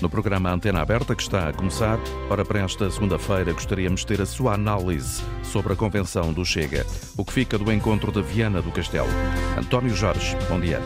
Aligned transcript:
No 0.00 0.08
programa 0.08 0.50
Antena 0.50 0.80
Aberta, 0.80 1.14
que 1.14 1.22
está 1.22 1.50
a 1.50 1.52
começar, 1.52 1.98
ora 2.30 2.42
para 2.42 2.60
esta 2.60 2.90
segunda-feira, 2.90 3.52
gostaríamos 3.52 4.00
de 4.00 4.06
ter 4.06 4.22
a 4.22 4.24
sua 4.26 4.54
análise 4.54 5.22
sobre 5.42 5.74
a 5.74 5.76
convenção 5.76 6.32
do 6.32 6.42
Chega. 6.42 6.86
O 7.18 7.24
que 7.24 7.34
fica 7.34 7.58
do 7.58 7.70
encontro 7.70 8.10
de 8.10 8.22
Viana 8.22 8.62
do 8.62 8.72
Castelo. 8.72 9.10
António 9.58 9.94
Jorge, 9.94 10.34
bom 10.48 10.58
dia. 10.58 10.80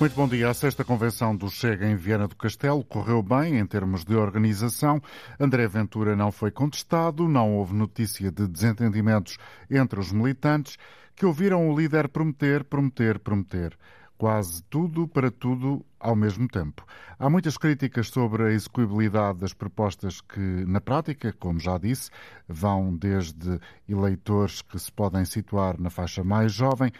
Muito 0.00 0.16
bom 0.16 0.26
dia. 0.26 0.48
A 0.48 0.54
sexta 0.54 0.82
convenção 0.82 1.36
do 1.36 1.50
Chega 1.50 1.86
em 1.86 1.94
Viana 1.94 2.26
do 2.26 2.34
Castelo 2.36 2.82
correu 2.82 3.22
bem 3.22 3.58
em 3.58 3.66
termos 3.66 4.02
de 4.02 4.16
organização. 4.16 4.98
André 5.38 5.68
Ventura 5.68 6.16
não 6.16 6.32
foi 6.32 6.50
contestado, 6.50 7.28
não 7.28 7.56
houve 7.56 7.74
notícia 7.74 8.32
de 8.32 8.48
desentendimentos 8.48 9.36
entre 9.70 10.00
os 10.00 10.10
militantes 10.10 10.78
que 11.14 11.26
ouviram 11.26 11.68
o 11.68 11.78
líder 11.78 12.08
prometer, 12.08 12.64
prometer, 12.64 13.18
prometer 13.18 13.76
quase 14.16 14.62
tudo 14.64 15.06
para 15.08 15.30
tudo 15.30 15.84
ao 15.98 16.14
mesmo 16.14 16.48
tempo. 16.48 16.84
Há 17.18 17.28
muitas 17.28 17.56
críticas 17.56 18.08
sobre 18.08 18.44
a 18.44 18.52
execuibilidade 18.52 19.38
das 19.38 19.52
propostas 19.52 20.20
que, 20.20 20.40
na 20.40 20.80
prática, 20.80 21.32
como 21.32 21.58
já 21.58 21.78
disse, 21.78 22.10
vão 22.48 22.96
desde 22.96 23.60
eleitores 23.88 24.62
que 24.62 24.78
se 24.78 24.92
podem 24.92 25.24
situar 25.24 25.80
na 25.80 25.90
faixa 25.90 26.22
mais 26.22 26.52
jovem, 26.52 26.92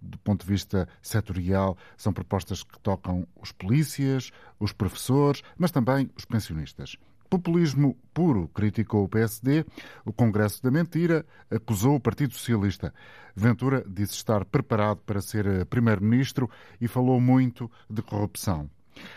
do 0.00 0.18
ponto 0.18 0.44
de 0.44 0.50
vista 0.50 0.88
setorial, 1.00 1.76
são 1.96 2.12
propostas 2.12 2.62
que 2.64 2.78
tocam 2.80 3.26
os 3.40 3.52
polícias, 3.52 4.32
os 4.58 4.72
professores, 4.72 5.42
mas 5.56 5.70
também 5.70 6.10
os 6.16 6.24
pensionistas. 6.24 6.96
Populismo 7.32 7.96
puro, 8.12 8.46
criticou 8.48 9.04
o 9.04 9.08
PSD. 9.08 9.64
O 10.04 10.12
Congresso 10.12 10.62
da 10.62 10.70
Mentira 10.70 11.24
acusou 11.50 11.96
o 11.96 12.00
Partido 12.00 12.34
Socialista. 12.34 12.92
Ventura 13.34 13.82
disse 13.88 14.12
estar 14.12 14.44
preparado 14.44 14.98
para 14.98 15.22
ser 15.22 15.46
eh, 15.46 15.64
primeiro-ministro 15.64 16.50
e 16.78 16.86
falou 16.86 17.18
muito 17.22 17.70
de 17.88 18.02
corrupção. 18.02 18.68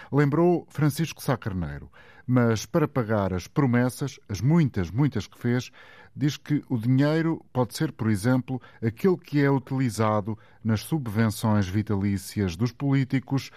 Lembrou 0.10 0.66
Francisco 0.70 1.22
Sá 1.22 1.36
Carneiro, 1.36 1.92
mas 2.26 2.66
para 2.66 2.88
pagar 2.88 3.34
as 3.34 3.48
promessas, 3.50 4.18
as 4.30 4.40
muitas, 4.40 4.90
muitas 4.90 5.28
que 5.28 5.38
fez, 5.38 5.70
diz 6.16 6.38
que 6.38 6.64
o 6.70 6.78
dinheiro 6.78 7.46
pode 7.52 7.76
ser, 7.76 7.92
por 7.92 8.10
exemplo, 8.10 8.62
aquele 8.82 9.18
que 9.18 9.44
é 9.44 9.52
utilizado 9.52 10.40
nas 10.64 10.80
subvenções 10.80 11.68
vitalícias 11.68 12.56
dos 12.56 12.72
políticos 12.72 13.52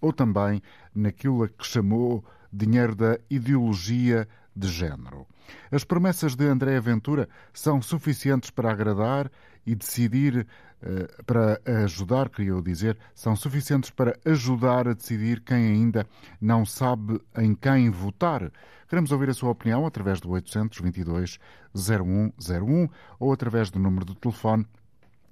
ou 0.00 0.12
também 0.12 0.62
naquilo 0.94 1.42
a 1.42 1.48
que 1.48 1.66
chamou 1.66 2.24
dinheiro 2.54 2.94
da 2.94 3.18
ideologia 3.28 4.28
de 4.54 4.68
género. 4.68 5.26
As 5.70 5.84
promessas 5.84 6.34
de 6.36 6.46
André 6.46 6.78
Ventura 6.80 7.28
são 7.52 7.82
suficientes 7.82 8.50
para 8.50 8.70
agradar 8.70 9.30
e 9.66 9.74
decidir, 9.74 10.46
eh, 10.82 11.08
para 11.26 11.60
ajudar, 11.84 12.28
queria 12.28 12.52
eu 12.52 12.62
dizer, 12.62 12.96
são 13.14 13.34
suficientes 13.34 13.90
para 13.90 14.16
ajudar 14.24 14.86
a 14.88 14.94
decidir 14.94 15.40
quem 15.40 15.56
ainda 15.56 16.06
não 16.40 16.64
sabe 16.64 17.20
em 17.36 17.54
quem 17.54 17.90
votar. 17.90 18.52
Queremos 18.88 19.10
ouvir 19.10 19.30
a 19.30 19.34
sua 19.34 19.50
opinião 19.50 19.84
através 19.86 20.20
do 20.20 20.30
822 20.30 21.38
0101 21.74 22.88
ou 23.18 23.32
através 23.32 23.70
do 23.70 23.78
número 23.78 24.04
de 24.04 24.14
telefone 24.14 24.66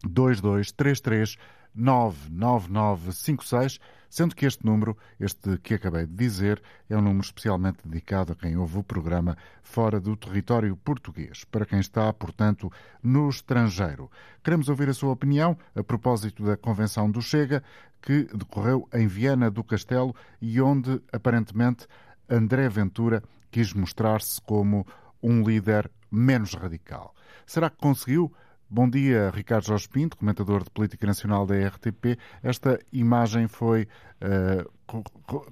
2233 0.04 1.36
99956 1.74 3.78
sendo 4.12 4.36
que 4.36 4.44
este 4.44 4.66
número, 4.66 4.94
este 5.18 5.56
que 5.56 5.72
acabei 5.72 6.04
de 6.04 6.12
dizer, 6.12 6.62
é 6.86 6.94
um 6.94 7.00
número 7.00 7.24
especialmente 7.24 7.78
dedicado 7.82 8.32
a 8.32 8.36
quem 8.36 8.58
ouve 8.58 8.76
o 8.76 8.82
programa 8.82 9.38
fora 9.62 9.98
do 9.98 10.14
território 10.14 10.76
português, 10.76 11.44
para 11.44 11.64
quem 11.64 11.80
está, 11.80 12.12
portanto, 12.12 12.70
no 13.02 13.30
estrangeiro. 13.30 14.10
Queremos 14.44 14.68
ouvir 14.68 14.90
a 14.90 14.92
sua 14.92 15.12
opinião 15.12 15.56
a 15.74 15.82
propósito 15.82 16.44
da 16.44 16.58
Convenção 16.58 17.10
do 17.10 17.22
Chega, 17.22 17.64
que 18.02 18.24
decorreu 18.34 18.86
em 18.92 19.06
Viana 19.06 19.50
do 19.50 19.64
Castelo 19.64 20.14
e 20.42 20.60
onde, 20.60 21.00
aparentemente, 21.10 21.86
André 22.28 22.68
Ventura 22.68 23.22
quis 23.50 23.72
mostrar-se 23.72 24.42
como 24.42 24.86
um 25.22 25.42
líder 25.42 25.90
menos 26.10 26.52
radical. 26.52 27.14
Será 27.46 27.70
que 27.70 27.78
conseguiu? 27.78 28.30
Bom 28.74 28.88
dia, 28.88 29.28
Ricardo 29.28 29.66
Jorge 29.66 29.86
Pinto, 29.86 30.16
comentador 30.16 30.64
de 30.64 30.70
Política 30.70 31.06
Nacional 31.06 31.44
da 31.44 31.54
RTP. 31.54 32.18
Esta 32.42 32.78
imagem 32.90 33.46
foi 33.46 33.82
uh, 33.82 35.02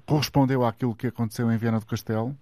correspondeu 0.07 0.65
àquilo 0.65 0.95
que 0.95 1.05
aconteceu 1.05 1.51
em 1.51 1.55
Viana 1.55 1.79
do 1.79 1.85
Castelo? 1.85 2.35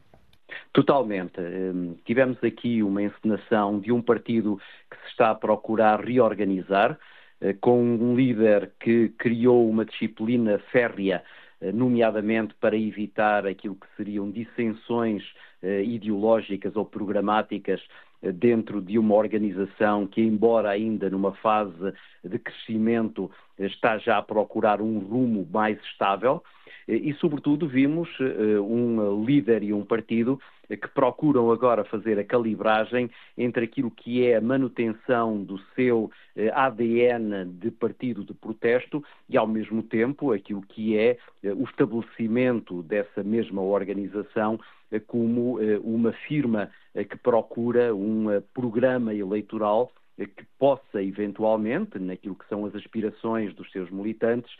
Totalmente. 0.72 1.41
Um, 1.41 1.95
tivemos 2.06 2.41
aqui 2.41 2.81
uma 2.81 3.03
encenação 3.03 3.78
de 3.78 3.91
um 3.91 4.01
partido 4.01 4.57
que 4.89 4.95
se 5.03 5.09
está 5.09 5.31
a 5.31 5.35
procurar 5.35 6.00
reorganizar, 6.00 6.97
uh, 7.41 7.53
com 7.59 7.84
um 7.84 8.16
líder 8.16 8.72
que 8.79 9.09
criou 9.18 9.69
uma 9.69 9.84
disciplina 9.84 10.59
férrea, 10.72 11.22
uh, 11.59 11.73
nomeadamente 11.73 12.53
para 12.53 12.78
evitar 12.78 13.45
aquilo 13.45 13.75
que 13.75 13.88
seriam 13.97 14.31
dissensões 14.31 15.23
ideológicas 15.62 16.73
ou 16.78 16.85
programáticas 16.85 17.81
dentro 18.22 18.81
de 18.81 18.97
uma 19.00 19.16
organização 19.16 20.06
que, 20.06 20.22
embora 20.22 20.69
ainda 20.69 21.09
numa 21.09 21.34
fase 21.34 21.94
de 22.24 22.38
crescimento, 22.40 23.31
está 23.57 23.97
já 23.97 24.18
a 24.18 24.22
procurar 24.22 24.81
um 24.81 25.00
rumo 25.00 25.47
mais 25.52 25.80
estável. 25.84 26.44
E, 26.88 27.13
sobretudo, 27.13 27.68
vimos 27.68 28.09
eh, 28.19 28.59
um 28.59 29.24
líder 29.24 29.62
e 29.62 29.72
um 29.72 29.85
partido 29.85 30.40
que 30.68 30.88
procuram 30.88 31.52
agora 31.52 31.84
fazer 31.84 32.18
a 32.18 32.24
calibragem 32.24 33.09
entre 33.38 33.66
aquilo 33.66 33.91
que 33.91 34.25
é 34.25 34.38
a 34.38 34.41
manutenção 34.41 35.44
do 35.44 35.59
seu 35.75 36.12
eh, 36.36 36.51
ADN 36.53 37.46
de 37.59 37.69
partido 37.69 38.24
de 38.24 38.34
protesto 38.34 39.03
e, 39.30 39.38
ao 39.38 39.46
mesmo 39.46 39.84
tempo, 39.84 40.31
aquilo 40.31 40.62
que 40.62 40.97
é 40.97 41.18
eh, 41.44 41.53
o 41.53 41.63
estabelecimento 41.63 42.81
dessa 42.81 43.24
mesma 43.24 43.62
organização 43.62 44.59
como 45.07 45.59
uma 45.83 46.11
firma 46.27 46.72
que 46.94 47.17
procura 47.17 47.94
um 47.94 48.41
programa 48.53 49.13
eleitoral 49.13 49.91
que 50.17 50.45
possa, 50.57 51.01
eventualmente, 51.01 51.97
naquilo 52.00 52.35
que 52.35 52.47
são 52.47 52.66
as 52.66 52.75
aspirações 52.75 53.53
dos 53.53 53.72
seus 53.72 53.89
militantes, 53.89 54.51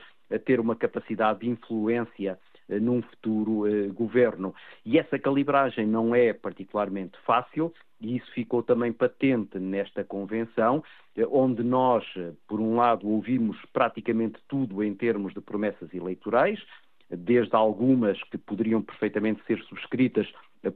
ter 0.45 0.59
uma 0.59 0.75
capacidade 0.75 1.40
de 1.40 1.50
influência 1.50 2.40
eh, 2.69 2.79
num 2.79 3.01
futuro 3.01 3.63
governo. 3.94 4.53
E 4.85 5.00
essa 5.00 5.17
calibragem 5.17 5.88
não 5.88 6.13
é 6.13 6.31
particularmente 6.34 7.17
fácil, 7.25 7.73
e 8.00 8.17
isso 8.17 8.31
ficou 8.31 8.63
também 8.63 8.94
patente 8.94 9.59
nesta 9.59 10.03
convenção, 10.03 10.84
onde 11.31 11.63
nós, 11.63 12.06
por 12.47 12.61
um 12.61 12.75
lado, 12.75 13.09
ouvimos 13.09 13.57
praticamente 13.73 14.40
tudo 14.47 14.84
em 14.84 14.94
termos 14.94 15.34
de 15.34 15.41
promessas 15.41 15.94
eleitorais, 15.94 16.63
desde 17.09 17.56
algumas 17.56 18.22
que 18.24 18.38
poderiam 18.38 18.81
perfeitamente 18.81 19.42
ser 19.46 19.62
subscritas 19.64 20.28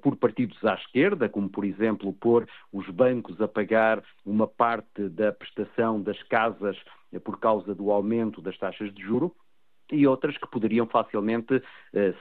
por 0.02 0.16
partidos 0.16 0.64
à 0.64 0.76
esquerda, 0.76 1.28
como 1.28 1.50
por 1.50 1.66
exemplo 1.66 2.14
pôr 2.14 2.48
os 2.72 2.90
bancos 2.90 3.40
a 3.42 3.48
pagar 3.48 4.02
uma 4.26 4.48
parte 4.48 5.10
da 5.10 5.32
prestação 5.32 6.02
das 6.02 6.22
casas 6.24 6.78
por 7.24 7.40
causa 7.40 7.76
do 7.76 7.92
aumento 7.92 8.42
das 8.42 8.58
taxas 8.58 8.94
de 8.94 9.02
juro, 9.02 9.36
e 9.94 10.08
outras 10.08 10.36
que 10.38 10.48
poderiam 10.48 10.88
facilmente 10.88 11.56
uh, 11.56 11.62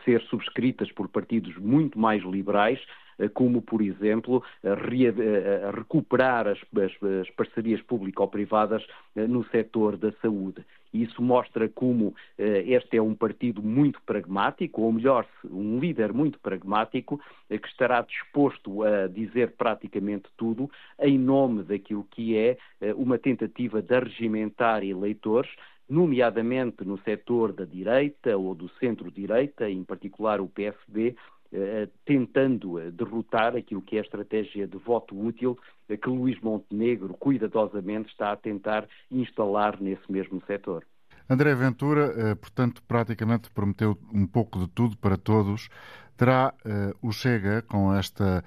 ser 0.04 0.20
subscritas 0.22 0.92
por 0.92 1.08
partidos 1.08 1.56
muito 1.56 1.98
mais 1.98 2.22
liberais, 2.22 2.78
uh, 3.18 3.30
como, 3.30 3.62
por 3.62 3.80
exemplo, 3.80 4.42
uh, 4.62 5.70
recuperar 5.74 6.46
as, 6.46 6.58
as, 6.58 6.92
as 7.22 7.30
parcerias 7.30 7.80
público-privadas 7.82 8.84
no 9.16 9.44
setor 9.46 9.96
da 9.96 10.12
saúde. 10.20 10.64
Isso 10.92 11.22
mostra 11.22 11.70
como 11.70 12.14
este 12.36 12.98
é 12.98 13.02
um 13.02 13.14
partido 13.14 13.62
muito 13.62 13.98
pragmático, 14.02 14.82
ou 14.82 14.92
melhor, 14.92 15.26
um 15.42 15.78
líder 15.78 16.12
muito 16.12 16.38
pragmático, 16.38 17.18
que 17.48 17.66
estará 17.66 18.02
disposto 18.02 18.82
a 18.82 19.06
dizer 19.06 19.52
praticamente 19.52 20.28
tudo 20.36 20.70
em 21.00 21.18
nome 21.18 21.62
daquilo 21.62 22.06
que 22.10 22.36
é 22.36 22.58
uma 22.94 23.18
tentativa 23.18 23.80
de 23.80 23.94
arregimentar 23.94 24.84
eleitores 24.84 25.50
nomeadamente 25.92 26.84
no 26.84 26.98
setor 27.02 27.52
da 27.52 27.66
direita 27.66 28.34
ou 28.36 28.54
do 28.54 28.68
centro-direita, 28.80 29.68
em 29.68 29.84
particular 29.84 30.40
o 30.40 30.48
PSD, 30.48 31.14
eh, 31.52 31.86
tentando 32.06 32.78
eh, 32.78 32.90
derrotar 32.90 33.54
aquilo 33.54 33.82
que 33.82 33.96
é 33.96 33.98
a 33.98 34.02
estratégia 34.02 34.66
de 34.66 34.78
voto 34.78 35.14
útil 35.14 35.58
eh, 35.86 35.98
que 35.98 36.08
Luís 36.08 36.40
Montenegro 36.40 37.12
cuidadosamente 37.12 38.08
está 38.08 38.32
a 38.32 38.36
tentar 38.36 38.88
instalar 39.10 39.78
nesse 39.78 40.10
mesmo 40.10 40.42
setor. 40.46 40.82
André 41.28 41.54
Ventura, 41.54 42.36
portanto, 42.36 42.82
praticamente 42.82 43.50
prometeu 43.50 43.96
um 44.12 44.26
pouco 44.26 44.58
de 44.58 44.68
tudo 44.68 44.96
para 44.96 45.16
todos. 45.16 45.68
Terá 46.16 46.54
o 47.00 47.10
Chega, 47.12 47.62
com 47.62 47.94
esta 47.94 48.44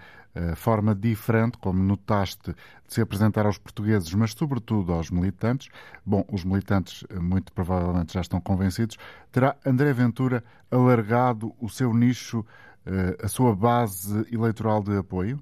forma 0.56 0.94
diferente, 0.94 1.58
como 1.58 1.82
notaste, 1.82 2.54
de 2.88 2.94
se 2.94 3.02
apresentar 3.02 3.46
aos 3.46 3.58
portugueses, 3.58 4.14
mas 4.14 4.34
sobretudo 4.34 4.94
aos 4.94 5.10
militantes. 5.10 5.70
Bom, 6.06 6.26
os 6.32 6.44
militantes 6.44 7.04
eh, 7.10 7.20
muito 7.20 7.52
provavelmente 7.54 8.14
já 8.14 8.22
estão 8.22 8.40
convencidos. 8.40 8.98
Terá 9.32 9.56
André 9.66 9.92
Ventura 9.94 10.44
alargado 10.70 11.54
o 11.60 11.70
seu 11.70 11.94
nicho, 11.94 12.46
eh, 12.86 13.18
a 13.24 13.28
sua 13.28 13.56
base 13.56 14.28
eleitoral 14.34 14.84
de 14.84 14.98
apoio? 14.98 15.40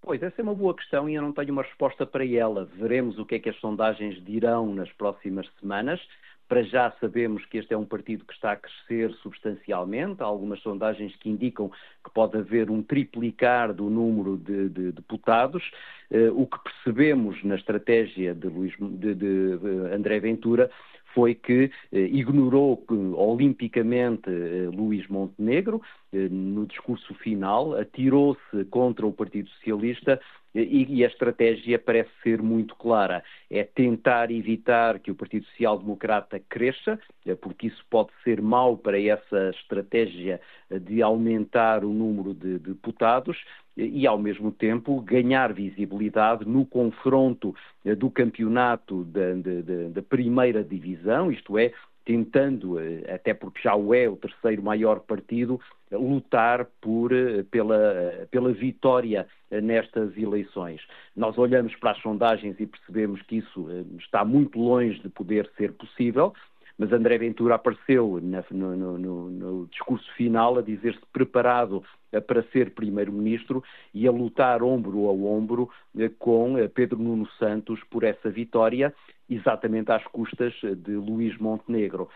Pois, 0.00 0.22
essa 0.22 0.40
é 0.40 0.42
uma 0.42 0.54
boa 0.54 0.74
questão 0.74 1.08
e 1.08 1.14
eu 1.14 1.22
não 1.22 1.32
tenho 1.32 1.52
uma 1.52 1.62
resposta 1.62 2.06
para 2.06 2.26
ela. 2.26 2.66
Veremos 2.76 3.18
o 3.18 3.24
que 3.24 3.36
é 3.36 3.38
que 3.38 3.48
as 3.48 3.58
sondagens 3.58 4.22
dirão 4.24 4.74
nas 4.74 4.92
próximas 4.92 5.46
semanas 5.58 6.00
Para 6.48 6.62
já 6.62 6.92
sabemos 7.00 7.44
que 7.46 7.58
este 7.58 7.72
é 7.72 7.76
um 7.76 7.84
partido 7.84 8.24
que 8.24 8.34
está 8.34 8.52
a 8.52 8.56
crescer 8.56 9.12
substancialmente. 9.22 10.22
Há 10.22 10.26
algumas 10.26 10.60
sondagens 10.60 11.14
que 11.16 11.30
indicam 11.30 11.70
que 12.04 12.10
pode 12.12 12.36
haver 12.36 12.70
um 12.70 12.82
triplicar 12.82 13.72
do 13.72 13.88
número 13.88 14.36
de, 14.36 14.68
de 14.68 14.92
deputados. 14.92 15.62
Uh, 16.10 16.42
o 16.42 16.46
que 16.46 16.58
percebemos 16.62 17.42
na 17.42 17.54
estratégia 17.54 18.34
de, 18.34 18.46
Luís, 18.48 18.74
de, 18.78 19.14
de 19.14 19.58
André 19.92 20.20
Ventura 20.20 20.70
foi 21.14 21.34
que 21.34 21.70
eh, 21.92 21.98
ignorou 22.00 22.84
olimpicamente 23.16 24.28
eh, 24.28 24.68
Luís 24.74 25.06
Montenegro 25.08 25.80
eh, 26.12 26.28
no 26.28 26.66
discurso 26.66 27.14
final, 27.14 27.78
atirou-se 27.78 28.64
contra 28.66 29.06
o 29.06 29.12
Partido 29.12 29.48
Socialista 29.50 30.20
e, 30.54 31.04
a 31.04 31.08
estratégia 31.08 31.78
parece 31.78 32.10
ser 32.22 32.40
muito 32.40 32.76
clara. 32.76 33.22
É 33.50 33.64
tentar 33.64 34.30
evitar 34.30 34.98
que 35.00 35.10
o 35.10 35.14
Partido 35.14 35.44
Social 35.46 35.78
Democrata 35.78 36.40
cresça, 36.48 36.98
porque 37.40 37.66
isso 37.66 37.84
pode 37.90 38.10
ser 38.22 38.40
mau 38.40 38.76
para 38.76 39.00
essa 39.00 39.50
estratégia 39.50 40.40
de 40.70 41.02
aumentar 41.02 41.84
o 41.84 41.92
número 41.92 42.34
de 42.34 42.58
deputados 42.58 43.36
e, 43.76 44.06
ao 44.06 44.18
mesmo 44.18 44.52
tempo, 44.52 45.00
ganhar 45.00 45.52
visibilidade 45.52 46.44
no 46.46 46.64
confronto 46.64 47.54
eh, 47.84 47.94
do 47.94 48.08
campeonato 48.08 49.04
da, 49.04 49.34
da, 49.34 49.88
da 49.88 50.02
primeira 50.02 50.62
divisão, 50.62 51.32
isto 51.32 51.58
é, 51.58 51.72
tentando, 52.04 52.78
eh, 52.78 53.14
até 53.14 53.32
porque 53.32 53.60
já 53.62 53.74
o 53.74 53.94
é 53.94 54.08
o 54.08 54.16
terceiro 54.16 54.62
maior 54.62 55.00
partido, 55.00 55.60
lutar 55.90 56.66
por, 56.80 57.12
eh, 57.12 57.44
pela, 57.50 58.26
pela 58.30 58.52
vitória 58.52 59.26
nestas 59.62 60.16
eleições. 60.16 60.80
Nós 61.16 61.38
olhamos 61.38 61.74
para 61.76 61.92
as 61.92 62.02
sondagens 62.02 62.58
e 62.58 62.66
percebemos 62.66 63.22
que 63.22 63.36
isso 63.36 63.68
está 63.98 64.24
muito 64.24 64.58
longe 64.58 64.98
de 65.00 65.08
poder 65.08 65.48
ser 65.56 65.72
possível, 65.72 66.34
mas 66.78 66.92
André 66.92 67.18
Ventura 67.18 67.54
apareceu 67.54 68.20
na, 68.22 68.44
no, 68.50 68.98
no, 68.98 69.30
no, 69.30 69.66
discurso 69.68 70.10
final 70.14 70.58
a 70.58 70.62
dizer-se 70.62 71.00
preparado 71.12 71.82
eh, 72.12 72.20
para 72.20 72.42
ser 72.50 72.72
primeiro-ministro 72.74 73.62
e 73.92 74.06
a 74.08 74.10
lutar 74.10 74.62
ombro 74.62 75.08
a 75.08 75.12
ombro 75.12 75.70
eh, 75.96 76.10
com 76.18 76.58
eh, 76.58 76.68
Pedro 76.68 76.98
Nuno 76.98 77.28
Santos 77.38 77.80
por 77.90 78.02
essa 78.02 78.28
vitória, 78.28 78.92
exatamente 79.30 79.92
às 79.92 80.04
custas 80.08 80.52
de 80.78 80.92
Luís 80.92 81.36
Montenegro. 81.38 82.08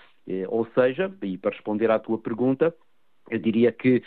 Ou 0.49 0.67
seja, 0.75 1.11
e 1.23 1.39
para 1.39 1.53
responder 1.53 1.91
à 1.91 1.99
tua 1.99 2.19
pergunta, 2.19 2.75
eu 3.31 3.39
diria 3.39 3.73
que 3.73 4.03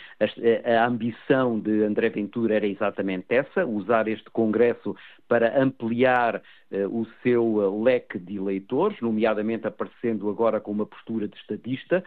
a, 0.64 0.84
ambição 0.84 1.58
de 1.58 1.82
André 1.82 2.10
Ventura 2.10 2.56
era 2.56 2.66
exatamente 2.66 3.26
essa, 3.30 3.64
usar 3.66 4.08
este 4.08 4.30
Congresso 4.30 4.96
para 5.28 5.60
ampliar 5.60 6.36
uh, 6.36 6.88
o 6.88 7.06
seu 7.22 7.44
uh, 7.44 7.82
leque 7.82 8.18
de 8.18 8.36
eleitores, 8.36 9.00
nomeadamente 9.00 9.66
aparecendo 9.66 10.28
agora 10.28 10.60
com 10.60 10.70
uma 10.70 10.86
postura 10.86 11.28
de 11.28 11.36
estadista, 11.36 12.04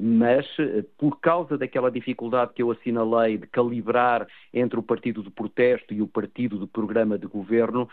mas 0.00 0.46
uh, 0.58 0.84
por 0.96 1.18
causa 1.20 1.58
daquela 1.58 1.90
dificuldade 1.90 2.52
que 2.54 2.62
eu 2.62 2.70
assinalei 2.70 3.38
de 3.38 3.46
calibrar 3.46 4.26
entre 4.52 4.78
o 4.78 4.82
partido 4.82 5.22
de 5.22 5.30
protesto 5.30 5.92
e 5.92 6.02
o 6.02 6.06
partido 6.06 6.58
de 6.58 6.66
programa 6.66 7.18
de 7.18 7.26
governo, 7.26 7.88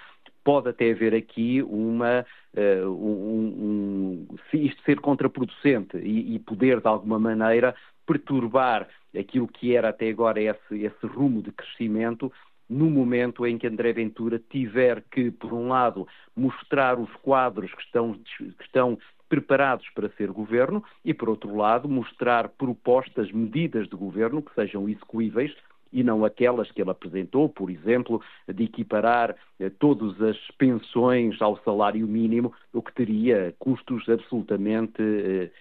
pode 0.46 0.70
até 0.70 0.92
haver 0.92 1.16
aqui 1.16 1.64
uma 1.64 2.24
uh, 2.56 2.88
um, 2.88 4.28
um, 4.30 4.36
isto 4.54 4.82
ser 4.84 5.00
contraproducente 5.00 5.98
e, 5.98 6.36
e, 6.36 6.40
poder 6.40 6.80
de 6.80 6.88
alguma 6.88 7.20
maneira 7.20 7.76
perturbar 8.06 8.88
aquilo 9.18 9.48
que 9.48 9.76
era 9.76 9.90
até 9.90 10.10
agora 10.10 10.42
esse, 10.42 10.84
esse 10.84 11.06
rumo 11.06 11.42
de 11.42 11.52
crescimento 11.52 12.32
no 12.70 12.90
momento 12.90 13.46
em 13.46 13.58
que 13.58 13.68
André 13.68 13.94
Ventura 13.94 14.42
tiver 14.50 15.04
que, 15.12 15.30
por 15.32 15.54
um 15.54 15.68
lado, 15.70 16.08
mostrar 16.36 17.00
os 17.00 17.14
quadros 17.18 17.72
que 17.74 17.82
estão, 17.84 18.14
que 18.38 18.64
estão 18.64 18.98
preparados 19.30 19.88
para 19.94 20.10
ser 20.10 20.32
governo 20.32 20.84
e, 21.04 21.14
por 21.14 21.30
outro 21.30 21.56
lado, 21.56 21.88
mostrar 21.88 22.50
propostas, 22.50 23.32
medidas 23.32 23.88
de 23.88 23.96
governo 23.96 24.42
que 24.42 24.54
sejam 24.54 24.88
execuíveis 24.90 25.54
e 25.92 26.04
não 26.04 26.26
aquelas 26.26 26.70
que 26.72 26.82
ele 26.82 26.92
apresentou, 26.92 27.48
por 27.48 27.70
exemplo, 27.70 28.22
de 28.54 28.64
equiparar 28.64 29.36
eh, 29.60 29.70
todas 29.70 30.22
as 30.22 30.38
pensões 30.58 31.42
ao 31.42 31.58
salário 31.64 32.06
mínimo, 32.06 32.54
o 32.74 32.82
que 32.82 32.94
teria 32.94 33.56
custos 33.60 34.08
absolutamente 34.10 35.02
eh, 35.02 35.52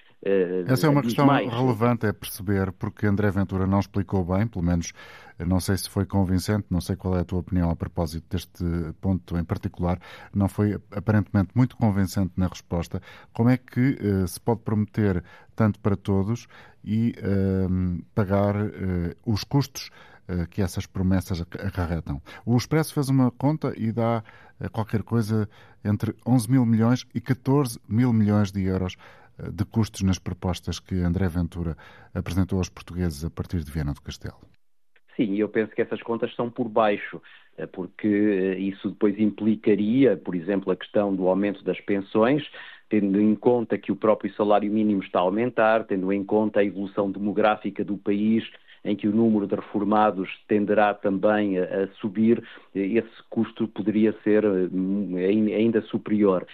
Essa 0.66 0.86
é 0.86 0.90
uma 0.90 1.02
questão 1.02 1.26
mais. 1.26 1.52
relevante, 1.52 2.06
é 2.06 2.12
perceber, 2.12 2.72
porque 2.72 3.06
André 3.06 3.30
Ventura 3.30 3.66
não 3.66 3.78
explicou 3.78 4.24
bem, 4.24 4.46
pelo 4.46 4.64
menos 4.64 4.92
não 5.38 5.60
sei 5.60 5.76
se 5.76 5.90
foi 5.90 6.06
convincente, 6.06 6.66
não 6.70 6.80
sei 6.80 6.96
qual 6.96 7.16
é 7.16 7.20
a 7.20 7.24
tua 7.24 7.40
opinião 7.40 7.68
a 7.68 7.76
propósito 7.76 8.24
deste 8.30 8.64
ponto 9.00 9.36
em 9.36 9.44
particular, 9.44 9.98
não 10.32 10.48
foi 10.48 10.80
aparentemente 10.92 11.50
muito 11.54 11.76
convincente 11.76 12.32
na 12.36 12.46
resposta. 12.46 13.02
Como 13.34 13.50
é 13.50 13.58
que 13.58 13.98
uh, 14.00 14.26
se 14.26 14.40
pode 14.40 14.62
prometer 14.62 15.22
tanto 15.54 15.78
para 15.80 15.96
todos 15.96 16.46
e 16.82 17.14
uh, 17.18 18.02
pagar 18.14 18.54
os 19.26 19.44
custos 19.44 19.90
que 20.50 20.62
essas 20.62 20.86
promessas 20.86 21.42
acarretam? 21.42 22.20
O 22.46 22.56
Expresso 22.56 22.94
fez 22.94 23.10
uma 23.10 23.30
conta 23.30 23.74
e 23.76 23.92
dá 23.92 24.22
qualquer 24.72 25.02
coisa 25.02 25.46
entre 25.84 26.14
11 26.26 26.50
mil 26.50 26.64
milhões 26.64 27.04
e 27.14 27.20
14 27.20 27.78
mil 27.86 28.10
milhões 28.12 28.50
de 28.50 28.62
euros 28.62 28.96
de 29.38 29.64
custos 29.64 30.02
nas 30.02 30.19
propostas 30.19 30.78
que 30.78 30.94
André 30.96 31.28
Ventura 31.28 31.76
apresentou 32.14 32.58
aos 32.58 32.69
portugueses 32.69 33.25
a 33.25 33.31
partir 33.31 33.62
de 33.64 33.70
Viana 33.70 33.92
do 33.92 34.00
Castelo? 34.00 34.38
Sim, 35.16 35.36
eu 35.36 35.48
penso 35.48 35.72
que 35.72 35.82
essas 35.82 36.02
contas 36.02 36.34
são 36.34 36.50
por 36.50 36.69
baixo, 36.69 37.22
eh, 37.56 37.66
porque 37.66 38.08
eh, 38.08 38.58
isso 38.58 38.90
depois 38.90 39.19
implicaria, 39.19 40.16
por 40.16 40.34
exemplo, 40.34 40.72
a 40.72 40.76
questão 40.76 41.14
do 41.14 41.28
aumento 41.28 41.62
das 41.62 41.81
pensões, 41.81 42.44
tendo 42.88 43.20
em 43.20 43.34
conta 43.34 43.78
que 43.78 43.92
o 43.92 43.96
próprio 43.96 44.32
salário 44.34 44.70
mínimo 44.72 45.02
está 45.02 45.20
a 45.20 45.22
aumentar, 45.22 45.84
tendo 45.84 46.12
em 46.12 46.25
conta 46.25 46.60
a 46.60 46.64
evolução 46.64 47.10
demográfica 47.10 47.84
do 47.84 47.96
país, 47.96 48.44
em 48.84 48.94
que 48.94 49.08
o 49.08 49.12
número 49.12 49.46
de 49.46 49.54
reformados 49.54 50.28
tenderá 50.46 50.92
também 50.92 51.58
a, 51.58 51.88
subir, 52.00 52.42
eh, 52.75 52.81
esse 52.81 53.22
custo 53.31 53.69
poderia 53.69 54.14
ser 54.25 54.44
ainda 54.44 55.81
superior. 55.82 56.46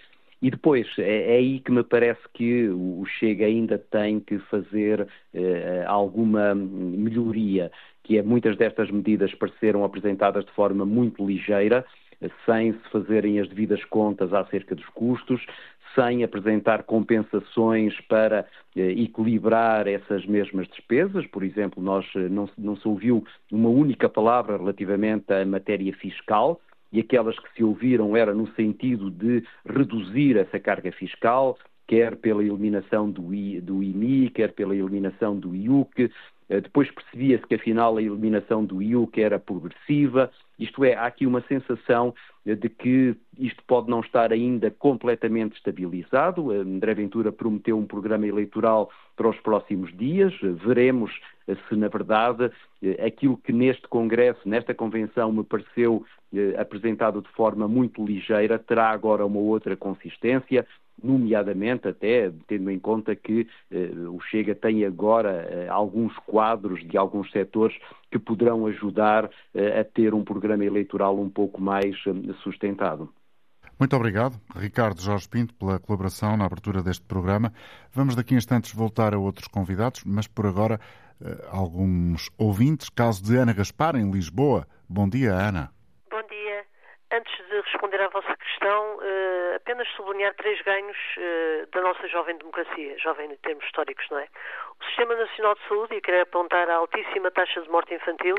E 0.43 0.51
depois, 0.51 0.87
é, 0.99 1.35
é, 1.35 1.37
aí 1.37 1.61
que 1.61 1.71
me 1.71 1.83
parece 1.83 2.21
que 2.33 2.69
o 2.69 3.05
Chega 3.19 3.45
ainda 3.45 3.79
tem 3.79 4.21
que 4.21 4.39
fazer 4.39 5.07
eh, 5.35 5.85
alguma 5.87 6.55
melhoria, 6.55 7.71
que 8.03 8.17
é 8.17 8.23
muitas 8.23 8.57
destas 8.57 8.91
medidas 8.91 9.35
pareceram 9.35 9.85
apresentadas 9.85 10.45
de 10.47 10.53
forma 10.53 10.87
muito 10.87 11.27
ligeira, 11.27 11.85
sem 12.45 12.73
se 12.73 12.91
fazerem 12.91 13.39
as 13.39 13.49
devidas 13.49 13.83
contas 13.85 14.33
acerca 14.33 14.75
dos 14.75 14.87
custos, 14.89 15.45
sem 15.95 16.23
apresentar 16.23 16.85
compensações 16.85 17.99
para 18.03 18.47
eh, 18.77 18.93
equilibrar 18.93 19.87
essas 19.89 20.25
mesmas 20.27 20.69
despesas. 20.69 21.27
Por 21.27 21.43
exemplo, 21.43 21.83
nós 21.83 22.07
eh, 22.15 22.29
não, 22.29 22.49
não 22.57 22.77
se 22.77 22.87
ouviu 22.87 23.25
uma 23.51 23.69
única 23.69 24.09
palavra 24.09 24.57
relativamente 24.57 25.33
à 25.33 25.45
matéria 25.45 25.93
fiscal, 25.95 26.61
e 26.93 27.01
aquelas 27.01 27.39
que 27.39 27.53
se 27.55 27.65
ouviram 27.65 28.17
era 28.17 28.35
no 28.35 28.49
sentido 28.55 29.11
de 29.11 29.45
reduzir 29.65 30.37
essa 30.37 30.59
carga 30.59 30.91
fiscal, 30.93 31.57
quer 31.87 32.17
pela 32.17 32.43
eliminação 32.43 33.11
do, 33.11 33.35
I, 33.35 33.61
do 33.61 33.83
IMI, 33.83 34.31
quer 34.31 34.53
pela 34.53 34.75
eliminação 34.75 35.37
do 35.37 35.55
IUC. 35.55 36.11
Eh, 36.49 36.61
depois 36.61 36.91
percebia-se 36.91 37.47
que 37.47 37.55
afinal 37.55 37.97
a 37.97 38.03
eliminação 38.03 38.65
do 38.65 38.83
IUC 38.83 39.21
era 39.21 39.39
progressiva, 39.39 40.31
isto 40.59 40.85
é, 40.85 40.95
há 40.95 41.07
aqui 41.07 41.27
uma 41.27 41.41
sensação 41.43 42.15
de 42.45 42.69
que 42.69 43.15
isto 43.39 43.63
pode 43.67 43.91
não 43.91 44.01
estar 44.01 44.33
ainda 44.33 44.71
completamente 44.71 45.57
estabilizado. 45.57 46.51
André 46.51 46.95
Ventura 46.95 47.31
prometeu 47.31 47.79
um 47.79 47.87
programa 47.87 48.27
eleitoral 48.27 48.91
para 49.17 49.29
os 49.29 49.39
próximos 49.41 49.95
dias. 49.97 50.33
Veremos 50.65 51.13
eh, 51.47 51.57
se, 51.69 51.77
na 51.77 51.89
verdade, 51.89 52.51
aquilo 53.05 53.37
que 53.37 53.53
neste 53.53 53.87
Congresso, 53.89 54.49
nesta 54.49 54.75
Convenção, 54.75 55.33
me 55.33 55.45
pareceu 55.45 56.05
apresentado 56.57 57.21
de 57.21 57.29
forma 57.31 57.67
muito 57.67 58.07
ligeira, 58.07 58.57
terá 58.57 58.91
agora 58.91 59.27
uma 59.27 59.41
outra 59.41 59.77
consistência 59.77 60.65
nomeadamente 61.03 61.89
até 61.89 62.31
tendo 62.47 62.71
em 62.71 62.79
conta 62.79 63.17
que 63.17 63.47
eh, 63.71 63.91
o 64.09 64.21
Chega 64.21 64.55
tem 64.55 64.85
agora 64.85 65.49
eh, 65.51 65.69
alguns 65.69 66.17
quadros 66.27 66.87
de 66.87 66.97
alguns 66.97 67.31
setores 67.31 67.77
que 68.11 68.19
poderão 68.19 68.67
ajudar 68.67 69.31
eh, 69.55 69.81
a 69.81 69.85
ter 69.85 70.13
um 70.13 70.25
programa 70.25 70.65
eleitoral 70.65 71.19
um 71.19 71.31
pouco 71.31 71.61
mais 71.61 71.97
eh, 72.07 72.33
sustentado. 72.43 73.13
Muito 73.79 73.97
obrigado, 73.97 74.35
Ricardo 74.55 75.01
Jorge 75.01 75.29
Pinto, 75.29 75.55
pela 75.55 75.79
colaboração 75.79 76.37
na 76.37 76.45
abertura 76.45 76.83
deste 76.83 77.07
programa. 77.07 77.53
Vamos 77.93 78.15
daqui 78.15 78.35
a 78.35 78.39
instantes 78.39 78.75
voltar 78.75 79.15
a 79.15 79.19
outros 79.19 79.49
convidados, 79.49 80.03
mas 80.05 80.27
por 80.27 80.47
agora 80.47 80.79
eh, 81.23 81.49
alguns 81.51 82.29
ouvintes. 82.37 82.91
Caso 82.91 83.23
de 83.23 83.37
Ana 83.37 83.55
Gaspar, 83.55 83.97
em 83.97 84.11
Lisboa. 84.11 84.67
Bom 84.89 85.09
dia, 85.09 85.33
Ana. 85.33 85.71
Antes 87.13 87.37
de 87.49 87.61
responder 87.63 88.01
à 88.01 88.09
vossa 88.09 88.37
questão, 88.37 89.01
apenas 89.57 89.89
sublinhar 89.97 90.33
três 90.37 90.63
ganhos 90.63 90.97
da 91.75 91.81
nossa 91.81 92.07
jovem 92.07 92.39
democracia, 92.39 92.97
jovem 93.01 93.33
em 93.33 93.37
termos 93.39 93.65
históricos, 93.65 94.07
não 94.13 94.19
é? 94.21 94.29
O 94.81 94.85
Sistema 94.87 95.15
Nacional 95.15 95.55
de 95.55 95.69
Saúde, 95.69 95.95
e 95.95 96.01
querer 96.01 96.23
apontar 96.23 96.69
a 96.71 96.77
altíssima 96.77 97.31
taxa 97.31 97.61
de 97.61 97.69
morte 97.69 97.95
infantil, 97.95 98.35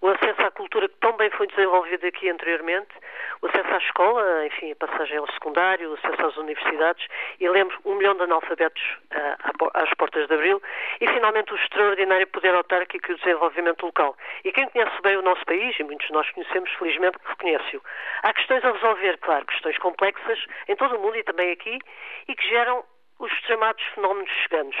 o 0.00 0.08
acesso 0.08 0.42
à 0.42 0.50
cultura 0.50 0.88
que 0.88 0.96
tão 0.96 1.16
bem 1.16 1.30
foi 1.30 1.46
desenvolvido 1.46 2.06
aqui 2.06 2.28
anteriormente, 2.28 2.94
o 3.42 3.46
acesso 3.46 3.74
à 3.74 3.78
escola, 3.78 4.46
enfim, 4.46 4.72
a 4.72 4.76
passagem 4.76 5.16
ao 5.18 5.26
secundário, 5.32 5.90
o 5.90 5.94
acesso 5.94 6.26
às 6.26 6.36
universidades, 6.36 7.06
e 7.40 7.48
lembro 7.48 7.76
um 7.84 7.94
milhão 7.94 8.14
de 8.14 8.22
analfabetos 8.22 8.82
uh, 8.82 9.70
às 9.74 9.92
portas 9.94 10.28
de 10.28 10.34
abril, 10.34 10.62
e 11.00 11.06
finalmente 11.08 11.52
o 11.52 11.56
extraordinário 11.56 12.26
poder 12.28 12.54
autárquico 12.54 13.10
e 13.10 13.14
o 13.14 13.18
desenvolvimento 13.18 13.84
local. 13.84 14.16
E 14.44 14.52
quem 14.52 14.68
conhece 14.68 15.00
bem 15.02 15.16
o 15.16 15.22
nosso 15.22 15.44
país, 15.44 15.78
e 15.78 15.82
muitos 15.82 16.06
de 16.06 16.12
nós 16.12 16.30
conhecemos, 16.30 16.70
felizmente, 16.72 17.18
reconhece-o. 17.24 17.82
Há 18.22 18.32
questões 18.32 18.64
a 18.64 18.72
resolver, 18.72 19.18
claro, 19.18 19.46
questões 19.46 19.78
complexas 19.78 20.38
em 20.68 20.76
todo 20.76 20.96
o 20.96 21.00
mundo 21.00 21.16
e 21.16 21.24
também 21.24 21.50
aqui, 21.50 21.78
e 22.28 22.34
que 22.34 22.48
geram 22.48 22.84
os 23.18 23.32
chamados 23.46 23.82
fenómenos 23.94 24.30
cheganos. 24.42 24.76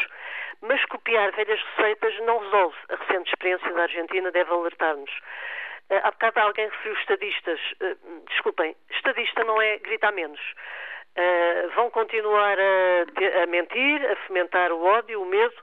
Mas 0.66 0.82
copiar 0.86 1.30
velhas 1.32 1.60
receitas 1.60 2.18
não 2.20 2.38
resolve. 2.38 2.76
A 2.88 2.96
recente 2.96 3.28
experiência 3.28 3.70
da 3.72 3.82
Argentina 3.82 4.30
deve 4.30 4.50
alertar-nos. 4.50 5.10
Uh, 5.90 6.00
há 6.02 6.10
bocado 6.10 6.40
alguém 6.40 6.68
referiu 6.68 6.94
estadistas. 6.94 7.60
Uh, 7.82 8.24
desculpem, 8.30 8.74
estadista 8.90 9.44
não 9.44 9.60
é 9.60 9.76
gritar 9.78 10.12
menos. 10.12 10.40
Uh, 10.40 11.68
vão 11.74 11.90
continuar 11.90 12.56
a, 12.58 13.42
a, 13.42 13.46
mentir, 13.46 14.10
a 14.10 14.16
fomentar 14.26 14.72
o 14.72 14.82
ódio, 14.82 15.20
o 15.20 15.26
medo, 15.26 15.54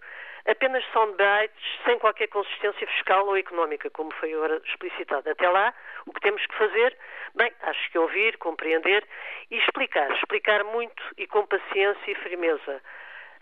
apenas 0.47 0.83
soundbites 0.93 1.79
sem 1.83 1.97
qualquer 1.97 2.27
consistência 2.27 2.85
fiscal 2.85 3.25
ou 3.25 3.35
económica, 3.35 3.89
como 3.89 4.13
foi 4.13 4.31
agora 4.33 4.61
explicitado. 4.65 5.27
Até 5.27 5.49
lá, 5.49 5.73
o 6.05 6.13
que 6.13 6.21
temos 6.21 6.45
que 6.45 6.55
fazer, 6.55 6.95
bem, 7.33 7.51
acho 7.63 7.91
que 7.91 7.97
ouvir, 7.97 8.37
compreender 8.37 9.03
e 9.49 9.57
explicar. 9.57 10.11
Explicar 10.11 10.63
muito 10.63 11.03
e 11.17 11.25
com 11.25 11.43
paciência 11.47 12.11
e 12.11 12.15
firmeza. 12.15 12.81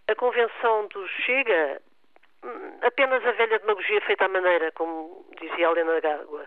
A 0.10 0.16
convenção 0.16 0.88
do 0.88 1.08
Chega 1.26 1.82
Hum, 2.44 2.80
apenas 2.82 3.26
a 3.26 3.32
velha 3.34 3.60
demagogia 3.60 4.02
feita 4.02 4.26
à 4.26 4.30
maneira, 4.30 4.72
como 4.74 5.26
dizia 5.40 5.68
a 5.68 5.72
Helena 5.72 6.00
Gágua. 6.00 6.46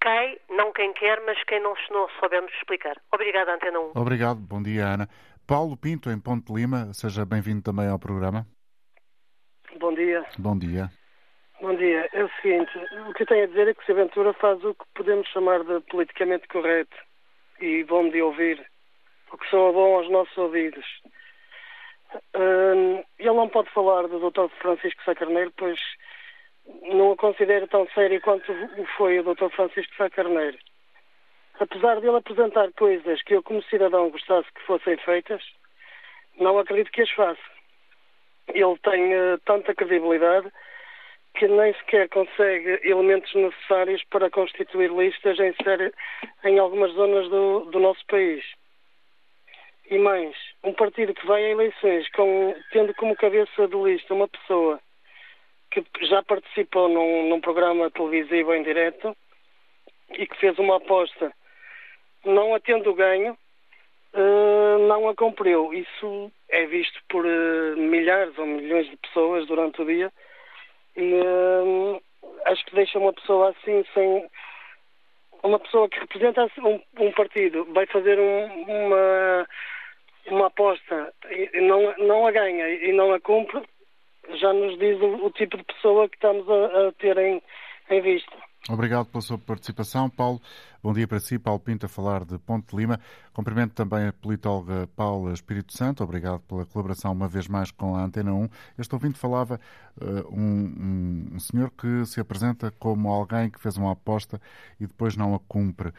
Cai, 0.00 0.38
não 0.50 0.72
quem 0.72 0.92
quer, 0.92 1.20
mas 1.24 1.42
quem 1.44 1.60
não, 1.60 1.74
não 1.90 2.08
soubermos 2.20 2.52
explicar. 2.54 2.96
Obrigada, 3.12 3.54
Antena 3.54 3.80
1. 3.80 3.92
Obrigado, 3.94 4.38
bom 4.40 4.62
dia, 4.62 4.84
Ana. 4.84 5.08
Paulo 5.46 5.76
Pinto, 5.76 6.10
em 6.10 6.20
Ponte 6.20 6.52
Lima, 6.52 6.92
seja 6.92 7.24
bem-vindo 7.24 7.62
também 7.62 7.88
ao 7.88 7.98
programa. 7.98 8.46
Bom 9.78 9.94
dia. 9.94 10.24
Bom 10.38 10.58
dia. 10.58 10.90
Bom 11.60 11.74
dia. 11.74 12.08
É 12.12 12.24
o 12.24 12.30
seguinte, 12.40 12.70
o 13.08 13.14
que 13.14 13.22
eu 13.22 13.26
tenho 13.26 13.44
a 13.44 13.46
dizer 13.46 13.68
é 13.68 13.74
que 13.74 13.92
o 13.92 13.94
Ventura 13.94 14.32
faz 14.34 14.62
o 14.64 14.74
que 14.74 14.84
podemos 14.94 15.26
chamar 15.28 15.64
de 15.64 15.80
politicamente 15.90 16.48
correto 16.48 16.96
e 17.60 17.84
bom 17.84 18.08
de 18.08 18.22
ouvir, 18.22 18.64
o 19.32 19.38
que 19.38 19.48
soa 19.48 19.72
bom 19.72 19.96
aos 19.96 20.10
nossos 20.10 20.36
ouvidos. 20.36 20.86
Uh, 22.34 23.04
ele 23.18 23.34
não 23.34 23.48
pode 23.48 23.70
falar 23.70 24.08
do 24.08 24.30
Dr. 24.30 24.48
Francisco 24.60 25.02
Sá 25.04 25.14
Carneiro, 25.14 25.52
pois 25.56 25.78
não 26.82 27.12
o 27.12 27.16
considero 27.16 27.68
tão 27.68 27.86
sério 27.88 28.20
quanto 28.20 28.52
foi 28.96 29.18
o 29.18 29.34
Dr. 29.34 29.48
Francisco 29.50 29.94
Sá 29.96 30.10
Carneiro. 30.10 30.58
Apesar 31.58 32.00
de 32.00 32.06
ele 32.06 32.16
apresentar 32.16 32.72
coisas 32.72 33.22
que 33.22 33.34
eu, 33.34 33.42
como 33.42 33.62
cidadão, 33.64 34.10
gostasse 34.10 34.48
que 34.52 34.62
fossem 34.62 34.96
feitas, 34.98 35.42
não 36.38 36.58
acredito 36.58 36.90
que 36.90 37.02
as 37.02 37.10
faça. 37.10 37.40
Ele 38.48 38.76
tem 38.78 39.14
uh, 39.14 39.38
tanta 39.44 39.74
credibilidade 39.74 40.50
que 41.34 41.46
nem 41.46 41.72
sequer 41.74 42.08
consegue 42.08 42.80
elementos 42.82 43.32
necessários 43.34 44.02
para 44.10 44.30
constituir 44.30 44.90
listas 44.90 45.38
em, 45.38 45.54
série, 45.62 45.92
em 46.44 46.58
algumas 46.58 46.92
zonas 46.92 47.28
do, 47.28 47.66
do 47.66 47.78
nosso 47.78 48.04
país. 48.06 48.44
E 49.90 49.98
mais, 49.98 50.36
um 50.62 50.72
partido 50.72 51.12
que 51.12 51.26
vai 51.26 51.44
a 51.44 51.50
eleições 51.50 52.08
com, 52.12 52.54
tendo 52.70 52.94
como 52.94 53.16
cabeça 53.16 53.66
de 53.66 53.76
lista 53.76 54.14
uma 54.14 54.28
pessoa 54.28 54.80
que 55.68 55.84
já 56.02 56.22
participou 56.22 56.88
num, 56.88 57.28
num 57.28 57.40
programa 57.40 57.90
televisivo 57.90 58.54
em 58.54 58.62
direto 58.62 59.16
e 60.12 60.28
que 60.28 60.36
fez 60.36 60.56
uma 60.60 60.76
aposta 60.76 61.32
não 62.24 62.54
a 62.54 62.60
tendo 62.60 62.94
ganho, 62.94 63.36
uh, 64.14 64.78
não 64.86 65.08
a 65.08 65.14
cumpriu. 65.16 65.74
Isso 65.74 66.30
é 66.48 66.66
visto 66.66 67.00
por 67.08 67.26
uh, 67.26 67.76
milhares 67.76 68.38
ou 68.38 68.46
milhões 68.46 68.88
de 68.88 68.96
pessoas 68.96 69.44
durante 69.48 69.82
o 69.82 69.86
dia 69.86 70.12
e 70.96 71.14
uh, 71.14 72.02
acho 72.46 72.64
que 72.66 72.76
deixa 72.76 72.96
uma 72.96 73.12
pessoa 73.12 73.50
assim 73.50 73.84
sem 73.92 74.30
uma 75.42 75.58
pessoa 75.58 75.88
que 75.88 75.98
representa 75.98 76.46
um, 76.58 76.80
um 76.98 77.12
partido 77.12 77.64
vai 77.72 77.86
fazer 77.86 78.20
um, 78.20 78.46
uma 78.68 79.48
uma 80.26 80.46
aposta 80.46 81.12
e 81.30 81.60
não, 81.60 81.96
não 81.98 82.26
a 82.26 82.30
ganha 82.30 82.68
e 82.68 82.92
não 82.92 83.12
a 83.12 83.20
cumpre, 83.20 83.62
já 84.40 84.52
nos 84.52 84.78
diz 84.78 85.00
o, 85.00 85.26
o 85.26 85.30
tipo 85.30 85.56
de 85.56 85.64
pessoa 85.64 86.08
que 86.08 86.16
estamos 86.16 86.48
a, 86.48 86.88
a 86.88 86.92
ter 86.92 87.16
em, 87.18 87.42
em 87.90 88.00
vista. 88.00 88.36
Obrigado 88.68 89.06
pela 89.06 89.22
sua 89.22 89.38
participação, 89.38 90.10
Paulo. 90.10 90.40
Bom 90.82 90.92
dia 90.92 91.08
para 91.08 91.18
si, 91.18 91.38
Paulo 91.38 91.58
Pinto, 91.58 91.86
a 91.86 91.88
falar 91.88 92.24
de 92.24 92.38
Ponte 92.38 92.76
Lima. 92.76 93.00
Cumprimento 93.32 93.74
também 93.74 94.08
a 94.08 94.12
politóloga 94.12 94.86
Paula 94.94 95.32
Espírito 95.32 95.76
Santo. 95.76 96.04
Obrigado 96.04 96.40
pela 96.40 96.66
colaboração 96.66 97.10
uma 97.10 97.26
vez 97.26 97.48
mais 97.48 97.70
com 97.70 97.96
a 97.96 98.04
Antena 98.04 98.34
1. 98.34 98.48
Este 98.78 98.94
ouvinte 98.94 99.18
falava 99.18 99.58
uh, 100.00 100.28
um, 100.30 100.42
um, 100.42 101.36
um 101.36 101.40
senhor 101.40 101.70
que 101.70 102.04
se 102.04 102.20
apresenta 102.20 102.70
como 102.78 103.08
alguém 103.08 103.50
que 103.50 103.60
fez 103.60 103.78
uma 103.78 103.92
aposta 103.92 104.40
e 104.78 104.86
depois 104.86 105.16
não 105.16 105.34
a 105.34 105.40
cumpre 105.40 105.90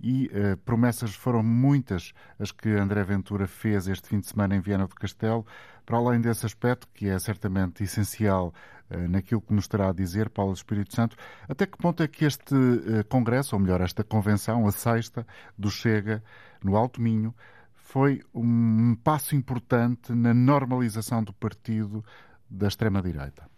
e 0.00 0.26
uh, 0.26 0.56
promessas 0.58 1.14
foram 1.14 1.42
muitas 1.42 2.12
as 2.38 2.50
que 2.50 2.70
André 2.70 3.02
Ventura 3.04 3.46
fez 3.46 3.86
este 3.86 4.08
fim 4.08 4.20
de 4.20 4.26
semana 4.26 4.56
em 4.56 4.60
Viana 4.60 4.86
do 4.86 4.94
Castelo. 4.94 5.44
Para 5.84 5.98
além 5.98 6.20
desse 6.20 6.46
aspecto, 6.46 6.88
que 6.94 7.08
é 7.08 7.18
certamente 7.18 7.82
essencial 7.82 8.54
uh, 8.90 9.08
naquilo 9.08 9.40
que 9.40 9.52
nos 9.52 9.68
terá 9.68 9.90
a 9.90 9.92
dizer 9.92 10.30
Paulo 10.30 10.52
Espírito 10.52 10.94
Santo, 10.94 11.16
até 11.48 11.66
que 11.66 11.76
ponto 11.76 12.02
é 12.02 12.08
que 12.08 12.24
este 12.24 12.54
uh, 12.54 13.04
congresso, 13.08 13.54
ou 13.54 13.60
melhor, 13.60 13.80
esta 13.80 14.02
convenção, 14.02 14.66
a 14.66 14.72
sexta 14.72 15.26
do 15.58 15.70
Chega, 15.70 16.22
no 16.62 16.76
Alto 16.76 17.00
Minho, 17.00 17.34
foi 17.74 18.22
um 18.32 18.94
passo 19.02 19.34
importante 19.34 20.12
na 20.12 20.32
normalização 20.32 21.24
do 21.24 21.32
partido 21.32 22.04
da 22.48 22.68
extrema-direita? 22.68 23.50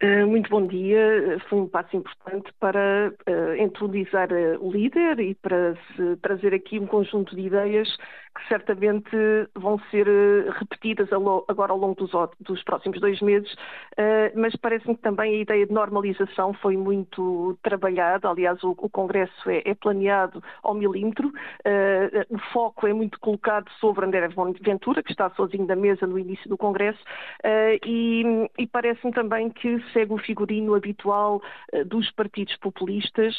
Eh, 0.00 0.24
muito 0.24 0.50
bom 0.50 0.66
dia. 0.66 1.38
Foi 1.48 1.60
um 1.60 1.68
passo 1.68 1.96
importante 1.96 2.52
para 2.58 3.12
uh, 3.28 3.54
entronizar 3.56 4.28
uh, 4.32 4.58
o 4.60 4.70
líder 4.72 5.20
e 5.20 5.34
para 5.36 5.74
trazer 6.20 6.52
aqui 6.54 6.78
um 6.78 6.86
conjunto 6.86 7.34
de 7.34 7.42
ideias 7.42 7.88
que 8.34 8.48
certamente 8.48 9.16
vão 9.54 9.78
ser 9.90 10.06
repetidas 10.58 11.08
agora 11.12 11.72
ao 11.72 11.78
longo 11.78 11.94
dos, 11.94 12.10
dos 12.40 12.62
próximos 12.64 13.00
dois 13.00 13.20
meses, 13.20 13.54
mas 14.34 14.54
parece-me 14.56 14.96
que 14.96 15.02
também 15.02 15.36
a 15.36 15.40
ideia 15.40 15.66
de 15.66 15.72
normalização 15.72 16.52
foi 16.54 16.76
muito 16.76 17.56
trabalhada. 17.62 18.28
Aliás, 18.28 18.62
o, 18.64 18.74
o 18.78 18.88
Congresso 18.88 19.48
é, 19.48 19.62
é, 19.64 19.74
planeado 19.74 20.42
ao 20.62 20.74
milímetro. 20.74 21.32
o 22.30 22.38
foco 22.52 22.86
é 22.86 22.92
muito 22.92 23.18
colocado 23.20 23.70
sobre 23.80 24.04
André 24.04 24.28
Ventura, 24.60 25.02
que 25.02 25.12
está 25.12 25.30
sozinho 25.30 25.66
da 25.66 25.76
mesa 25.76 26.06
no 26.06 26.18
início 26.18 26.48
do 26.48 26.58
Congresso, 26.58 27.02
e, 27.86 28.48
e 28.58 28.66
parece-me 28.66 29.12
também 29.12 29.50
que 29.50 29.80
segue 29.92 30.12
o 30.12 30.18
figurino 30.18 30.74
habitual 30.74 31.40
dos 31.86 32.10
partidos 32.12 32.56
populistas, 32.56 33.34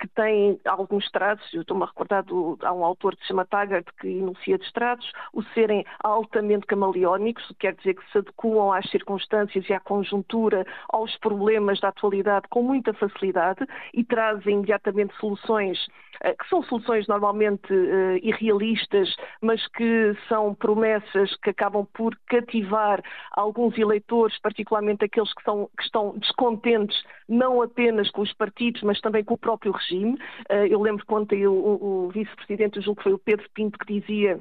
que 0.00 0.08
têm 0.08 0.58
alguns 0.64 1.10
traços, 1.10 1.52
eu 1.52 1.62
estou-me 1.62 1.82
a 1.82 1.86
recordar, 1.86 2.24
há 2.62 2.72
um 2.72 2.84
autor 2.84 3.14
que 3.16 3.22
se 3.22 3.28
chama 3.28 3.44
Taggart 3.44 3.86
que 4.00 4.08
enuncia 4.38 4.58
de 4.58 4.72
traços, 4.72 5.12
o 5.32 5.42
serem 5.54 5.84
altamente 6.02 6.66
camaleónicos, 6.66 7.52
quer 7.58 7.74
dizer 7.74 7.94
que 7.94 8.10
se 8.10 8.18
adequam 8.18 8.72
às 8.72 8.88
circunstâncias 8.90 9.68
e 9.68 9.72
à 9.72 9.80
conjuntura, 9.80 10.66
aos 10.88 11.16
problemas 11.16 11.80
da 11.80 11.88
atualidade 11.88 12.46
com 12.48 12.62
muita 12.62 12.92
facilidade 12.94 13.66
e 13.92 14.04
trazem 14.04 14.54
imediatamente 14.54 15.14
soluções 15.16 15.78
que 16.20 16.48
são 16.48 16.62
soluções 16.64 17.06
normalmente 17.06 17.72
uh, 17.72 18.18
irrealistas, 18.22 19.14
mas 19.40 19.66
que 19.68 20.16
são 20.28 20.54
promessas 20.54 21.34
que 21.36 21.50
acabam 21.50 21.86
por 21.94 22.16
cativar 22.26 23.02
alguns 23.32 23.76
eleitores, 23.78 24.38
particularmente 24.40 25.04
aqueles 25.04 25.32
que, 25.34 25.42
são, 25.42 25.68
que 25.76 25.84
estão 25.84 26.16
descontentes 26.18 27.02
não 27.28 27.62
apenas 27.62 28.10
com 28.10 28.22
os 28.22 28.32
partidos, 28.32 28.82
mas 28.82 29.00
também 29.00 29.22
com 29.22 29.34
o 29.34 29.38
próprio 29.38 29.72
regime. 29.72 30.18
Eh, 30.48 30.68
eu 30.68 30.80
lembro 30.80 31.04
que 31.04 31.14
ontem 31.14 31.46
o, 31.46 31.52
o 31.52 32.08
vice-presidente, 32.08 32.80
julgo 32.80 32.98
que 32.98 33.04
foi 33.04 33.12
o 33.12 33.18
Pedro 33.18 33.46
Pinto, 33.54 33.78
que 33.78 34.00
dizia 34.00 34.40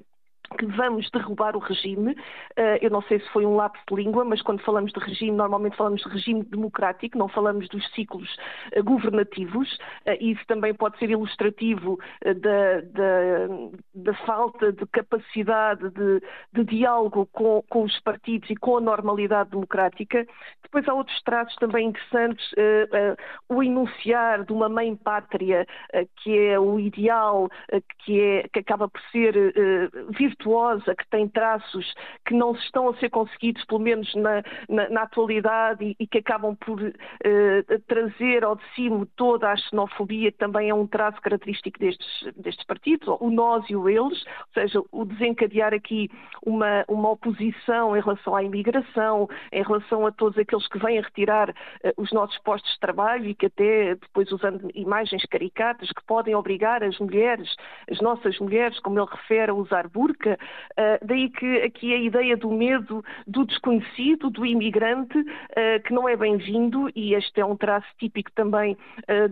que 0.57 0.65
vamos 0.65 1.09
derrubar 1.11 1.55
o 1.55 1.59
regime. 1.59 2.11
Uh, 2.11 2.77
eu 2.81 2.89
não 2.89 3.01
sei 3.03 3.19
se 3.19 3.29
foi 3.29 3.45
um 3.45 3.55
lapso 3.55 3.81
de 3.89 3.95
língua, 3.95 4.23
mas 4.23 4.41
quando 4.41 4.61
falamos 4.61 4.91
de 4.91 4.99
regime, 4.99 5.31
normalmente 5.31 5.75
falamos 5.75 6.01
de 6.01 6.09
regime 6.09 6.43
democrático, 6.43 7.17
não 7.17 7.27
falamos 7.27 7.67
dos 7.69 7.85
ciclos 7.93 8.35
uh, 8.75 8.83
governativos. 8.83 9.73
Uh, 10.05 10.17
isso 10.19 10.41
também 10.47 10.73
pode 10.73 10.97
ser 10.97 11.09
ilustrativo 11.09 11.99
da, 12.23 12.81
da, 12.81 13.71
da, 13.93 14.13
falta 14.25 14.71
de 14.71 14.85
capacidade 14.87 15.89
de, 15.89 16.21
de 16.53 16.63
diálogo 16.63 17.27
com, 17.31 17.63
com, 17.69 17.83
os 17.83 17.99
partidos 18.01 18.49
e 18.49 18.55
com 18.55 18.77
a 18.77 18.81
normalidade 18.81 19.51
democrática. 19.51 20.25
Depois 20.63 20.87
há 20.87 20.93
outros 20.93 21.21
traços 21.23 21.55
também 21.55 21.87
interessantes, 21.87 22.45
o 23.47 23.63
enunciar 23.63 24.43
de 24.43 24.51
uma 24.51 24.67
mãe 24.67 24.95
pátria, 24.95 25.65
que 26.17 26.37
é 26.37 26.59
o 26.59 26.79
ideal, 26.79 27.49
que, 28.03 28.19
é, 28.19 28.47
que 28.49 28.59
acaba 28.59 28.89
por 28.89 29.01
ser 29.11 29.33
virtuosa, 30.37 30.95
que 30.95 31.07
tem 31.09 31.27
traços 31.27 31.93
que 32.25 32.33
não 32.33 32.53
estão 32.53 32.89
a 32.89 32.95
ser 32.97 33.09
conseguidos, 33.09 33.63
pelo 33.65 33.79
menos 33.79 34.13
na, 34.15 34.43
na, 34.69 34.89
na 34.89 35.01
atualidade, 35.03 35.83
e, 35.83 35.95
e, 35.99 36.07
que 36.07 36.19
acabam 36.19 36.55
por 36.55 36.81
uh, 36.81 36.93
trazer 37.87 38.43
ao 38.43 38.55
de 38.55 38.63
cima 38.75 39.07
toda 39.15 39.51
a 39.51 39.55
xenofobia, 39.55 40.31
que 40.31 40.37
também 40.37 40.69
é 40.69 40.73
um 40.73 40.87
traço 40.87 41.19
característico 41.21 41.79
destes, 41.79 42.07
destes 42.35 42.65
partidos, 42.65 43.07
o 43.19 43.29
nós 43.29 43.67
e 43.69 43.75
o 43.75 43.89
eles, 43.89 44.23
ou 44.25 44.53
seja, 44.53 44.81
o 44.91 45.05
desencadear 45.05 45.73
aqui 45.73 46.09
uma, 46.45 46.85
uma 46.87 47.11
oposição 47.11 47.95
em 47.95 48.01
relação 48.01 48.35
à 48.35 48.43
imigração, 48.43 49.27
em 49.51 49.63
relação 49.63 50.05
a 50.05 50.11
todos 50.11 50.37
aqueles 50.37 50.67
que 50.67 50.79
vêm 50.79 50.99
a 50.99 51.01
retirar 51.01 51.49
uh, 51.49 51.53
os 51.97 52.11
nossos 52.11 52.37
postos 52.39 52.71
de 52.73 52.79
trabalho 52.79 53.25
e 53.25 53.35
que 53.35 53.47
até 53.47 53.95
depois 53.95 54.31
usando 54.31 54.69
imagens 54.73 55.23
caricatas 55.25 55.89
que 55.89 56.03
podem 56.05 56.35
obrigar 56.35 56.83
as 56.83 56.97
mulheres, 56.99 57.55
as 57.89 57.99
nossas 58.01 58.37
mulheres, 58.39 58.79
como 58.79 58.99
ele 58.99 59.07
refere, 59.09 59.51
a 59.51 59.53
usar 59.53 59.87
burca, 59.87 60.26
uh, 60.33 61.05
daí 61.05 61.29
que 61.29 61.61
aqui 61.63 61.93
a 61.93 61.97
ideia 61.97 62.35
do 62.35 62.51
medo 62.51 63.03
do 63.25 63.45
desconhecido, 63.45 64.29
do 64.29 64.45
imigrante, 64.45 65.17
uh, 65.17 65.83
que 65.85 65.93
não 65.93 66.07
é 66.07 66.15
bem-vindo 66.15 66.89
e 66.95 67.13
este 67.13 67.41
é 67.41 67.45
um 67.45 67.55
traço 67.55 67.87
típico 67.97 68.31
também 68.33 68.77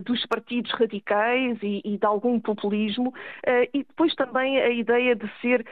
dos 0.04 0.24
partidos 0.26 0.72
radicais 0.72 1.58
e, 1.62 1.80
e 1.84 1.98
de 1.98 2.06
algum 2.06 2.40
populismo 2.40 3.12
e 3.72 3.78
depois 3.78 4.14
também 4.14 4.58
a 4.60 4.70
ideia 4.70 5.14
de 5.14 5.30
ser 5.40 5.64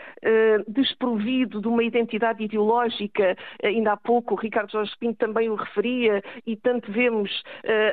desprovido 0.69 1.61
de 1.61 1.69
uma 1.69 1.83
identidade 1.83 2.43
ideológica, 2.43 3.37
ainda 3.63 3.93
há 3.93 3.97
pouco 3.97 4.35
o 4.35 4.37
Ricardo 4.37 4.73
Jorge 4.73 4.93
Pinto 4.99 5.19
também 5.19 5.49
o 5.49 5.55
referia 5.55 6.23
e 6.47 6.57
tanto 6.57 6.91
vemos 6.93 7.31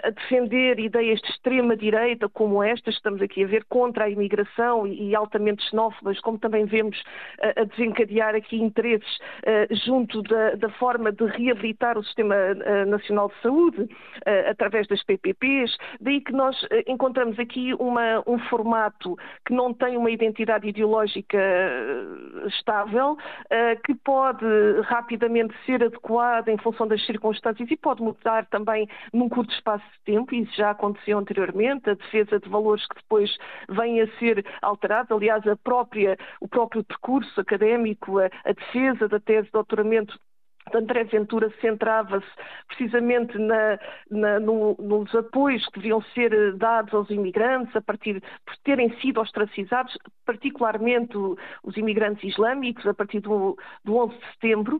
a 0.04 0.10
defender 0.10 0.80
ideias 0.80 1.20
de 1.22 1.30
extrema-direita 1.30 2.30
como 2.30 2.64
estas, 2.64 2.96
estamos 2.96 3.22
aqui 3.22 3.44
a 3.44 3.48
ver, 3.48 3.66
contra 3.66 4.06
a 4.06 4.10
imigração 4.10 4.88
e, 4.88 5.16
altamente 5.16 5.64
xenófobas, 5.70 6.20
como 6.20 6.38
também 6.38 6.66
vemos 6.66 6.98
uh, 7.00 7.04
a 7.58 7.63
desencadear 7.63 8.36
aqui 8.36 8.58
interesses 8.58 9.18
uh, 9.18 9.75
junto 9.86 10.22
da, 10.24 10.51
da, 10.56 10.70
forma 10.72 11.12
de 11.12 11.25
reabilitar 11.25 11.98
o 11.98 12.04
Sistema 12.04 12.36
uh, 12.36 12.90
Nacional 12.90 13.30
de 13.30 13.42
Saúde 13.42 13.90
através 14.50 14.88
das 14.88 15.04
PPPs. 15.04 15.75
Daí 16.00 16.22
que 16.22 16.32
nós 16.32 16.56
encontramos 16.88 17.38
aqui 17.40 17.74
uma, 17.75 18.24
um 18.28 18.38
formato 18.50 19.18
que 19.46 19.54
não 19.54 19.74
tem 19.74 19.98
uma 19.98 20.12
identidade 20.12 20.68
ideológica 20.68 21.38
estável, 22.48 23.18
que 23.84 23.96
pode 23.96 24.46
rapidamente 24.84 25.54
ser 25.66 25.84
adequado 25.84 26.50
em 26.50 26.58
função 26.58 26.88
das 26.88 27.04
circunstâncias 27.06 27.70
e 27.70 27.78
pode 27.78 28.01
mudar 28.01 28.46
também 28.46 28.88
num 29.13 29.30
curto 29.30 29.54
espaço 29.54 29.86
de 29.94 30.13
tempo, 30.13 30.34
isso 30.36 30.56
já 30.56 30.72
aconteceu 30.72 31.18
anteriormente, 31.18 31.90
a 31.90 31.94
defesa 31.94 32.40
de 32.40 32.50
valores 32.50 32.86
que 32.88 32.96
depois 32.96 33.36
vêm 33.70 34.01
a 34.01 34.08
ser 34.18 34.46
alterados, 34.62 35.12
aliás, 35.12 35.46
a 35.48 35.56
própria, 35.56 36.18
o 36.40 36.48
próprio 36.48 36.84
percurso 36.84 37.11
académico, 37.39 38.20
a, 38.20 38.30
a 38.46 38.53
defesa 38.53 39.08
da 39.08 39.20
tese 39.20 39.44
de 39.44 39.51
doutoramento 39.51 40.20
André 40.74 41.03
Ventura 41.06 41.51
centrava-se 41.60 42.27
precisamente 42.68 43.38
na, 43.38 43.80
na, 44.10 44.39
no, 44.39 44.75
nos 44.80 45.13
apoios 45.15 45.65
que 45.68 45.80
deviam 45.80 46.01
ser 46.13 46.34
eh, 46.34 46.51
dados 46.53 46.94
aos 46.94 47.10
imigrantes 47.10 47.75
a 47.75 47.82
partir 47.82 48.22
por 48.46 48.56
terem 48.63 48.89
sido 49.00 49.20
ostracizados, 49.20 49.98
particularmente 50.25 51.18
os 51.63 51.77
imigrantes 51.77 52.24
islâmicos, 52.24 52.86
a 52.86 52.94
partir 52.94 53.20
do, 53.20 53.58
do 53.84 53.98
11 53.98 54.18
de 54.18 54.25
setembro, 54.34 54.80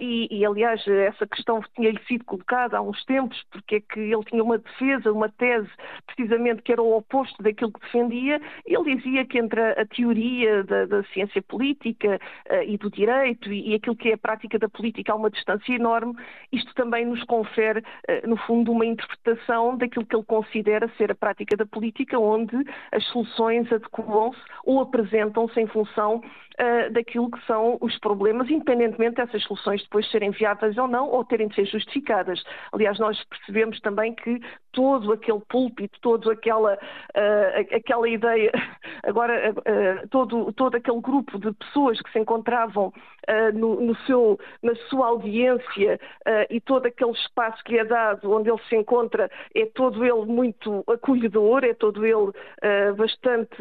e, 0.00 0.28
e, 0.30 0.44
aliás 0.44 0.86
essa 0.86 1.26
questão 1.26 1.60
tinha-lhe 1.74 2.00
sido 2.06 2.24
colocada 2.24 2.78
há 2.78 2.82
uns 2.82 3.04
tempos, 3.04 3.42
porque 3.50 3.76
é 3.76 3.80
que 3.80 4.00
ele 4.00 4.24
tinha 4.24 4.42
uma 4.42 4.58
defesa, 4.58 5.12
uma 5.12 5.28
tese 5.28 5.68
precisamente 6.06 6.62
que 6.62 6.72
era 6.72 6.82
o 6.82 6.96
oposto 6.96 7.42
daquilo 7.42 7.72
que 7.72 7.80
defendia, 7.80 8.40
ele 8.64 8.96
dizia 8.96 9.24
que 9.24 9.38
entre 9.38 9.60
a, 9.60 9.82
a 9.82 9.86
teoria 9.86 10.62
da, 10.64 10.86
da, 10.86 11.02
ciência 11.04 11.42
política 11.42 12.20
uh, 12.50 12.62
e 12.66 12.76
do 12.76 12.90
direito 12.90 13.52
e, 13.52 13.70
e 13.70 13.74
aquilo 13.74 13.96
que 13.96 14.10
é 14.10 14.14
a 14.14 14.18
prática 14.18 14.58
da 14.58 14.68
política 14.68 14.87
política 14.88 15.12
há 15.12 15.16
uma 15.16 15.30
distância 15.30 15.72
enorme, 15.72 16.14
isto 16.52 16.74
também 16.74 17.04
nos 17.04 17.22
confere, 17.24 17.82
eh, 18.08 18.26
no 18.26 18.36
fundo, 18.36 18.72
uma 18.72 18.86
interpretação 18.86 19.76
daquilo 19.76 20.06
que 20.06 20.16
ele 20.16 20.24
considera 20.24 20.90
ser 20.96 21.10
a 21.12 21.14
prática 21.14 21.56
da 21.56 21.66
política, 21.66 22.18
onde 22.18 22.56
as 22.92 23.04
soluções 23.06 23.70
adequam-se 23.72 24.40
ou 24.64 24.80
apresentam-se 24.80 25.60
em 25.60 25.66
função 25.66 26.16
uh, 26.58 26.92
daquilo 26.92 27.30
que 27.30 27.44
são 27.46 27.78
os 27.80 27.98
problemas, 27.98 28.50
independentemente 28.50 29.16
dessas 29.16 29.42
soluções 29.44 29.82
depois 29.82 30.10
serem 30.10 30.30
viáveis 30.30 30.76
ou 30.76 30.88
não, 30.88 31.08
ou 31.08 31.24
terem 31.24 31.48
de 31.48 31.54
ser 31.54 31.66
justificadas. 31.66 32.42
Aliás, 32.72 32.98
nós 32.98 33.22
percebemos 33.24 33.80
também 33.80 34.14
que 34.14 34.40
todo 34.72 35.12
aquele 35.12 35.40
púlpito, 35.48 35.98
toda 36.00 36.32
aquela, 36.32 36.74
uh, 36.74 37.76
aquela 37.76 38.08
ideia, 38.08 38.50
agora 39.04 39.52
uh, 39.52 40.08
todo, 40.08 40.52
todo 40.52 40.76
aquele 40.76 41.00
grupo 41.00 41.38
de 41.38 41.52
pessoas 41.52 42.00
que 42.00 42.12
se 42.12 42.18
encontravam 42.18 42.92
no, 43.54 43.80
no 43.80 43.96
seu, 44.06 44.38
na 44.62 44.74
sua 44.88 45.08
audiência 45.08 46.00
e 46.50 46.60
todo 46.60 46.86
aquele 46.86 47.12
espaço 47.12 47.62
que 47.64 47.72
lhe 47.72 47.78
é 47.78 47.84
dado, 47.84 48.30
onde 48.30 48.50
ele 48.50 48.60
se 48.68 48.76
encontra, 48.76 49.30
é 49.54 49.66
todo 49.66 50.04
ele 50.04 50.26
muito 50.26 50.84
acolhedor, 50.86 51.64
é 51.64 51.74
todo 51.74 52.04
ele 52.04 52.32
bastante, 52.96 53.56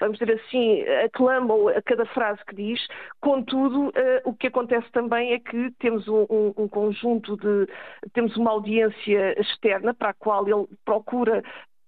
vamos 0.00 0.18
dizer 0.18 0.34
assim, 0.34 0.82
aclama 1.04 1.72
a 1.72 1.82
cada 1.82 2.06
frase 2.06 2.44
que 2.46 2.54
diz. 2.54 2.86
Contudo, 3.20 3.88
uh, 3.88 3.92
o 4.24 4.34
que 4.34 4.46
acontece 4.46 4.90
também 4.92 5.32
é 5.32 5.38
que 5.38 5.70
temos 5.78 6.06
um, 6.08 6.26
um, 6.30 6.54
um 6.56 6.68
conjunto 6.68 7.36
de. 7.36 7.66
temos 8.12 8.36
uma 8.36 8.50
audiência 8.50 9.40
externa 9.40 9.94
para 9.94 10.10
a 10.10 10.14
qual 10.14 10.46
ele 10.46 10.66
procura 10.84 11.42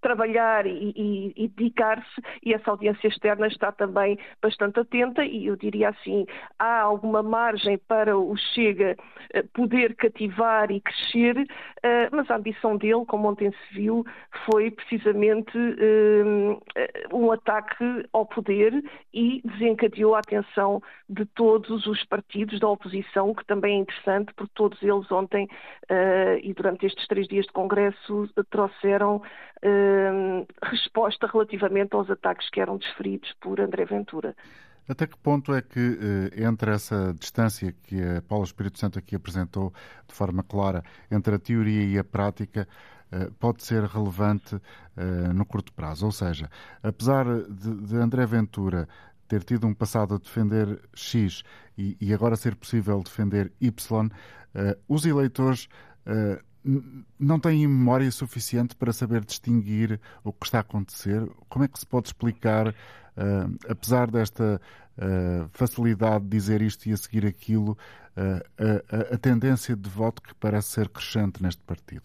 trabalhar 0.07 0.69
e, 0.69 0.92
e, 0.95 1.33
e 1.37 1.49
dedicar-se, 1.49 2.23
e 2.45 2.55
essa 2.55 2.71
audiência 2.71 3.09
externa 3.09 3.49
está 3.49 3.73
também 3.73 4.16
bastante 4.40 4.79
atenta, 4.79 5.25
e 5.25 5.47
eu 5.47 5.57
diria 5.57 5.88
assim: 5.88 6.25
há 6.57 6.81
alguma 6.81 7.25
margem 7.25 7.77
para 7.77 8.16
o 8.16 8.37
Chega 8.37 8.97
eh, 9.35 9.42
poder 9.53 9.97
cativar 9.97 10.71
e 10.71 10.81
crescer, 10.81 11.45
eh, 11.83 12.09
mas 12.12 12.31
a 12.31 12.37
ambição 12.37 12.77
dele, 12.77 13.05
como 13.05 13.29
ontem 13.29 13.51
se 13.51 13.75
viu, 13.75 14.05
foi 14.45 14.71
precisamente 14.71 15.59
eh, 15.59 16.95
um 17.12 17.33
ataque 17.33 17.85
ao 18.12 18.27
poder 18.27 18.81
e 19.12 19.42
desencadeou 19.45 20.14
a 20.14 20.21
atenção 20.21 20.81
de 21.09 21.25
todos 21.27 21.85
os 21.88 22.05
partidos 22.05 22.61
da 22.61 22.69
oposição, 22.69 23.35
que 23.35 23.45
também 23.45 23.79
é 23.79 23.81
interessante, 23.81 24.33
porque 24.35 24.53
todos 24.55 24.81
eles 24.83 25.11
ontem 25.11 25.49
e 26.42 26.53
durante 26.53 26.85
estes 26.87 27.07
três 27.07 27.29
dias 27.29 27.47
de 27.47 27.53
Congresso 27.53 28.29
trouxeram 28.51 29.23
Hum, 29.96 30.46
resposta 30.62 31.26
relativamente 31.26 31.94
aos 31.94 32.11
ataques 32.11 32.50
que 32.50 32.61
eram 32.61 32.76
desferidos 32.76 33.32
por 33.40 33.61
André 33.61 33.85
Ventura. 33.85 34.35
Até 34.88 35.06
que 35.06 35.16
ponto 35.16 35.54
é 35.54 35.62
que, 35.62 35.80
eh, 35.80 36.44
entre 36.44 36.72
essa 36.72 37.12
distância 37.14 37.72
que 37.72 38.00
a 38.00 38.22
Paula 38.22 38.44
Espírito 38.44 38.78
Santo 38.78 38.98
aqui 38.98 39.16
apresentou 39.16 39.72
de 40.06 40.14
forma 40.14 40.42
clara 40.44 40.85
entre 41.11 41.35
a 41.35 41.38
teoria 41.38 41.82
e 41.85 41.98
a 41.98 42.04
prática, 42.04 42.68
eh, 43.11 43.30
pode 43.40 43.64
ser 43.64 43.82
relevante 43.85 44.61
eh, 44.96 45.32
no 45.32 45.44
curto 45.44 45.72
prazo? 45.72 46.06
Ou 46.06 46.12
seja, 46.12 46.48
apesar 46.82 47.24
de 47.24 47.96
André 47.96 48.26
Ventura 48.26 48.88
ter 49.26 49.42
tido 49.42 49.66
um 49.66 49.74
passado 49.74 50.14
a 50.14 50.18
defender 50.18 50.80
X 50.94 51.42
e 51.76 52.14
agora 52.14 52.37
ser 52.37 52.54
possível 52.54 53.02
defender 53.02 53.52
Y, 53.61 54.11
os 54.88 55.04
eleitores 55.04 55.68
não 57.18 57.38
têm 57.38 57.66
memória 57.66 58.11
suficiente 58.11 58.74
para 58.74 58.92
saber 58.92 59.24
distinguir 59.24 60.00
o 60.24 60.33
que 60.33 60.46
está 60.46 60.59
a 60.59 60.61
acontecer? 60.62 61.22
Como 61.48 61.64
é 61.64 61.68
que 61.68 61.79
se 61.79 61.87
pode 61.87 62.09
explicar, 62.09 62.68
uh, 62.68 63.57
apesar 63.68 64.11
desta 64.11 64.61
uh, 64.98 65.48
facilidade 65.52 66.24
de 66.24 66.31
dizer 66.31 66.61
isto 66.61 66.88
e 66.88 66.92
a 66.92 66.96
seguir 66.96 67.24
aquilo, 67.24 67.79
uh, 68.16 69.14
a, 69.14 69.16
tendência 69.18 69.76
de 69.76 69.88
voto 69.88 70.20
que 70.20 70.35
parece 70.35 70.70
ser 70.70 70.88
crescente 70.88 71.40
neste 71.40 71.62
partido? 71.62 72.05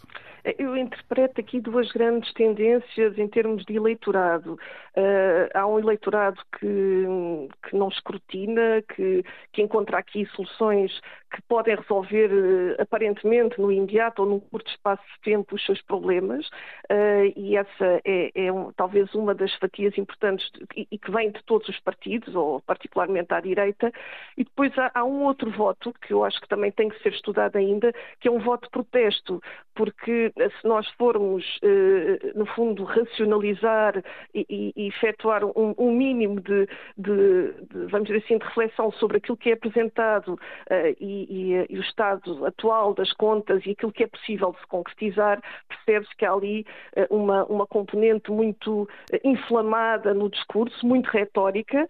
Eu 0.57 0.75
interpreto 0.75 1.39
aqui 1.39 1.59
duas 1.59 1.91
grandes 1.91 2.33
tendências 2.33 3.17
em 3.17 3.27
termos 3.27 3.63
de 3.63 3.75
eleitorado. 3.75 4.57
Há 5.53 5.67
um 5.67 5.77
eleitorado 5.77 6.41
que, 6.59 7.05
que 7.69 7.75
não 7.75 7.89
escrutina, 7.89 8.81
que, 8.95 9.23
que 9.53 9.61
encontra 9.61 9.99
aqui 9.99 10.25
soluções 10.35 10.99
que 11.31 11.41
podem 11.43 11.75
resolver 11.75 12.29
uh, 12.31 12.81
aparentemente 12.81 13.59
no 13.59 13.71
imediato 13.71 14.21
ou 14.21 14.29
num 14.29 14.39
curto 14.39 14.69
espaço 14.69 15.03
de 15.15 15.21
tempo 15.21 15.55
os 15.55 15.65
seus 15.65 15.81
problemas 15.81 16.45
uh, 16.47 17.31
e 17.35 17.55
essa 17.55 18.01
é, 18.05 18.31
é 18.35 18.51
um, 18.51 18.71
talvez 18.73 19.13
uma 19.15 19.33
das 19.33 19.53
fatias 19.55 19.97
importantes 19.97 20.49
de, 20.51 20.65
e, 20.75 20.87
e, 20.91 20.97
que 20.97 21.11
vem 21.11 21.31
de 21.31 21.41
todos 21.43 21.67
os 21.69 21.79
partidos, 21.79 22.35
ou 22.35 22.61
particularmente 22.61 23.33
à 23.33 23.39
direita. 23.39 23.91
E 24.37 24.43
depois 24.43 24.77
há, 24.77 24.91
há 24.93 25.03
um 25.03 25.23
outro 25.23 25.49
voto 25.51 25.93
que 26.01 26.13
eu 26.13 26.23
acho 26.23 26.39
que 26.41 26.47
também 26.47 26.71
tem 26.71 26.89
que 26.89 27.01
ser 27.01 27.13
estudado 27.13 27.55
ainda, 27.57 27.93
que 28.19 28.27
é 28.27 28.31
um 28.31 28.39
voto 28.39 28.65
de 28.65 28.71
protesto, 28.71 29.41
porque 29.81 30.31
se 30.35 30.67
nós 30.67 30.87
formos, 30.91 31.43
no 32.35 32.45
fundo, 32.45 32.83
racionalizar 32.83 34.03
e, 34.31 34.71
efetuar 34.75 35.41
um, 35.43 35.91
mínimo 35.91 36.39
de, 36.39 36.67
de, 36.95 37.51
de, 37.51 37.85
vamos 37.87 38.07
dizer 38.07 38.23
assim, 38.23 38.37
de 38.37 38.45
reflexão 38.45 38.91
sobre 38.91 39.17
aquilo 39.17 39.37
que 39.37 39.49
é 39.49 39.53
apresentado 39.53 40.37
e, 40.99 41.25
e, 41.27 41.65
e 41.67 41.79
o 41.79 41.81
estado 41.81 42.45
atual 42.45 42.93
das 42.93 43.11
contas 43.13 43.65
e 43.65 43.71
aquilo 43.71 43.91
que 43.91 44.03
é 44.03 44.07
possível 44.07 44.51
de 44.51 44.59
se 44.59 44.67
concretizar, 44.67 45.41
percebe-se 45.67 46.15
que 46.15 46.25
há 46.25 46.31
ali 46.31 46.63
uma, 47.09 47.43
uma 47.45 47.65
componente 47.65 48.29
muito 48.29 48.87
inflamada 49.23 50.13
no 50.13 50.29
discurso, 50.29 50.85
muito 50.85 51.07
retórica, 51.07 51.87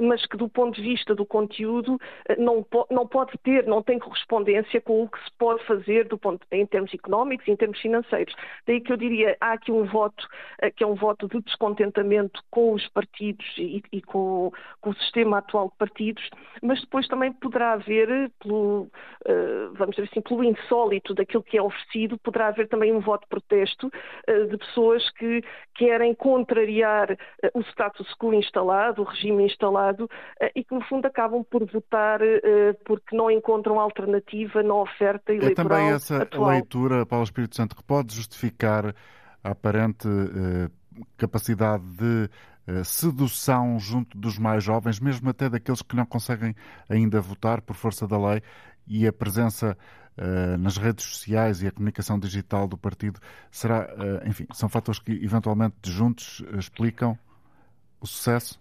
mas 0.00 0.26
que 0.26 0.36
do 0.36 0.48
ponto 0.48 0.74
de 0.74 0.82
vista 0.82 1.14
do 1.14 1.24
conteúdo 1.24 2.00
não, 2.36 2.66
não 2.90 3.06
pode 3.06 3.38
ter, 3.44 3.64
não 3.64 3.80
tem 3.80 4.00
correspondência 4.00 4.80
com 4.80 5.04
o 5.04 5.08
que 5.08 5.22
se 5.22 5.30
pode 5.38 5.64
fazer 5.66 6.08
do 6.08 6.18
ponto, 6.18 6.44
em 6.50 6.66
termos 6.66 6.92
económicos 6.92 7.27
e 7.34 7.50
em 7.50 7.56
termos 7.56 7.80
financeiros. 7.80 8.34
Daí 8.66 8.80
que 8.80 8.92
eu 8.92 8.96
diria, 8.96 9.36
há 9.40 9.52
aqui 9.52 9.72
um 9.72 9.84
voto 9.84 10.26
que 10.76 10.84
é 10.84 10.86
um 10.86 10.94
voto 10.94 11.28
de 11.28 11.40
descontentamento 11.40 12.42
com 12.50 12.72
os 12.72 12.86
partidos 12.88 13.46
e, 13.56 13.82
e 13.92 14.02
com, 14.02 14.52
com, 14.80 14.90
o 14.90 14.94
sistema 14.94 15.38
atual 15.38 15.68
de 15.68 15.76
partidos, 15.76 16.28
mas 16.62 16.80
depois 16.80 17.06
também 17.08 17.32
poderá 17.32 17.72
haver, 17.72 18.30
pelo, 18.40 18.88
vamos 19.76 19.96
dizer 19.96 20.08
assim, 20.10 20.20
pelo 20.20 20.44
insólito 20.44 21.14
daquilo 21.14 21.42
que 21.42 21.58
é 21.58 21.62
oferecido, 21.62 22.18
poderá 22.18 22.48
haver 22.48 22.68
também 22.68 22.92
um 22.92 23.00
voto 23.00 23.22
de 23.22 23.28
protesto 23.28 23.90
de 24.50 24.56
pessoas 24.56 25.08
que 25.12 25.42
querem 25.74 26.14
contrariar 26.14 27.16
o 27.54 27.60
status 27.60 28.12
quo 28.18 28.34
instalado, 28.34 29.02
o 29.02 29.04
regime 29.04 29.44
instalado, 29.44 30.08
e 30.54 30.64
que 30.64 30.74
no 30.74 30.82
fundo 30.82 31.06
acabam 31.06 31.44
por 31.44 31.64
votar 31.66 32.20
porque 32.84 33.16
não 33.16 33.30
encontram 33.30 33.78
alternativa 33.78 34.62
na 34.62 34.74
oferta 34.74 35.32
eleitoral. 35.32 35.66
É 35.66 35.68
também 35.68 35.94
essa 35.94 36.22
atual. 36.22 36.50
leitura, 36.50 37.06
Paulo 37.08 37.24
Espírito 37.24 37.56
Santo, 37.56 37.74
que 37.74 37.82
pode 37.82 38.14
justificar 38.14 38.94
a 39.42 39.50
aparente 39.50 40.06
capacidade 41.16 41.84
de 41.84 42.28
sedução 42.84 43.78
junto 43.78 44.18
dos 44.18 44.38
mais 44.38 44.62
jovens, 44.62 45.00
mesmo 45.00 45.30
até 45.30 45.48
daqueles 45.48 45.80
que 45.80 45.96
não 45.96 46.04
conseguem 46.04 46.54
ainda 46.88 47.20
votar 47.20 47.62
por 47.62 47.74
força 47.74 48.06
da 48.06 48.18
lei, 48.18 48.42
e 48.86 49.06
a 49.06 49.12
presença 49.12 49.76
uh, 50.18 50.58
nas 50.58 50.76
redes 50.76 51.04
sociais 51.04 51.62
e 51.62 51.66
a 51.66 51.72
comunicação 51.72 52.18
digital 52.18 52.68
do 52.68 52.76
partido 52.76 53.20
será, 53.50 53.88
enfim, 54.26 54.46
são 54.52 54.68
fatores 54.68 55.00
que 55.00 55.12
eventualmente 55.12 55.76
juntos 55.84 56.44
explicam 56.58 57.18
o 58.00 58.06
sucesso? 58.06 58.60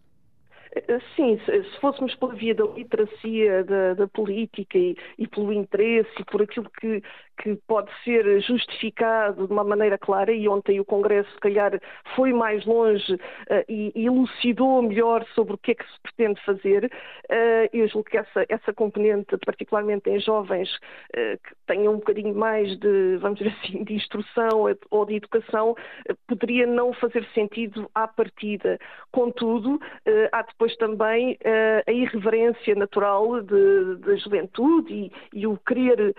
Sim, 1.16 1.40
se 1.46 1.80
fôssemos 1.80 2.14
pela 2.16 2.36
via 2.36 2.54
da 2.54 2.66
literacia, 2.66 3.64
da, 3.64 3.94
da 3.96 4.08
política 4.08 4.78
e, 4.78 4.96
e, 5.18 5.28
pelo 5.28 5.52
interesse 5.52 6.12
e 6.20 6.26
por 6.26 6.42
aquilo 6.42 6.70
que, 6.80 7.02
que 7.38 7.56
pode 7.68 7.90
ser 8.04 8.42
justificado 8.42 9.48
de 9.48 9.54
uma 9.54 9.64
maneira 9.64 9.98
clara, 9.98 10.32
e 10.32 10.48
ontem 10.48 10.80
o 10.80 10.86
Congresso, 10.86 11.30
se 11.32 11.40
calhar, 11.40 11.80
foi 12.16 12.34
mais 12.34 12.66
longe 12.66 13.14
uh, 13.14 13.20
e, 13.70 13.92
elucidou 13.96 14.82
melhor 14.82 15.26
sobre 15.36 15.54
o 15.54 15.58
que 15.58 15.72
é 15.72 15.76
que 15.76 15.84
se 15.84 16.00
pretende 16.02 16.44
fazer. 16.44 16.86
Uh, 16.86 17.70
eu 17.72 17.88
julgo 17.88 18.10
que 18.10 18.18
essa, 18.18 18.46
essa 18.50 18.74
componente, 18.74 19.38
particularmente 19.46 20.10
em 20.10 20.20
jovens 20.20 20.70
uh, 20.76 21.38
que 21.44 21.56
tenham 21.68 21.94
um 21.94 21.98
bocadinho 21.98 22.34
mais 22.34 22.78
de, 22.80 23.18
vamos 23.18 23.40
dizer 23.40 23.54
assim, 23.64 23.84
de 23.84 23.94
instrução 23.94 24.66
ou 24.90 25.06
de 25.06 25.16
educação, 25.16 25.76
poderia 26.28 26.66
não 26.66 26.94
fazer 26.94 27.26
sentido 27.34 27.90
à 27.94 28.08
partida. 28.08 28.80
Contudo, 29.12 29.80
há 30.32 30.42
depois 30.44 30.76
também 30.78 31.38
a 31.86 31.92
irreverência 31.92 32.76
natural 32.76 33.42
da 33.42 34.16
juventude 34.18 34.94
e, 34.94 35.12
e, 35.34 35.48
o 35.48 35.58
querer 35.58 36.16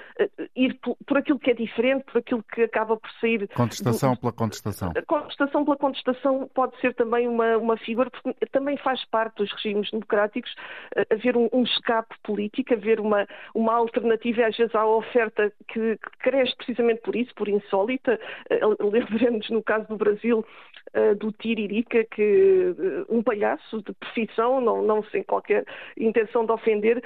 ir 0.54 0.78
por 1.08 1.16
aquilo 1.16 1.38
que 1.38 1.50
é 1.50 1.54
diferente, 1.54 2.04
por 2.04 2.18
aquilo 2.18 2.44
que 2.54 2.62
acaba 2.62 2.96
por 2.96 3.10
sair. 3.20 3.48
Contestação 3.48 4.12
do... 4.12 4.20
pela 4.20 4.32
contestação. 4.32 4.92
Contestação 5.06 5.64
pela 5.64 5.76
contestação 5.76 6.48
pode 6.54 6.78
ser 6.80 6.94
também 6.94 7.26
uma, 7.26 7.56
uma 7.56 7.76
figura, 7.78 8.10
porque 8.10 8.46
também 8.52 8.76
faz 8.76 9.02
parte 9.06 9.36
dos 9.36 9.50
regimes 9.54 9.90
democráticos 9.90 10.52
uh, 10.96 11.14
haver 11.14 11.36
um, 11.36 11.48
um, 11.52 11.62
escape 11.62 12.14
político, 12.22 12.74
haver 12.74 13.00
uma, 13.00 13.26
uma 13.54 13.74
alternativa, 13.74 14.46
às 14.46 14.56
vezes, 14.56 14.74
à 14.74 14.86
oferta 14.86 15.50
que, 15.68 15.96
que 15.96 16.18
cresce 16.20 16.54
precisamente 16.56 17.00
por 17.00 17.16
isso, 17.16 17.34
por 17.34 17.48
insólita. 17.48 18.20
Uh, 18.50 18.86
Lembremos, 18.90 19.48
no 19.48 19.62
caso 19.62 19.88
do 19.88 19.96
Brasil, 19.96 20.44
uh, 20.94 21.14
do 21.14 21.32
Tiririca, 21.32 22.04
que 22.04 22.74
um 23.08 23.22
palhaço 23.22 23.82
de 23.82 23.94
profissão, 23.94 24.60
não, 24.60 24.82
não 24.82 25.02
sem 25.04 25.22
qualquer 25.22 25.64
intenção 25.96 26.44
de 26.44 26.52
ofender, 26.52 27.02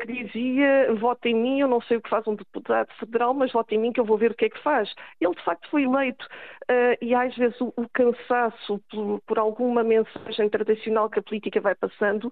que 0.00 0.06
dizia: 0.12 0.92
vota 0.94 1.28
em 1.28 1.34
mim, 1.34 1.60
eu 1.60 1.68
não 1.68 1.80
sei 1.82 1.98
o 1.98 2.02
que 2.02 2.10
faz 2.10 2.26
um 2.26 2.34
deputado 2.34 2.88
federal 2.98 3.27
mas 3.34 3.52
vote 3.52 3.74
em 3.74 3.78
mim 3.78 3.92
que 3.92 4.00
eu 4.00 4.04
vou 4.04 4.18
ver 4.18 4.30
o 4.30 4.34
que 4.34 4.46
é 4.46 4.50
que 4.50 4.62
faz. 4.62 4.92
Ele 5.20 5.34
de 5.34 5.44
facto 5.44 5.68
foi 5.70 5.84
eleito 5.84 6.26
uh, 6.70 6.96
e 7.00 7.14
às 7.14 7.34
vezes 7.36 7.60
o, 7.60 7.72
o 7.76 7.88
cansaço 7.88 8.80
por, 8.90 9.20
por, 9.26 9.38
alguma 9.38 9.82
mensagem 9.82 10.48
tradicional 10.48 11.08
que 11.08 11.18
a 11.18 11.22
política 11.22 11.60
vai 11.60 11.74
passando 11.74 12.30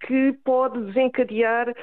que 0.00 0.32
pode 0.44 0.80
desencadear 0.86 1.70
uh, 1.70 1.74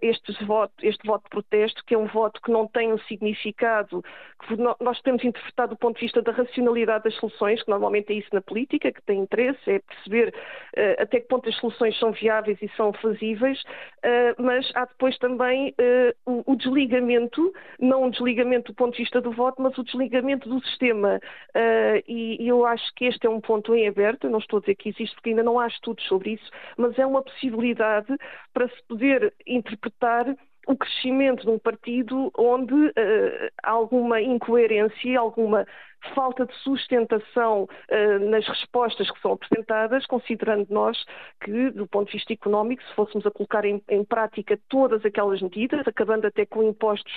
estes 0.00 0.38
voto, 0.46 0.72
este 0.82 1.06
voto 1.06 1.24
de 1.24 1.30
protesto, 1.30 1.82
que 1.86 1.94
é 1.94 1.98
um 1.98 2.06
voto 2.06 2.40
que 2.42 2.50
não 2.50 2.66
tem 2.66 2.92
um 2.92 2.98
significado, 3.00 4.04
que 4.46 4.56
nós 4.56 4.98
podemos 4.98 5.24
interpretar 5.24 5.68
do 5.68 5.76
ponto 5.76 5.96
de 5.96 6.02
vista 6.02 6.22
da 6.22 6.32
racionalidade 6.32 7.04
das 7.04 7.14
soluções, 7.16 7.62
que 7.62 7.70
normalmente 7.70 8.12
é 8.12 8.16
isso 8.16 8.28
na 8.32 8.40
política, 8.40 8.92
que 8.92 9.02
tem 9.02 9.20
interesse, 9.20 9.70
é 9.70 9.78
perceber 9.80 10.34
uh, 10.76 11.02
até 11.02 11.20
que 11.20 11.28
ponto 11.28 11.48
as 11.48 11.56
soluções 11.56 11.98
são 11.98 12.12
viáveis 12.12 12.58
e 12.60 12.68
são 12.76 12.92
fazíveis, 12.92 13.62
mas 14.38 14.70
há 14.74 14.84
depois 14.84 15.16
também 15.18 15.74
o, 16.26 16.52
o 16.52 16.56
desligamento 16.56 17.52
não 17.80 18.04
um 18.04 18.10
desligamento 18.10 18.72
do 18.72 18.76
ponto 18.76 18.92
de 18.92 19.02
vista 19.02 19.20
do 19.20 19.32
voto, 19.32 19.60
mas 19.62 19.76
o 19.78 19.84
desligamento 19.84 20.48
do 20.48 20.62
sistema. 20.66 21.20
Uh, 21.54 22.02
e, 22.06 22.42
e, 22.42 22.48
eu 22.48 22.64
acho 22.64 22.92
que 22.94 23.04
este 23.04 23.26
é 23.26 23.30
um 23.30 23.40
ponto 23.40 23.74
em 23.74 23.86
aberto, 23.86 24.28
não 24.28 24.38
estou 24.38 24.58
a 24.58 24.60
dizer 24.60 24.74
que 24.74 24.88
existe, 24.88 25.14
porque 25.14 25.30
ainda 25.30 25.42
não 25.42 25.58
há 25.58 25.66
estudos 25.66 26.04
sobre 26.06 26.32
isso, 26.32 26.50
mas 26.76 26.98
é 26.98 27.06
uma 27.06 27.22
possibilidade 27.22 28.14
para 28.52 28.68
se 28.68 28.82
poder 28.88 29.34
interpretar 29.46 30.26
o 30.66 30.76
crescimento 30.76 31.42
de 31.42 31.50
um 31.50 31.58
partido 31.58 32.30
onde 32.38 32.74
uh, 32.74 33.50
alguma 33.62 34.20
incoerência, 34.20 35.18
alguma 35.18 35.66
falta 36.14 36.46
de 36.46 36.54
sustentação 36.56 37.64
uh, 37.64 38.30
nas 38.30 38.46
respostas 38.46 39.10
que 39.10 39.20
são 39.20 39.32
apresentadas, 39.32 40.06
considerando 40.06 40.66
nós 40.70 41.04
que, 41.40 41.70
do 41.70 41.86
ponto 41.86 42.06
de 42.06 42.18
vista 42.18 42.32
económico, 42.32 42.82
se 42.82 42.94
fôssemos 42.94 43.26
a 43.26 43.30
colocar 43.30 43.64
em, 43.64 43.82
em 43.88 44.04
prática 44.04 44.58
todas 44.68 45.04
aquelas 45.04 45.40
medidas, 45.40 45.86
acabando 45.86 46.26
até 46.26 46.44
com 46.44 46.62
impostos 46.62 47.12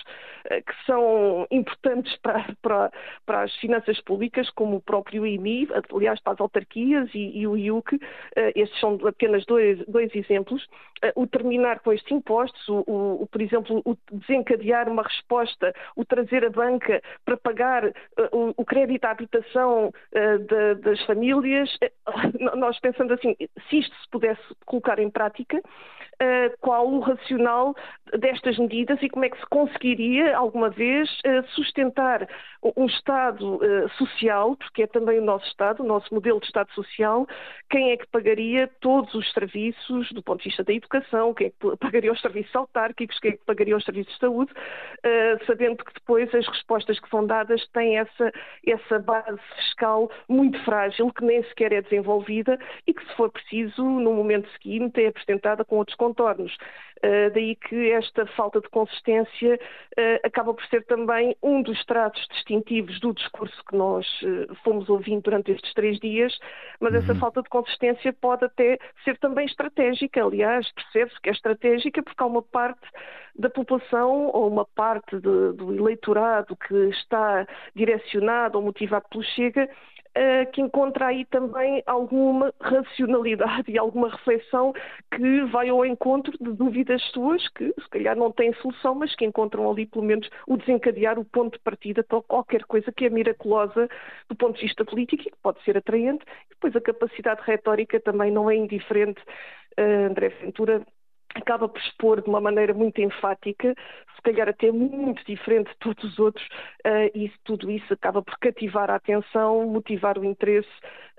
uh, 0.45 0.63
que 0.63 0.85
são 0.85 1.47
importantes 1.51 2.15
para, 2.21 2.45
para, 2.61 2.91
para, 3.25 3.43
as 3.43 3.55
finanças 3.55 3.99
públicas, 4.01 4.49
como 4.51 4.77
o 4.77 4.81
próprio 4.81 5.25
IMI, 5.25 5.67
aliás, 5.93 6.19
para 6.21 6.33
as 6.33 6.41
autarquias 6.41 7.09
e, 7.13 7.39
e 7.39 7.47
o 7.47 7.57
IUC, 7.57 7.95
uh, 7.95 7.99
estes 8.55 8.79
são 8.79 8.99
apenas 9.05 9.45
dois, 9.45 9.83
dois 9.87 10.13
exemplos, 10.15 10.65
o 11.15 11.27
terminar 11.27 11.79
com 11.81 11.91
estes 11.91 12.11
impostos, 12.11 12.67
o, 12.67 12.83
o, 12.87 13.27
por 13.27 13.41
exemplo, 13.41 13.81
o 13.85 13.95
desencadear 14.11 14.89
uma 14.89 15.03
resposta, 15.03 15.73
o 15.95 16.05
trazer 16.05 16.45
a 16.45 16.49
banca 16.49 17.01
para 17.23 17.37
pagar 17.37 17.85
o, 18.31 18.53
o 18.57 18.65
crédito 18.75 19.05
à 19.05 19.11
habitação 19.11 19.87
uh, 19.87 20.39
de, 20.39 20.75
das 20.81 21.01
famílias, 21.05 21.73
uh, 21.75 22.57
nós 22.57 22.77
pensamos 22.81 23.13
assim, 23.13 23.33
se 23.69 23.79
isto 23.79 23.95
se 23.95 24.09
pudesse 24.11 24.41
colocar 24.65 24.99
em 24.99 25.09
prática, 25.09 25.57
uh, 25.57 26.57
qual 26.59 26.85
o 26.85 26.99
racional 26.99 27.73
destas 28.19 28.57
medidas 28.57 29.01
e 29.01 29.07
como 29.07 29.23
é 29.23 29.29
que 29.29 29.39
se 29.39 29.45
conseguiria, 29.45 30.35
alguma 30.35 30.69
vez, 30.69 31.09
sustentar 31.55 32.27
um 32.75 32.85
Estado 32.85 33.59
social, 33.97 34.55
porque 34.55 34.83
é 34.83 34.87
também 34.87 35.19
o 35.19 35.23
nosso 35.23 35.45
Estado, 35.47 35.83
o 35.83 35.85
nosso 35.85 36.13
modelo 36.13 36.39
de 36.39 36.45
Estado 36.45 36.71
social, 36.73 37.27
quem 37.69 37.91
é 37.91 37.97
que 37.97 38.07
pagaria 38.07 38.69
todos 38.79 39.13
os 39.13 39.31
serviços 39.33 40.11
do 40.11 40.21
ponto 40.21 40.39
de 40.39 40.49
vista 40.49 40.63
da 40.63 40.73
educação, 40.73 41.33
quem 41.33 41.47
é 41.47 41.49
que 41.49 41.77
pagaria 41.77 42.11
os 42.11 42.21
serviços 42.21 42.55
autárquicos, 42.55 43.19
quem 43.19 43.31
é 43.31 43.37
que 43.37 43.45
pagaria 43.45 43.75
os 43.75 43.83
serviços 43.83 44.13
de 44.13 44.19
saúde, 44.19 44.51
sabendo 45.45 45.83
que 45.83 45.93
depois 45.93 46.33
as 46.33 46.47
respostas 46.47 46.99
que 46.99 47.09
são 47.09 47.25
dadas 47.25 47.65
têm 47.69 47.97
essa, 47.97 48.31
essa 48.71 48.99
base 48.99 49.39
fiscal 49.55 50.09
muito 50.27 50.57
frágil, 50.63 51.11
que 51.11 51.23
nem 51.23 51.43
sequer 51.43 51.73
é 51.73 51.81
desenvolvida 51.81 52.57
e 52.87 52.93
que, 52.93 53.05
se 53.05 53.15
for 53.15 53.29
preciso, 53.29 53.83
no 53.83 54.13
momento 54.13 54.49
seguinte, 54.51 55.03
é 55.03 55.07
apresentada 55.07 55.63
com 55.63 55.77
outros 55.77 55.95
contornos. 55.95 56.55
Uh, 57.05 57.29
daí 57.31 57.55
que 57.55 57.91
esta 57.91 58.25
falta 58.27 58.59
de 58.59 58.67
consistência 58.69 59.59
uh, 59.59 60.19
acaba 60.25 60.55
por 60.55 60.65
ser 60.65 60.83
também 60.85 61.35
um 61.43 61.61
dos 61.61 61.85
traços 61.85 62.25
distintivos 62.29 62.99
do 62.99 63.13
discurso 63.13 63.55
que 63.69 63.75
nós 63.75 64.07
uh, 64.23 64.55
fomos 64.63 64.89
ouvindo 64.89 65.21
durante 65.21 65.51
estes 65.51 65.71
três 65.75 65.99
dias, 65.99 66.35
mas 66.79 66.93
uhum. 66.93 66.99
essa 66.99 67.13
falta 67.15 67.43
de 67.43 67.49
consistência 67.49 68.11
pode 68.11 68.45
até 68.45 68.79
ser 69.03 69.19
também 69.19 69.45
estratégica. 69.45 70.23
Aliás, 70.23 70.71
percebe-se 70.71 71.21
que 71.21 71.29
é 71.29 71.33
estratégica 71.33 72.01
porque 72.01 72.23
há 72.23 72.25
uma 72.25 72.41
parte 72.41 72.87
da 73.37 73.51
população 73.51 74.31
ou 74.33 74.47
uma 74.47 74.65
parte 74.65 75.15
de, 75.17 75.53
do 75.53 75.75
eleitorado 75.75 76.55
que 76.55 76.75
está 76.89 77.45
direcionado 77.75 78.57
ou 78.57 78.63
motivado 78.63 79.05
pelo 79.09 79.23
Chega 79.23 79.69
que 80.53 80.61
encontra 80.61 81.07
aí 81.07 81.25
também 81.25 81.83
alguma 81.85 82.53
racionalidade 82.61 83.69
e 83.71 83.77
alguma 83.77 84.09
reflexão 84.09 84.73
que 85.11 85.43
vai 85.45 85.69
ao 85.69 85.85
encontro 85.85 86.37
de 86.39 86.53
dúvidas 86.53 87.01
suas 87.11 87.47
que 87.49 87.67
se 87.67 87.89
calhar 87.89 88.15
não 88.15 88.31
têm 88.31 88.53
solução, 88.55 88.95
mas 88.95 89.15
que 89.15 89.25
encontram 89.25 89.69
ali 89.69 89.85
pelo 89.85 90.05
menos 90.05 90.29
o 90.47 90.57
desencadear, 90.57 91.19
o 91.19 91.25
ponto 91.25 91.57
de 91.57 91.63
partida 91.63 92.03
para 92.03 92.21
qualquer 92.21 92.63
coisa 92.63 92.91
que 92.91 93.05
é 93.05 93.09
miraculosa 93.09 93.89
do 94.29 94.35
ponto 94.35 94.55
de 94.55 94.63
vista 94.63 94.85
político 94.85 95.23
e 95.23 95.31
que 95.31 95.37
pode 95.41 95.61
ser 95.63 95.77
atraente. 95.77 96.23
E 96.45 96.49
depois 96.49 96.75
a 96.75 96.81
capacidade 96.81 97.41
retórica 97.43 97.99
também 97.99 98.31
não 98.31 98.49
é 98.49 98.55
indiferente. 98.55 99.21
Uh, 99.77 100.09
André 100.09 100.29
Ventura 100.29 100.85
acaba 101.35 101.67
por 101.67 101.79
expor 101.79 102.21
de 102.21 102.29
uma 102.29 102.41
maneira 102.41 102.73
muito 102.73 102.99
enfática, 103.01 103.75
se 104.15 104.21
calhar 104.21 104.49
até 104.49 104.71
muito 104.71 105.23
diferente 105.25 105.69
de 105.69 105.77
todos 105.77 106.03
os 106.03 106.19
outros, 106.19 106.45
uh, 106.85 107.11
e 107.13 107.31
tudo 107.43 107.69
isso 107.69 107.93
acaba 107.93 108.21
por 108.21 108.37
cativar 108.39 108.89
a 108.89 108.95
atenção, 108.95 109.67
motivar 109.67 110.17
o 110.17 110.25
interesse 110.25 110.69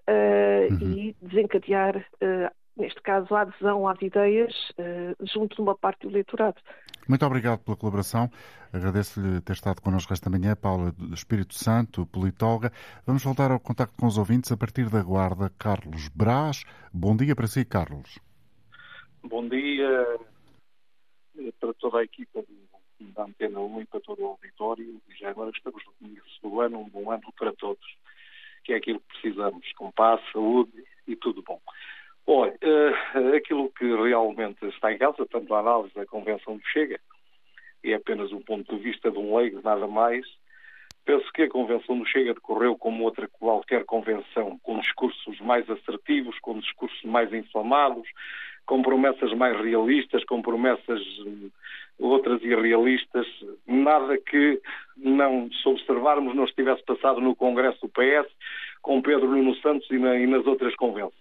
uh, 0.08 0.72
uhum. 0.72 0.92
e 0.92 1.16
desencadear, 1.22 1.96
uh, 1.96 2.50
neste 2.76 3.00
caso, 3.02 3.34
a 3.34 3.42
adesão 3.42 3.88
às 3.88 4.00
ideias 4.02 4.52
junto 5.22 5.56
de 5.56 5.62
uma 5.62 5.74
parte 5.74 6.02
do 6.02 6.10
eleitorado. 6.10 6.60
Muito 7.08 7.24
obrigado 7.24 7.60
pela 7.60 7.76
colaboração. 7.76 8.30
Agradeço-lhe 8.70 9.40
ter 9.40 9.54
estado 9.54 9.80
connosco 9.80 10.12
esta 10.12 10.28
manhã, 10.28 10.54
Paula 10.54 10.92
do 10.92 11.14
Espírito 11.14 11.54
Santo, 11.54 12.04
politóloga. 12.04 12.70
Vamos 13.06 13.24
voltar 13.24 13.50
ao 13.50 13.58
contacto 13.58 13.96
com 13.98 14.06
os 14.06 14.18
ouvintes 14.18 14.52
a 14.52 14.58
partir 14.58 14.90
da 14.90 15.02
Guarda. 15.02 15.50
Carlos 15.58 16.08
Brás. 16.08 16.64
Bom 16.92 17.16
dia 17.16 17.34
para 17.34 17.46
si, 17.46 17.64
Carlos. 17.64 18.25
Bom 19.28 19.48
dia 19.48 20.06
eh, 21.36 21.52
para 21.58 21.74
toda 21.74 21.98
a 21.98 22.04
equipa 22.04 22.44
da 23.00 23.24
Antena 23.24 23.58
1 23.58 23.80
e 23.80 23.86
para 23.86 24.00
todo 24.00 24.22
o 24.22 24.26
auditório. 24.26 25.00
E 25.08 25.14
já 25.16 25.30
agora 25.30 25.50
estamos 25.50 25.84
no 25.84 25.92
começo 25.94 26.40
do 26.42 26.60
ano, 26.60 26.78
um 26.78 26.88
bom 26.88 27.10
ano 27.10 27.32
para 27.36 27.52
todos, 27.54 27.84
que 28.62 28.72
é 28.72 28.76
aquilo 28.76 29.00
que 29.00 29.20
precisamos, 29.20 29.72
com 29.72 29.90
paz, 29.90 30.20
saúde 30.32 30.84
e 31.08 31.16
tudo 31.16 31.42
bom. 31.42 31.60
Olha, 32.24 32.56
uh, 32.62 33.34
aquilo 33.34 33.68
que 33.70 33.84
realmente 33.84 34.64
está 34.66 34.92
em 34.92 34.98
causa, 34.98 35.26
tanto 35.26 35.52
a 35.54 35.58
análise 35.58 35.94
da 35.94 36.06
Convenção 36.06 36.56
do 36.56 36.66
Chega, 36.68 37.00
é 37.82 37.94
apenas 37.94 38.30
um 38.30 38.40
ponto 38.40 38.76
de 38.76 38.82
vista 38.82 39.10
de 39.10 39.18
um 39.18 39.36
leigo, 39.36 39.60
nada 39.60 39.88
mais. 39.88 40.24
Penso 41.06 41.32
que 41.32 41.42
a 41.42 41.48
Convenção 41.48 41.96
do 41.96 42.04
Chega 42.04 42.34
decorreu 42.34 42.76
como 42.76 43.04
outra 43.04 43.28
qualquer 43.28 43.84
convenção, 43.84 44.58
com 44.64 44.80
discursos 44.80 45.40
mais 45.40 45.68
assertivos, 45.70 46.36
com 46.40 46.58
discursos 46.58 47.00
mais 47.04 47.32
inflamados, 47.32 48.08
com 48.66 48.82
promessas 48.82 49.32
mais 49.32 49.56
realistas, 49.60 50.24
com 50.24 50.42
promessas 50.42 51.00
hum, 51.20 51.48
outras 51.96 52.42
irrealistas, 52.42 53.24
nada 53.64 54.18
que 54.18 54.60
não, 54.96 55.48
se 55.52 55.68
observarmos, 55.68 56.34
não 56.34 56.44
estivesse 56.44 56.82
passado 56.84 57.20
no 57.20 57.36
Congresso 57.36 57.78
do 57.82 57.88
PS, 57.88 58.28
com 58.82 59.00
Pedro 59.00 59.28
Nuno 59.28 59.54
Santos 59.56 59.88
e, 59.92 59.98
na, 59.98 60.18
e 60.18 60.26
nas 60.26 60.44
outras 60.44 60.74
convenções. 60.74 61.14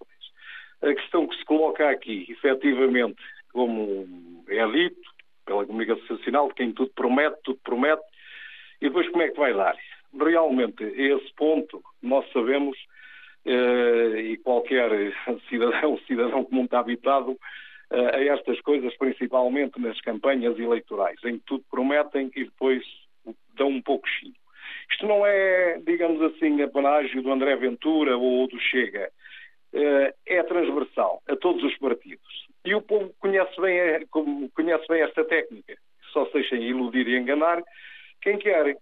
A 0.81 0.95
questão 0.95 1.27
que 1.27 1.37
se 1.37 1.45
coloca 1.45 1.87
aqui, 1.87 2.25
efetivamente, 2.27 3.21
como 3.53 4.43
é 4.49 4.67
dito 4.67 5.13
pela 5.45 5.63
comunicação 5.63 6.05
social, 6.07 6.49
quem 6.49 6.71
tudo 6.71 6.91
promete, 6.95 7.37
tudo 7.43 7.59
promete, 7.63 8.01
e 8.81 8.87
depois 8.87 9.07
como 9.09 9.23
é 9.23 9.29
que 9.29 9.37
vai 9.37 9.53
dar? 9.53 9.75
Realmente, 10.17 10.83
esse 10.83 11.33
ponto, 11.35 11.81
nós 12.01 12.25
sabemos 12.31 12.77
eh, 13.45 14.21
e 14.21 14.37
qualquer 14.37 14.89
cidadão, 15.49 15.97
cidadão 16.07 16.43
comum 16.45 16.65
está 16.65 16.79
habitado 16.79 17.37
eh, 17.91 18.15
a 18.17 18.33
estas 18.33 18.59
coisas, 18.61 18.95
principalmente 18.97 19.79
nas 19.79 19.99
campanhas 20.01 20.57
eleitorais, 20.57 21.19
em 21.23 21.37
que 21.37 21.45
tudo 21.45 21.63
prometem 21.69 22.31
e 22.35 22.45
depois 22.45 22.83
dão 23.55 23.67
um 23.67 23.81
pouco 23.81 24.07
chino. 24.07 24.35
Isto 24.91 25.07
não 25.07 25.25
é, 25.25 25.79
digamos 25.85 26.21
assim, 26.21 26.61
apanágio 26.61 27.21
do 27.21 27.31
André 27.31 27.55
Ventura 27.55 28.17
ou 28.17 28.47
do 28.47 28.59
Chega. 28.59 29.09
Eh, 29.73 30.13
é 30.25 30.43
transversal 30.43 31.21
a 31.27 31.35
todos 31.35 31.63
os 31.63 31.77
partidos. 31.77 32.47
E 32.63 32.73
o 32.73 32.81
povo 32.81 33.13
conhece 33.19 33.59
bem, 33.59 34.07
conhece 34.53 34.87
bem 34.87 35.01
esta 35.01 35.23
técnica. 35.23 35.75
Só 36.13 36.25
se 36.27 36.33
deixem 36.33 36.63
iludir 36.63 37.07
e 37.07 37.17
enganar 37.17 37.61
quem 38.25 38.39
quer. 38.39 38.75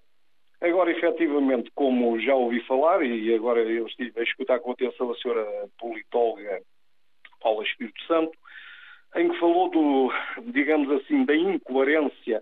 Agora, 0.62 0.90
efetivamente, 0.90 1.70
como 1.76 2.18
já 2.22 2.34
ouvi 2.34 2.62
falar, 2.62 3.04
e 3.04 3.36
agora 3.36 3.60
eu 3.60 3.86
estive 3.86 4.18
a 4.18 4.24
escutar 4.24 4.60
com 4.60 4.72
atenção 4.72 5.12
a 5.12 5.16
senhora 5.18 5.46
politóloga 5.78 6.62
Paula 7.42 7.64
Espírito 7.66 8.02
Santo, 8.08 8.32
em 9.18 9.30
que 9.30 9.40
falou 9.40 9.70
do, 9.70 10.12
digamos 10.54 10.90
assim, 10.90 11.26
da 11.26 11.36
incoerência 11.36 12.42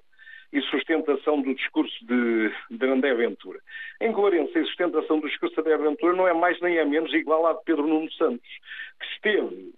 e 0.53 0.61
sustentação 0.63 1.41
do 1.41 1.55
discurso 1.55 2.05
de, 2.05 2.53
de 2.69 2.85
André 2.85 3.15
Ventura. 3.15 3.59
A 3.99 4.05
incoerência 4.05 4.59
e 4.59 4.65
sustentação 4.65 5.19
do 5.19 5.27
discurso 5.27 5.55
de 5.55 5.61
André 5.61 5.77
Ventura 5.77 6.15
não 6.15 6.27
é 6.27 6.33
mais 6.33 6.61
nem 6.61 6.77
é 6.77 6.85
menos 6.85 7.11
igual 7.15 7.47
à 7.47 7.53
de 7.53 7.63
Pedro 7.65 7.87
Nuno 7.87 8.11
Santos, 8.11 8.47
que 8.99 9.07
esteve 9.15 9.73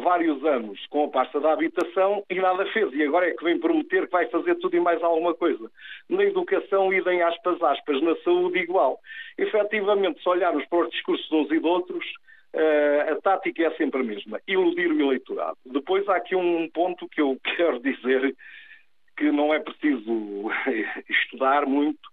vários 0.00 0.44
anos 0.44 0.84
com 0.86 1.04
a 1.04 1.08
pasta 1.08 1.40
da 1.40 1.52
habitação 1.52 2.24
e 2.28 2.34
nada 2.36 2.66
fez. 2.66 2.92
E 2.92 3.02
agora 3.02 3.28
é 3.28 3.32
que 3.32 3.44
vem 3.44 3.58
prometer 3.58 4.06
que 4.06 4.12
vai 4.12 4.26
fazer 4.26 4.56
tudo 4.56 4.76
e 4.76 4.80
mais 4.80 5.02
alguma 5.02 5.34
coisa. 5.34 5.70
Na 6.08 6.24
educação, 6.24 6.92
idem 6.92 7.22
aspas, 7.22 7.62
aspas. 7.62 8.02
Na 8.02 8.16
saúde, 8.16 8.58
igual. 8.58 8.98
Efetivamente, 9.38 10.22
se 10.22 10.28
olharmos 10.28 10.64
para 10.66 10.84
os 10.84 10.90
discursos 10.90 11.30
uns 11.30 11.50
e 11.50 11.60
de 11.60 11.66
outros, 11.66 12.04
uh, 12.54 13.12
a 13.12 13.16
tática 13.22 13.66
é 13.66 13.70
sempre 13.72 14.00
a 14.00 14.04
mesma. 14.04 14.40
Iludir 14.48 14.90
o 14.90 15.00
eleitorado. 15.00 15.58
Depois 15.66 16.08
há 16.08 16.16
aqui 16.16 16.34
um 16.34 16.68
ponto 16.70 17.08
que 17.08 17.20
eu 17.20 17.38
quero 17.56 17.80
dizer 17.80 18.34
que 19.16 19.30
não 19.30 19.54
é 19.54 19.60
preciso 19.60 20.50
estudar 21.08 21.66
muito 21.66 22.08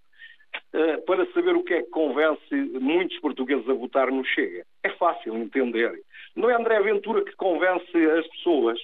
uh, 0.73 1.01
para 1.05 1.25
saber 1.33 1.55
o 1.55 1.63
que 1.63 1.73
é 1.73 1.81
que 1.81 1.89
convence 1.89 2.55
muitos 2.79 3.17
portugueses 3.19 3.67
a 3.67 3.73
votar 3.73 4.11
no 4.11 4.23
Chega. 4.23 4.65
É 4.83 4.89
fácil 4.89 5.35
entender. 5.37 5.99
Não 6.35 6.49
é 6.49 6.55
André 6.55 6.79
Ventura 6.81 7.23
que 7.23 7.35
convence 7.35 7.97
as 7.97 8.27
pessoas, 8.27 8.79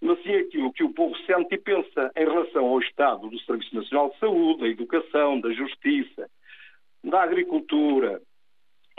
mas 0.00 0.22
sim 0.22 0.34
aquilo 0.34 0.72
que 0.72 0.84
o 0.84 0.92
povo 0.92 1.16
sente 1.26 1.54
e 1.54 1.58
pensa 1.58 2.12
em 2.16 2.24
relação 2.24 2.66
ao 2.66 2.80
Estado 2.80 3.28
do 3.28 3.38
Serviço 3.40 3.74
Nacional 3.74 4.10
de 4.10 4.18
Saúde, 4.18 4.60
da 4.60 4.68
educação, 4.68 5.40
da 5.40 5.52
justiça, 5.52 6.28
da 7.02 7.22
agricultura, 7.22 8.20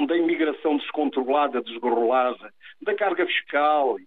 da 0.08 0.18
imigração 0.18 0.78
descontrolada, 0.78 1.62
desgorrolada, 1.62 2.54
da 2.82 2.94
carga 2.96 3.26
fiscal, 3.26 3.98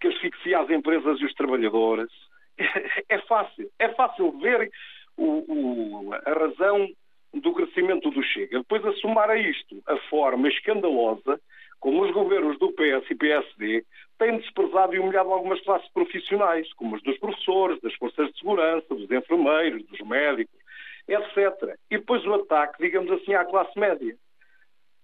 que 0.00 0.08
asfixia 0.08 0.60
as 0.60 0.70
empresas 0.70 1.20
e 1.20 1.24
os 1.24 1.34
trabalhadores. 1.34 2.10
É 3.08 3.18
fácil, 3.18 3.70
é 3.78 3.88
fácil 3.90 4.32
ver 4.38 4.70
o, 5.16 6.06
o, 6.06 6.14
a 6.14 6.32
razão 6.32 6.88
do 7.32 7.52
crescimento 7.52 8.10
do 8.10 8.22
Chega. 8.22 8.58
Depois, 8.58 8.84
a 8.84 8.92
somar 8.94 9.28
a 9.30 9.36
isto 9.36 9.82
a 9.86 9.96
forma 10.08 10.48
escandalosa 10.48 11.40
como 11.84 12.02
os 12.02 12.10
governos 12.12 12.58
do 12.58 12.72
PS 12.72 13.10
e 13.10 13.14
PSD 13.14 13.84
têm 14.18 14.38
desprezado 14.38 14.94
e 14.94 14.98
humilhado 14.98 15.30
algumas 15.30 15.60
classes 15.60 15.86
profissionais, 15.92 16.72
como 16.72 16.96
as 16.96 17.02
dos 17.02 17.18
professores, 17.18 17.78
das 17.82 17.92
forças 17.96 18.32
de 18.32 18.38
segurança, 18.38 18.94
dos 18.94 19.10
enfermeiros, 19.10 19.84
dos 19.84 20.00
médicos, 20.00 20.58
etc. 21.06 21.76
E 21.90 21.98
depois 21.98 22.24
o 22.24 22.32
ataque, 22.32 22.82
digamos 22.82 23.12
assim, 23.12 23.34
à 23.34 23.44
classe 23.44 23.78
média. 23.78 24.16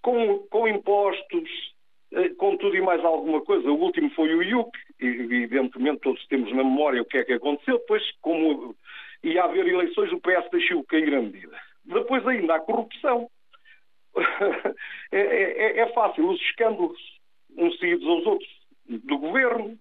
Com, 0.00 0.38
com 0.48 0.66
impostos, 0.66 1.50
eh, 2.12 2.30
com 2.30 2.56
tudo 2.56 2.74
e 2.74 2.80
mais 2.80 3.04
alguma 3.04 3.42
coisa. 3.42 3.70
O 3.70 3.78
último 3.78 4.08
foi 4.12 4.34
o 4.34 4.42
IUC, 4.42 4.70
e 5.02 5.06
evidentemente 5.06 6.00
todos 6.00 6.26
temos 6.28 6.48
na 6.48 6.64
memória 6.64 7.02
o 7.02 7.04
que 7.04 7.18
é 7.18 7.24
que 7.24 7.34
aconteceu. 7.34 7.76
Depois, 7.76 8.02
como 8.22 8.74
ia 9.22 9.44
haver 9.44 9.68
eleições, 9.68 10.10
o 10.12 10.20
PS 10.20 10.50
deixou 10.50 10.82
cair 10.84 11.14
a 11.14 11.20
medida. 11.20 11.60
Depois 11.84 12.26
ainda 12.26 12.54
há 12.54 12.60
corrupção. 12.60 13.28
É, 15.12 15.18
é, 15.18 15.62
é, 15.62 15.80
é, 15.80 15.92
fácil, 15.92 16.30
os 16.30 16.40
escândalos 16.40 16.96
uns 17.58 17.76
seguidos 17.80 18.06
aos 18.06 18.26
outros 18.26 18.48
do 18.86 19.18
governo. 19.18 19.76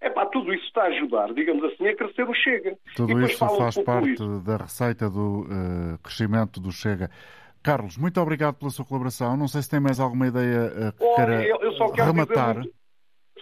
É 0.00 0.08
pá, 0.08 0.24
tudo 0.24 0.54
isso 0.54 0.64
está 0.64 0.84
a 0.84 0.86
ajudar, 0.86 1.34
digamos 1.34 1.62
assim, 1.64 1.86
a 1.86 1.94
crescer 1.94 2.26
o 2.26 2.32
Chega. 2.32 2.78
Tudo 2.96 3.20
isso 3.20 3.36
faz 3.36 3.76
parte 3.84 4.12
isso. 4.12 4.40
da 4.40 4.56
receita 4.56 5.10
do 5.10 5.42
uh, 5.42 5.98
crescimento 6.02 6.58
do 6.58 6.72
Chega. 6.72 7.10
Carlos, 7.62 7.98
muito 7.98 8.18
obrigado 8.18 8.54
pela 8.54 8.70
sua 8.70 8.86
colaboração. 8.86 9.36
Não 9.36 9.46
sei 9.46 9.60
se 9.60 9.68
tem 9.68 9.80
mais 9.80 10.00
alguma 10.00 10.28
ideia 10.28 10.72
uh, 10.72 10.92
que 10.92 11.14
queira 11.14 11.46
eu, 11.46 11.58
eu 11.60 11.72
só 11.72 11.92
quero 11.92 12.12
rematar. 12.12 12.60
Dizer, 12.60 12.72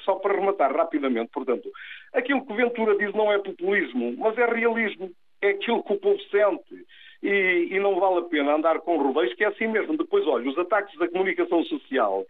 só 0.04 0.16
para 0.16 0.34
rematar 0.34 0.74
rapidamente, 0.74 1.30
portanto, 1.32 1.70
aquilo 2.12 2.44
que 2.44 2.54
Ventura 2.54 2.96
diz 2.98 3.14
não 3.14 3.30
é 3.30 3.38
populismo, 3.38 4.16
mas 4.18 4.36
é 4.36 4.46
realismo. 4.46 5.12
É 5.40 5.50
aquilo 5.50 5.84
que 5.84 5.92
o 5.92 6.00
povo 6.00 6.18
sente 6.30 6.84
e, 7.22 7.68
e, 7.70 7.80
não 7.80 7.98
vale 7.98 8.18
a 8.18 8.22
pena 8.22 8.54
andar 8.54 8.80
com 8.80 8.96
rodeios, 8.96 9.34
que 9.34 9.44
é 9.44 9.48
assim 9.48 9.66
mesmo. 9.66 9.96
Depois, 9.96 10.26
olha, 10.26 10.48
os 10.48 10.58
ataques 10.58 10.96
da 10.98 11.08
comunicação 11.08 11.64
social 11.64 12.24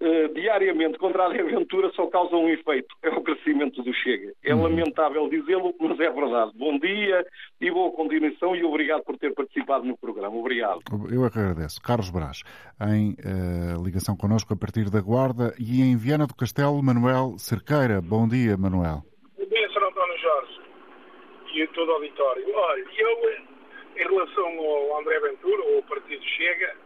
uh, 0.00 0.34
diariamente 0.34 0.98
contra 0.98 1.24
a 1.24 1.26
aventura 1.26 1.90
só 1.92 2.06
causam 2.06 2.44
um 2.44 2.48
efeito, 2.48 2.94
é 3.02 3.08
o 3.10 3.22
crescimento 3.22 3.82
do 3.82 3.92
Chega. 3.94 4.32
É 4.44 4.54
uhum. 4.54 4.64
lamentável 4.64 5.28
dizê-lo, 5.28 5.74
mas 5.80 5.98
é 6.00 6.10
verdade. 6.10 6.52
Bom 6.54 6.78
dia 6.78 7.24
e 7.60 7.70
boa 7.70 7.92
continuação 7.92 8.54
e 8.54 8.64
obrigado 8.64 9.02
por 9.04 9.16
ter 9.16 9.34
participado 9.34 9.84
no 9.84 9.96
programa. 9.96 10.36
Obrigado. 10.36 10.80
Eu 11.10 11.24
é 11.24 11.30
que 11.30 11.38
agradeço. 11.38 11.80
Carlos 11.82 12.10
Brás, 12.10 12.42
em 12.92 13.12
uh, 13.12 13.82
ligação 13.82 14.16
connosco 14.16 14.52
a 14.52 14.56
partir 14.56 14.90
da 14.90 15.00
Guarda 15.00 15.54
e 15.58 15.82
em 15.82 15.96
Viana 15.96 16.26
do 16.26 16.34
Castelo, 16.34 16.82
Manuel 16.82 17.38
Cerqueira. 17.38 18.00
Bom 18.00 18.28
dia, 18.28 18.56
Manuel. 18.56 19.02
Bom 19.38 19.46
dia, 19.46 19.68
Sr. 19.68 19.84
António 19.84 20.18
Jorge 20.18 20.60
e 21.54 21.66
todo 21.68 21.88
o 21.88 21.92
auditório. 21.92 22.44
Olha, 22.54 22.84
eu 22.98 23.55
em 23.96 24.02
relação 24.02 24.58
ao 24.58 24.98
André 25.00 25.18
Ventura, 25.20 25.62
ou 25.62 25.76
ao 25.76 25.82
Partido 25.84 26.24
Chega, 26.24 26.76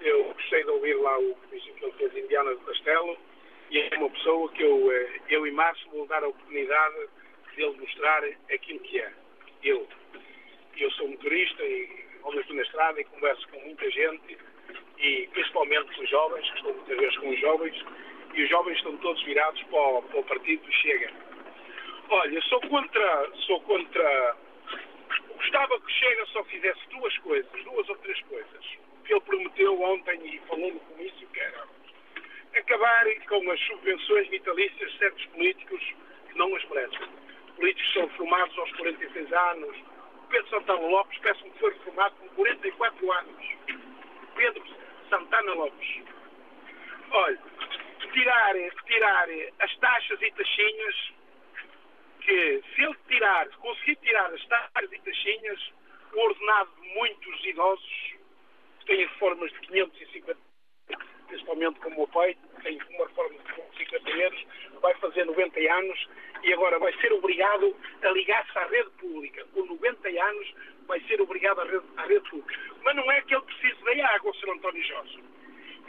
eu 0.00 0.24
gostei 0.24 0.64
de 0.64 0.70
ouvir 0.70 0.94
lá 0.94 1.18
o 1.18 1.34
comício 1.34 1.74
que 1.74 1.84
ele 1.84 1.92
fez 1.92 2.16
Indiana 2.16 2.54
do 2.54 2.60
Castelo 2.60 3.16
e 3.70 3.78
é 3.78 3.90
uma 3.98 4.10
pessoa 4.10 4.50
que 4.52 4.62
eu, 4.62 4.92
eh, 4.92 5.20
eu 5.28 5.46
e 5.46 5.50
Márcio 5.50 5.90
vou 5.90 6.06
dar 6.06 6.24
a 6.24 6.28
oportunidade 6.28 7.08
de 7.54 7.62
ele 7.62 7.76
mostrar 7.78 8.24
aquilo 8.52 8.80
que 8.80 9.00
é. 9.00 9.12
Eu, 9.62 9.86
eu 10.76 10.90
sou 10.92 11.08
motorista 11.08 11.62
e 11.62 12.04
ando 12.26 12.40
aqui 12.40 12.52
na 12.54 12.62
estrada 12.62 13.00
e 13.00 13.04
converso 13.04 13.46
com 13.48 13.60
muita 13.60 13.90
gente 13.90 14.38
e 14.98 15.28
principalmente 15.32 15.94
com 15.94 16.02
os 16.02 16.10
jovens, 16.10 16.50
que 16.50 16.56
estou 16.56 16.74
muitas 16.74 16.96
vezes 16.98 17.16
com 17.18 17.28
os 17.30 17.40
jovens, 17.40 17.84
e 18.34 18.42
os 18.42 18.50
jovens 18.50 18.76
estão 18.76 18.96
todos 18.98 19.22
virados 19.24 19.62
para 19.64 19.78
o, 19.78 20.02
para 20.02 20.20
o 20.20 20.24
partido 20.24 20.64
do 20.64 20.72
Chega. 20.72 21.10
Olha, 22.08 22.42
sou 22.42 22.60
contra, 22.62 23.30
sou 23.46 23.60
contra. 23.62 24.36
Gostava 25.36 25.80
que 25.80 25.92
Chega 25.92 26.26
só 26.26 26.44
fizesse 26.44 26.88
duas 26.90 27.16
coisas, 27.18 27.64
duas 27.64 27.88
ou 27.88 27.96
três 27.96 28.20
coisas. 28.22 28.64
Que 29.04 29.12
ele 29.12 29.20
prometeu 29.20 29.80
ontem 29.82 30.20
e 30.26 30.38
falou 30.46 30.72
no 30.72 30.80
comício 30.80 31.26
que 31.28 31.40
era 31.40 31.64
acabar 32.56 33.04
com 33.28 33.50
as 33.50 33.60
subvenções 33.60 34.28
vitalícias 34.28 34.92
de 34.92 34.98
certos 34.98 35.26
políticos 35.26 35.94
que 36.28 36.38
não 36.38 36.54
as 36.54 36.64
merecem. 36.68 37.08
Políticos 37.56 37.92
que 37.92 37.98
são 38.00 38.08
formados 38.10 38.58
aos 38.58 38.72
46 38.72 39.32
anos. 39.32 39.76
Pedro 40.28 40.50
Santana 40.50 40.80
Lopes, 40.80 41.18
peço-me 41.18 41.50
que 41.50 41.58
foi 41.58 41.72
reformado 41.72 42.14
com 42.16 42.28
44 42.28 43.12
anos. 43.12 43.46
Pedro 44.36 44.64
Santana 45.08 45.54
Lopes. 45.54 46.02
Olha, 47.10 47.38
retirar, 48.00 48.54
retirar 48.54 49.28
as 49.58 49.76
taxas 49.78 50.22
e 50.22 50.30
taxinhas, 50.30 51.12
que 52.20 52.62
se 52.74 52.82
ele 52.82 52.96
tirar, 53.08 53.48
se 53.48 53.56
conseguir 53.56 53.96
tirar 53.96 54.32
as 54.32 54.44
taxas 54.46 54.92
e 54.92 54.98
taxinhas, 55.00 55.72
o 56.12 56.20
ordenado 56.20 56.70
de 56.80 56.88
muitos 56.94 57.44
idosos, 57.44 58.14
que 58.80 58.86
têm 58.86 58.98
reformas 59.06 59.50
de 59.52 59.60
550, 59.60 60.40
principalmente 61.28 61.80
como 61.80 62.02
o 62.02 62.08
pai, 62.08 62.36
tem 62.62 62.78
uma 62.90 63.06
reforma 63.06 63.38
de 63.38 63.78
50 63.78 64.10
euros, 64.10 64.46
vai 64.80 64.94
fazer 64.94 65.24
90 65.24 65.60
anos 65.60 66.08
e 66.42 66.52
agora 66.52 66.78
vai 66.78 66.92
ser 67.00 67.12
obrigado 67.12 67.76
a 68.02 68.10
ligar-se 68.10 68.58
à 68.58 68.66
rede 68.66 68.90
pública. 68.90 69.44
Com 69.52 69.64
90 69.66 70.08
anos 70.08 70.54
vai 70.86 71.00
ser 71.02 71.20
obrigado 71.20 71.60
à 71.60 71.64
rede, 71.64 71.84
à 71.96 72.06
rede 72.06 72.28
pública. 72.30 72.58
Mas 72.82 72.96
não 72.96 73.10
é 73.12 73.20
que 73.22 73.34
ele 73.34 73.44
precise 73.44 73.84
da 73.84 74.14
água, 74.14 74.32
Sr. 74.34 74.50
António 74.50 74.82
Jorge 74.82 75.20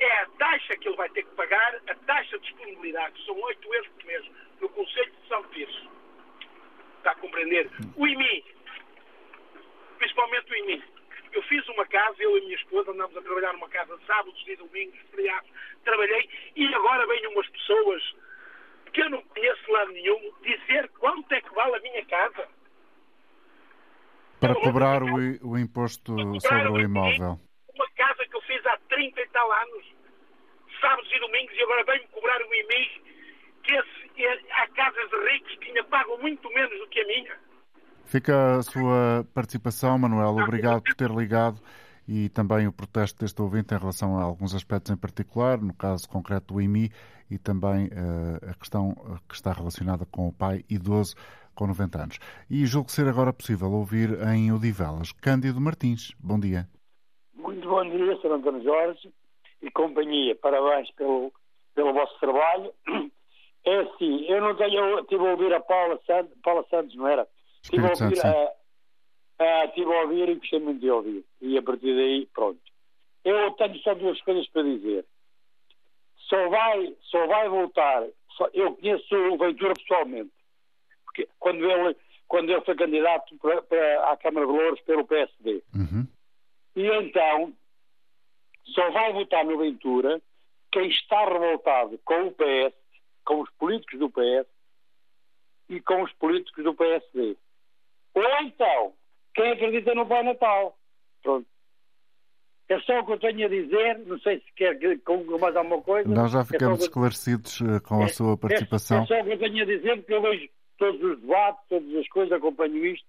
é 0.02 0.22
a 0.22 0.26
taxa 0.38 0.76
que 0.78 0.88
ele 0.88 0.98
vai 0.98 1.10
ter 1.10 1.24
que 1.24 1.36
pagar, 1.36 1.80
a 1.88 1.96
taxa 1.96 2.38
de 2.40 2.46
disponibilidade, 2.46 3.14
que 3.14 3.26
são 3.26 3.40
8 3.40 3.74
euros 3.74 3.88
por 3.90 4.06
mês, 4.06 4.26
no 4.60 4.70
Conselho 4.70 5.12
de 5.12 5.28
São 5.28 5.44
Tirso. 5.50 6.01
Está 7.02 7.12
a 7.12 7.16
compreender? 7.16 7.68
O 7.98 8.08
IMI, 8.08 8.46
principalmente 9.98 10.52
o 10.52 10.56
IMI. 10.56 10.84
Eu 11.34 11.42
fiz 11.44 11.68
uma 11.70 11.86
casa, 11.88 12.16
eu 12.20 12.38
e 12.38 12.40
a 12.40 12.44
minha 12.44 12.56
esposa 12.56 12.92
andamos 12.92 13.16
a 13.18 13.22
trabalhar 13.22 13.54
numa 13.54 13.70
casa 13.70 13.98
sábados 14.06 14.44
e 14.46 14.56
domingos, 14.56 15.00
feriados, 15.10 15.50
trabalhei, 15.84 16.30
e 16.56 16.74
agora 16.76 17.08
vêm 17.08 17.26
umas 17.28 17.48
pessoas 17.48 18.04
que 18.94 19.02
eu 19.02 19.10
não 19.10 19.22
conheço 19.24 19.72
lado 19.72 19.92
nenhum 19.94 20.34
dizer 20.42 20.90
quanto 21.00 21.32
é 21.32 21.42
que 21.42 21.54
vale 21.56 21.78
a 21.78 21.80
minha 21.80 22.06
casa. 22.06 22.48
Para 24.40 24.56
cobrar 24.56 25.02
o, 25.02 25.50
o 25.50 25.58
imposto 25.58 26.14
sobre 26.42 26.70
o 26.70 26.80
imóvel 26.80 27.40
fiz 28.52 28.66
há 28.66 28.78
30 28.90 29.22
e 29.22 29.28
tal 29.30 29.52
anos, 29.52 29.86
sábados 30.82 31.10
e 31.12 31.20
domingos, 31.20 31.56
e 31.56 31.64
agora 31.64 31.84
vem-me 31.86 32.08
cobrar 32.08 32.42
o 32.42 32.54
IMI, 32.54 33.02
que 33.62 33.74
esse, 33.74 34.24
é, 34.24 34.40
há 34.52 34.68
casas 34.70 35.10
de 35.10 35.32
ricos 35.32 35.56
que 35.58 35.68
ainda 35.68 35.84
pagam 35.86 36.18
muito 36.20 36.48
menos 36.54 36.78
do 36.80 36.88
que 36.88 37.02
a 37.02 37.08
minha. 37.08 37.38
Fica 38.06 38.58
a 38.58 38.64
sua 38.64 39.26
participação, 39.34 39.98
Manuel. 39.98 40.38
Obrigado 40.44 40.82
por 40.82 40.94
ter 40.96 41.10
ligado 41.10 41.62
e 42.08 42.30
também 42.30 42.68
o 42.68 42.74
protesto 42.74 43.22
deste 43.22 43.42
ouvinte 43.42 43.74
em 43.74 43.78
relação 43.78 44.20
a 44.20 44.24
alguns 44.24 44.54
aspectos 44.54 44.92
em 44.92 44.98
particular, 44.98 45.62
no 45.62 45.74
caso 45.74 46.10
concreto 46.10 46.54
do 46.54 46.62
IMI 46.62 46.92
e 47.30 47.38
também 47.38 47.86
uh, 47.86 48.50
a 48.50 48.54
questão 48.56 48.94
que 49.30 49.34
está 49.36 49.54
relacionada 49.54 50.06
com 50.06 50.28
o 50.28 50.34
pai 50.34 50.66
idoso 50.70 51.16
com 51.56 51.68
90 51.68 52.04
anos. 52.04 52.20
E 52.50 52.66
julgo 52.66 52.92
ser 52.92 53.08
agora 53.08 53.32
possível 53.32 53.72
ouvir 53.72 54.10
em 54.28 54.52
Odivelas 54.52 55.14
Cândido 55.14 55.62
Martins. 55.62 56.14
Bom 56.20 56.40
dia. 56.40 56.68
Muito 57.34 57.68
bom 57.68 57.84
dia, 57.84 58.18
Sr. 58.18 58.34
António 58.34 58.64
Jorge 58.64 59.14
e 59.62 59.72
companhia. 59.72 60.36
Parabéns 60.36 60.92
pelo, 60.92 61.32
pelo 61.74 61.94
vosso 61.94 62.20
trabalho. 62.20 62.74
É 63.64 63.80
assim, 63.82 64.26
eu 64.26 64.42
não 64.42 64.56
tenho. 64.56 64.80
Eu 64.80 65.00
estive 65.00 65.28
a 65.28 65.32
ouvir 65.32 65.54
a 65.54 65.60
Paula 65.60 66.00
Santos, 66.06 66.38
Paula 66.42 66.66
Santos 66.70 66.96
não 66.96 67.08
era? 67.08 67.28
Estive 67.64 67.86
a 67.86 67.90
ouvir, 67.90 68.26
a, 68.26 69.44
a, 69.44 69.66
estive 69.66 69.94
a 69.94 70.02
ouvir 70.02 70.30
e 70.30 70.36
gostei 70.36 70.60
muito 70.60 70.80
de 70.80 70.90
ouvir. 70.90 71.26
E 71.42 71.58
a 71.58 71.62
partir 71.62 71.96
daí, 71.96 72.26
pronto. 72.34 72.60
Eu 73.24 73.52
tenho 73.52 73.78
só 73.80 73.94
duas 73.94 74.20
coisas 74.22 74.48
para 74.50 74.64
dizer. 74.64 75.06
Só 76.28 76.50
vai, 76.50 76.96
só 77.02 77.28
vai 77.28 77.50
voltar. 77.50 78.08
Só, 78.36 78.50
eu 78.54 78.76
conheço 78.76 79.16
o 79.16 79.38
Ventura 79.38 79.74
pessoalmente. 79.76 80.32
Porque 81.06 81.28
quando 81.38 81.70
ele, 81.70 81.96
quando 82.28 82.50
ele 82.50 82.62
foi 82.62 82.76
candidato 82.76 83.38
para, 83.38 83.62
para, 83.62 84.12
à 84.12 84.18
Câmara 84.18 84.48
de 84.48 84.52
Louros 84.54 84.82
pelo 84.82 85.06
PSD. 85.06 85.62
Uhum. 85.76 86.08
E 86.76 86.88
então 86.88 87.54
só 88.64 88.90
vai 88.92 89.14
votar 89.14 89.46
no 89.46 89.58
Ventura 89.58 90.22
quem 90.72 90.88
está 90.88 91.26
revoltado 91.26 92.00
com 92.06 92.28
o 92.28 92.32
PS, 92.32 92.74
com 93.26 93.42
os 93.42 93.50
políticos 93.52 94.00
do 94.00 94.10
PS 94.10 94.48
e 95.70 95.80
com 95.82 96.04
os 96.04 96.12
políticos 96.14 96.64
do 96.64 96.74
PSD. 96.74 97.38
Ou 98.14 98.40
então, 98.42 98.94
quem 99.34 99.52
acredita 99.52 99.96
no 99.96 100.06
Pai 100.06 100.24
Natal. 100.24 100.78
Pronto. 101.24 101.48
É 102.68 102.80
só 102.82 103.00
o 103.00 103.06
que 103.06 103.12
eu 103.12 103.20
tenho 103.20 103.46
a 103.46 103.50
dizer, 103.50 104.00
não 104.06 104.18
sei 104.20 104.40
se 104.40 104.54
quer 104.56 104.80
mais 105.40 105.56
alguma 105.56 105.82
coisa. 105.82 106.08
Nós 106.08 106.32
já 106.32 106.46
ficamos 106.46 106.80
é 106.80 106.84
esclarecidos 106.84 107.60
eh, 107.62 107.80
com 107.82 108.02
a 108.02 108.06
é, 108.06 108.08
sua 108.08 108.38
participação. 108.38 109.00
É, 109.00 109.04
é, 109.04 109.06
só 109.08 109.20
o 109.20 109.26
que 109.26 109.32
eu 109.34 109.40
tenho 109.40 109.64
a 109.64 109.66
dizer, 109.66 109.98
porque 109.98 110.14
eu 110.14 110.22
vejo 110.22 110.50
todos 110.78 111.04
os 111.04 111.20
debates, 111.20 111.68
todas 111.68 111.96
as 111.96 112.08
coisas, 112.08 112.32
acompanho 112.32 112.86
isto. 112.86 113.06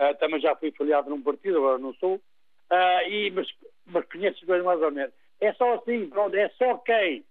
Uh, 0.00 0.14
também 0.18 0.40
já 0.40 0.54
fui 0.56 0.70
filiado 0.70 1.10
num 1.10 1.20
partido, 1.20 1.58
agora 1.58 1.78
não 1.78 1.92
sou. 1.94 2.14
Uh, 2.14 3.08
e, 3.08 3.30
mas, 3.32 3.48
mas 3.86 4.04
conheço 4.06 4.38
as 4.38 4.46
coisas 4.46 4.64
mais 4.64 4.80
ou 4.80 4.92
menos. 4.92 5.12
É 5.40 5.52
só 5.54 5.74
assim, 5.74 6.08
pronto, 6.08 6.36
é 6.36 6.48
só 6.50 6.76
quem 6.78 7.24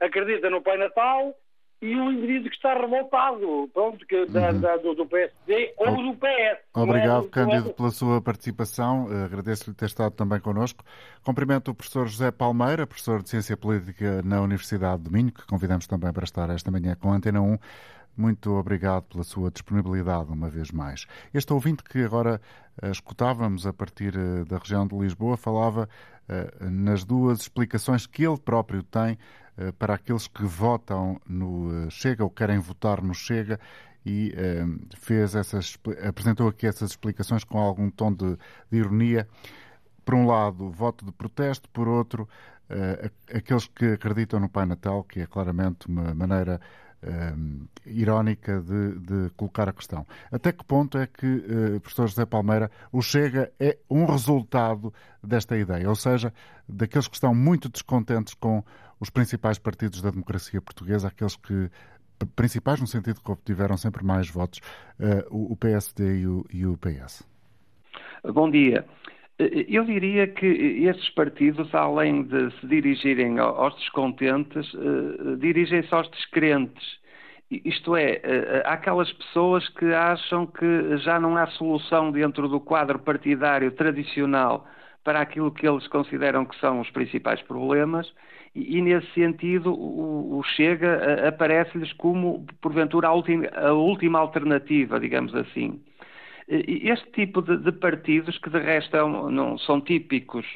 acredita 0.00 0.48
no 0.48 0.62
Pai 0.62 0.78
Natal 0.78 1.34
e 1.80 1.94
o 1.94 2.10
indivíduo 2.10 2.50
que 2.50 2.56
está 2.56 2.74
revoltado, 2.74 3.70
pronto, 3.72 4.04
que, 4.04 4.26
da, 4.26 4.50
uhum. 4.50 4.60
da, 4.60 4.76
do, 4.78 4.94
do, 4.94 5.06
PSD 5.06 5.74
ou 5.76 5.96
do 5.96 6.18
PS. 6.18 6.58
Obrigado, 6.74 7.26
é, 7.26 7.28
Cândido, 7.28 7.72
pela 7.72 7.90
sua 7.90 8.20
participação. 8.20 9.06
Uh, 9.06 9.24
Agradeço-lhe 9.24 9.76
ter 9.76 9.86
estado 9.86 10.12
também 10.12 10.40
connosco. 10.40 10.84
Cumprimento 11.22 11.70
o 11.70 11.74
professor 11.74 12.08
José 12.08 12.32
Palmeira, 12.32 12.86
professor 12.86 13.22
de 13.22 13.30
Ciência 13.30 13.56
Política 13.56 14.22
na 14.24 14.40
Universidade 14.40 15.02
de 15.02 15.12
Minho, 15.12 15.30
que 15.30 15.46
convidamos 15.46 15.86
também 15.86 16.12
para 16.12 16.24
estar 16.24 16.50
esta 16.50 16.70
manhã 16.70 16.96
com 16.96 17.12
a 17.12 17.16
Antena 17.16 17.40
1. 17.40 17.56
Muito 18.16 18.50
obrigado 18.50 19.04
pela 19.04 19.22
sua 19.22 19.48
disponibilidade 19.48 20.32
uma 20.32 20.50
vez 20.50 20.72
mais. 20.72 21.06
Este 21.32 21.52
ouvinte 21.52 21.84
que 21.84 22.02
agora 22.02 22.40
uh, 22.82 22.90
escutávamos 22.90 23.68
a 23.68 23.72
partir 23.72 24.16
uh, 24.16 24.44
da 24.46 24.58
região 24.58 24.84
de 24.84 24.96
Lisboa 24.96 25.36
falava 25.36 25.88
nas 26.60 27.04
duas 27.04 27.40
explicações 27.40 28.06
que 28.06 28.22
ele 28.22 28.36
próprio 28.36 28.82
tem 28.82 29.16
para 29.78 29.94
aqueles 29.94 30.26
que 30.28 30.44
votam 30.44 31.20
no 31.26 31.90
Chega 31.90 32.22
ou 32.22 32.30
querem 32.30 32.58
votar 32.58 33.02
no 33.02 33.14
Chega 33.14 33.58
e 34.06 34.32
fez 34.96 35.34
essas, 35.34 35.76
apresentou 36.06 36.48
aqui 36.48 36.66
essas 36.66 36.90
explicações 36.90 37.44
com 37.44 37.58
algum 37.58 37.90
tom 37.90 38.12
de, 38.12 38.36
de 38.70 38.78
ironia. 38.78 39.28
Por 40.04 40.14
um 40.14 40.26
lado, 40.26 40.70
voto 40.70 41.04
de 41.04 41.12
protesto, 41.12 41.68
por 41.70 41.88
outro, 41.88 42.28
aqueles 43.34 43.66
que 43.66 43.92
acreditam 43.92 44.40
no 44.40 44.48
Pai 44.48 44.66
Natal, 44.66 45.02
que 45.04 45.20
é 45.20 45.26
claramente 45.26 45.86
uma 45.86 46.14
maneira 46.14 46.60
uh, 47.02 47.68
irónica 47.86 48.60
de, 48.60 48.98
de, 48.98 49.30
colocar 49.30 49.68
a 49.68 49.72
questão. 49.72 50.06
Até 50.30 50.52
que 50.52 50.64
ponto 50.64 50.98
é 50.98 51.06
que, 51.06 51.44
professor 51.80 52.08
José 52.08 52.26
Palmeira, 52.26 52.70
o 52.92 53.00
Chega 53.00 53.52
é 53.58 53.78
um 53.88 54.04
resultado 54.04 54.92
desta 55.22 55.56
ideia? 55.56 55.88
Ou 55.88 55.96
seja, 55.96 56.32
daqueles 56.68 57.08
que 57.08 57.14
estão 57.14 57.34
muito 57.34 57.68
descontentes 57.68 58.34
com 58.34 58.62
os 59.00 59.10
principais 59.10 59.58
partidos 59.58 60.02
da 60.02 60.10
democracia 60.10 60.60
portuguesa, 60.60 61.08
aqueles 61.08 61.36
que 61.36 61.70
principais 62.34 62.80
no 62.80 62.86
sentido 62.86 63.20
que 63.20 63.30
obtiveram 63.30 63.76
sempre 63.76 64.04
mais 64.04 64.28
votos, 64.28 64.60
uh, 64.98 65.52
o 65.52 65.56
PSD 65.56 66.20
e 66.20 66.26
o, 66.26 66.44
e 66.52 66.66
o 66.66 66.76
PS? 66.76 67.24
Bom 68.24 68.50
dia. 68.50 68.84
Eu 69.38 69.84
diria 69.84 70.26
que 70.26 70.46
estes 70.46 71.08
partidos, 71.10 71.72
além 71.72 72.24
de 72.24 72.50
se 72.58 72.66
dirigirem 72.66 73.38
aos 73.38 73.72
descontentes, 73.76 74.66
eh, 74.74 75.36
dirigem-se 75.36 75.94
aos 75.94 76.10
descrentes. 76.10 76.84
Isto 77.48 77.94
é, 77.94 78.20
eh, 78.20 78.62
há 78.66 78.72
aquelas 78.72 79.12
pessoas 79.12 79.68
que 79.68 79.94
acham 79.94 80.44
que 80.44 80.96
já 80.98 81.20
não 81.20 81.36
há 81.36 81.46
solução 81.52 82.10
dentro 82.10 82.48
do 82.48 82.58
quadro 82.58 82.98
partidário 82.98 83.70
tradicional 83.70 84.66
para 85.04 85.20
aquilo 85.20 85.50
que 85.50 85.66
eles 85.66 85.86
consideram 85.88 86.44
que 86.44 86.58
são 86.60 86.80
os 86.80 86.90
principais 86.90 87.40
problemas, 87.42 88.12
e, 88.54 88.80
nesse 88.82 89.06
sentido 89.12 89.72
o, 89.72 90.42
Chega 90.56 91.28
aparece-lhes 91.28 91.92
como, 91.94 92.46
porventura, 92.60 93.08
a 93.08 93.12
última, 93.12 93.46
a 93.54 93.72
última 93.72 94.18
alternativa, 94.18 94.98
digamos 94.98 95.34
assim. 95.34 95.80
Este 96.48 97.10
tipo 97.12 97.42
de, 97.42 97.58
de 97.58 97.70
partidos, 97.72 98.38
que 98.38 98.48
de 98.48 98.58
resto 98.58 98.96
é 98.96 99.00
não, 99.00 99.58
são 99.58 99.80
típicos 99.80 100.46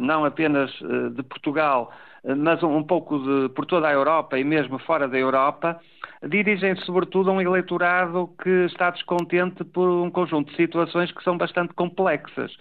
não 0.00 0.24
apenas 0.24 0.72
de 1.14 1.22
Portugal, 1.24 1.92
mas 2.36 2.62
um, 2.62 2.82
pouco 2.82 3.18
de, 3.18 3.50
por 3.50 3.66
toda 3.66 3.86
a 3.86 3.92
Europa 3.92 4.38
e 4.38 4.44
mesmo 4.44 4.78
fora 4.78 5.06
da 5.06 5.18
Europa, 5.18 5.78
dirigem-se 6.26 6.84
sobretudo 6.86 7.30
a 7.30 7.34
um 7.34 7.40
eleitorado 7.40 8.30
que 8.42 8.64
está 8.64 8.90
descontente 8.90 9.62
por 9.62 9.88
um 9.88 10.10
conjunto 10.10 10.50
de 10.50 10.56
situações 10.56 11.12
que 11.12 11.22
são 11.22 11.36
bastante 11.36 11.74
complexas. 11.74 12.56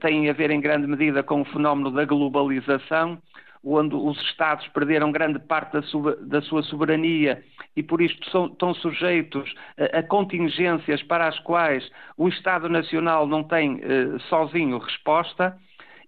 Têm 0.00 0.28
a 0.28 0.32
ver 0.32 0.50
em 0.50 0.60
grande 0.60 0.86
medida 0.86 1.22
com 1.22 1.40
o 1.40 1.44
fenómeno 1.44 1.90
da 1.90 2.04
globalização, 2.04 3.18
onde 3.64 3.94
os 3.94 4.20
Estados 4.22 4.66
perderam 4.68 5.12
grande 5.12 5.38
parte 5.38 5.72
da 5.72 5.82
sua, 5.82 6.16
da 6.16 6.40
sua 6.42 6.62
soberania 6.62 7.42
e 7.76 7.82
por 7.82 8.00
isto 8.00 8.28
são, 8.30 8.46
estão 8.46 8.74
sujeitos 8.74 9.52
a, 9.78 9.98
a, 9.98 10.02
contingências 10.02 11.02
para 11.02 11.28
as 11.28 11.38
quais 11.40 11.88
o 12.16 12.28
Estado 12.28 12.68
Nacional 12.68 13.26
não 13.26 13.44
tem 13.44 13.80
eh, 13.82 14.18
sozinho 14.28 14.78
resposta. 14.78 15.56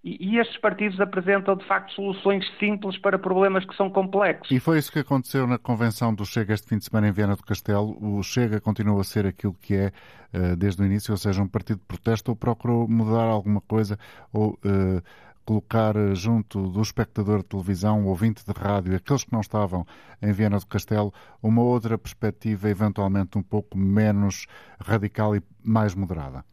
E, 0.03 0.17
e, 0.19 0.39
estes 0.39 0.57
partidos 0.57 0.99
apresentam, 0.99 1.55
de 1.55 1.63
facto, 1.65 1.93
soluções 1.93 2.43
simples 2.59 2.97
para 2.97 3.19
problemas 3.19 3.63
que 3.63 3.75
são 3.75 3.87
complexos. 3.87 4.49
E 4.49 4.59
foi 4.59 4.79
isso 4.79 4.91
que 4.91 4.97
aconteceu 4.97 5.45
na 5.45 5.59
convenção 5.59 6.13
do 6.13 6.25
Chega 6.25 6.55
este 6.55 6.67
fim 6.67 6.79
de 6.79 6.85
semana 6.85 7.09
em 7.09 7.11
Viana 7.11 7.35
do 7.35 7.43
Castelo. 7.43 7.95
O 8.01 8.23
Chega 8.23 8.59
continua 8.59 9.01
a 9.01 9.03
ser 9.03 9.27
aquilo 9.27 9.53
que 9.61 9.75
é 9.75 9.91
uh, 10.33 10.55
desde 10.55 10.81
o 10.81 10.85
início, 10.85 11.11
ou 11.11 11.17
seja, 11.17 11.43
um 11.43 11.47
partido 11.47 11.81
de 11.81 11.85
protesto, 11.85 12.31
ou 12.31 12.35
procurou 12.35 12.87
mudar 12.87 13.25
alguma 13.25 13.61
coisa, 13.61 13.99
ou 14.33 14.53
uh, 14.65 15.03
colocar 15.45 15.93
junto 16.15 16.67
do 16.69 16.81
espectador 16.81 17.39
de 17.39 17.49
televisão, 17.49 18.05
ouvinte 18.05 18.43
de 18.43 18.51
rádio, 18.59 18.95
aqueles 18.95 19.23
que 19.23 19.33
não 19.33 19.41
estavam 19.41 19.85
em 20.19 20.31
Viana 20.31 20.57
do 20.57 20.65
Castelo, 20.65 21.13
uma 21.43 21.61
outra 21.61 21.95
perspectiva 21.95 22.69
eventualmente 22.69 23.37
um 23.37 23.43
pouco 23.43 23.77
menos 23.77 24.47
radical 24.79 25.35
e 25.35 25.43
mais 25.63 25.93
moderada? 25.93 26.43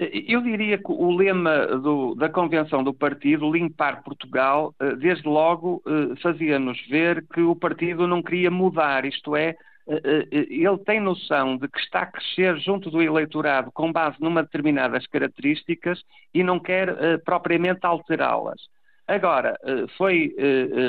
Eu 0.00 0.40
diria 0.40 0.78
que 0.78 0.90
o 0.90 1.14
lema 1.14 1.66
do, 1.66 2.14
da 2.14 2.30
convenção 2.30 2.82
do 2.82 2.94
partido, 2.94 3.52
limpar 3.52 4.02
Portugal, 4.02 4.74
eh, 4.80 4.96
desde 4.96 5.28
logo 5.28 5.82
eh, 5.86 6.16
fazia-nos 6.22 6.80
ver 6.88 7.22
que 7.28 7.42
o 7.42 7.54
partido 7.54 8.06
não 8.06 8.22
queria 8.22 8.50
mudar, 8.50 9.04
isto 9.04 9.36
é, 9.36 9.54
eh, 9.86 10.26
ele 10.32 10.78
tem 10.86 11.00
noção 11.00 11.58
de 11.58 11.68
que 11.68 11.78
está 11.78 12.00
a 12.00 12.06
crescer 12.06 12.56
junto 12.60 12.90
do 12.90 13.02
eleitorado 13.02 13.70
com 13.72 13.92
base 13.92 14.16
numa 14.20 14.42
determinadas 14.42 15.06
características 15.06 16.02
e 16.32 16.42
não 16.42 16.58
quer 16.58 17.20
propriamente 17.22 17.80
alterá-las. 17.82 18.58
Agora, 19.06 19.58
foi 19.98 20.34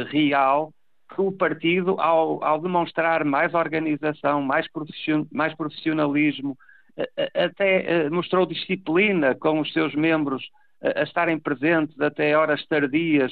real 0.09 0.71
que 1.13 1.21
o 1.21 1.33
partido, 1.33 1.99
ao, 1.99 2.41
ao 2.43 2.61
demonstrar 2.61 3.25
mais 3.25 3.53
organização, 3.53 4.41
mais, 4.41 4.67
mais 5.33 5.53
profissionalismo, 5.53 6.55
até 7.33 8.09
mostrou 8.09 8.45
disciplina 8.45 9.35
com 9.35 9.59
os 9.59 9.71
seus 9.73 9.93
membros 9.95 10.43
a 10.81 11.03
estarem 11.03 11.39
presentes 11.39 11.99
até 11.99 12.35
horas 12.35 12.65
tardias 12.65 13.31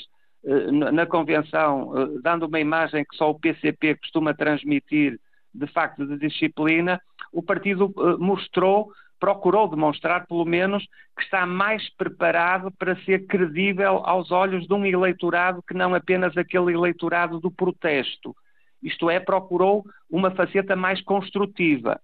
na 0.91 1.05
convenção, 1.05 1.91
dando 2.21 2.45
uma 2.45 2.59
imagem 2.59 3.03
que 3.03 3.15
só 3.15 3.29
o 3.29 3.39
PCP 3.39 3.95
costuma 3.95 4.33
transmitir, 4.33 5.19
de 5.53 5.67
facto, 5.67 6.05
de 6.05 6.17
disciplina, 6.17 7.01
o 7.33 7.43
partido 7.43 7.93
mostrou, 8.19 8.91
procurou 9.19 9.67
demonstrar, 9.67 10.25
pelo 10.27 10.45
menos, 10.45 10.87
que 11.17 11.23
está 11.23 11.45
mais 11.45 11.89
preparado 11.95 12.71
para 12.71 12.95
ser 13.03 13.27
credível 13.27 14.01
aos 14.05 14.31
olhos 14.31 14.65
de 14.65 14.73
um 14.73 14.85
eleitorado 14.85 15.61
que 15.61 15.73
não 15.73 15.93
apenas 15.93 16.37
aquele 16.37 16.73
eleitorado 16.73 17.39
do 17.39 17.51
protesto. 17.51 18.33
Isto 18.81 19.09
é, 19.09 19.19
procurou 19.19 19.83
uma 20.09 20.31
faceta 20.31 20.75
mais 20.75 21.01
construtiva. 21.01 21.99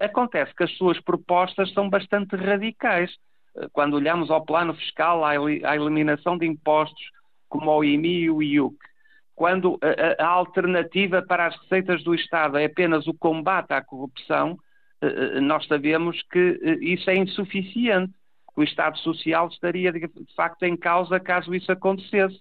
Acontece 0.00 0.54
que 0.54 0.64
as 0.64 0.76
suas 0.76 1.00
propostas 1.00 1.72
são 1.72 1.88
bastante 1.88 2.36
radicais. 2.36 3.10
Eh, 3.56 3.68
quando 3.72 3.94
olhamos 3.94 4.30
ao 4.30 4.44
plano 4.44 4.74
fiscal, 4.74 5.24
à 5.24 5.34
eliminação 5.74 6.36
de 6.36 6.46
impostos 6.46 7.02
como 7.48 7.70
o 7.70 7.84
IMI 7.84 8.20
e 8.20 8.30
o 8.30 8.42
IUC, 8.42 8.76
quando 9.34 9.78
a, 10.18 10.26
alternativa 10.26 11.22
para 11.22 11.46
as 11.46 11.56
receitas 11.62 12.04
do 12.04 12.14
Estado 12.14 12.58
é 12.58 12.66
apenas 12.66 13.06
o 13.06 13.14
combate 13.14 13.72
à 13.72 13.82
corrupção, 13.82 14.58
eh, 15.00 15.06
eh, 15.06 15.40
nós 15.40 15.66
sabemos 15.66 16.22
que 16.30 16.60
isso 16.82 17.08
é 17.08 17.16
insuficiente. 17.16 18.12
O 18.54 18.62
Estado 18.62 18.98
Social 18.98 19.48
estaria 19.48 19.90
de 19.92 20.08
facto 20.36 20.62
em 20.64 20.76
causa 20.76 21.18
caso 21.18 21.54
isso 21.54 21.72
acontecesse. 21.72 22.38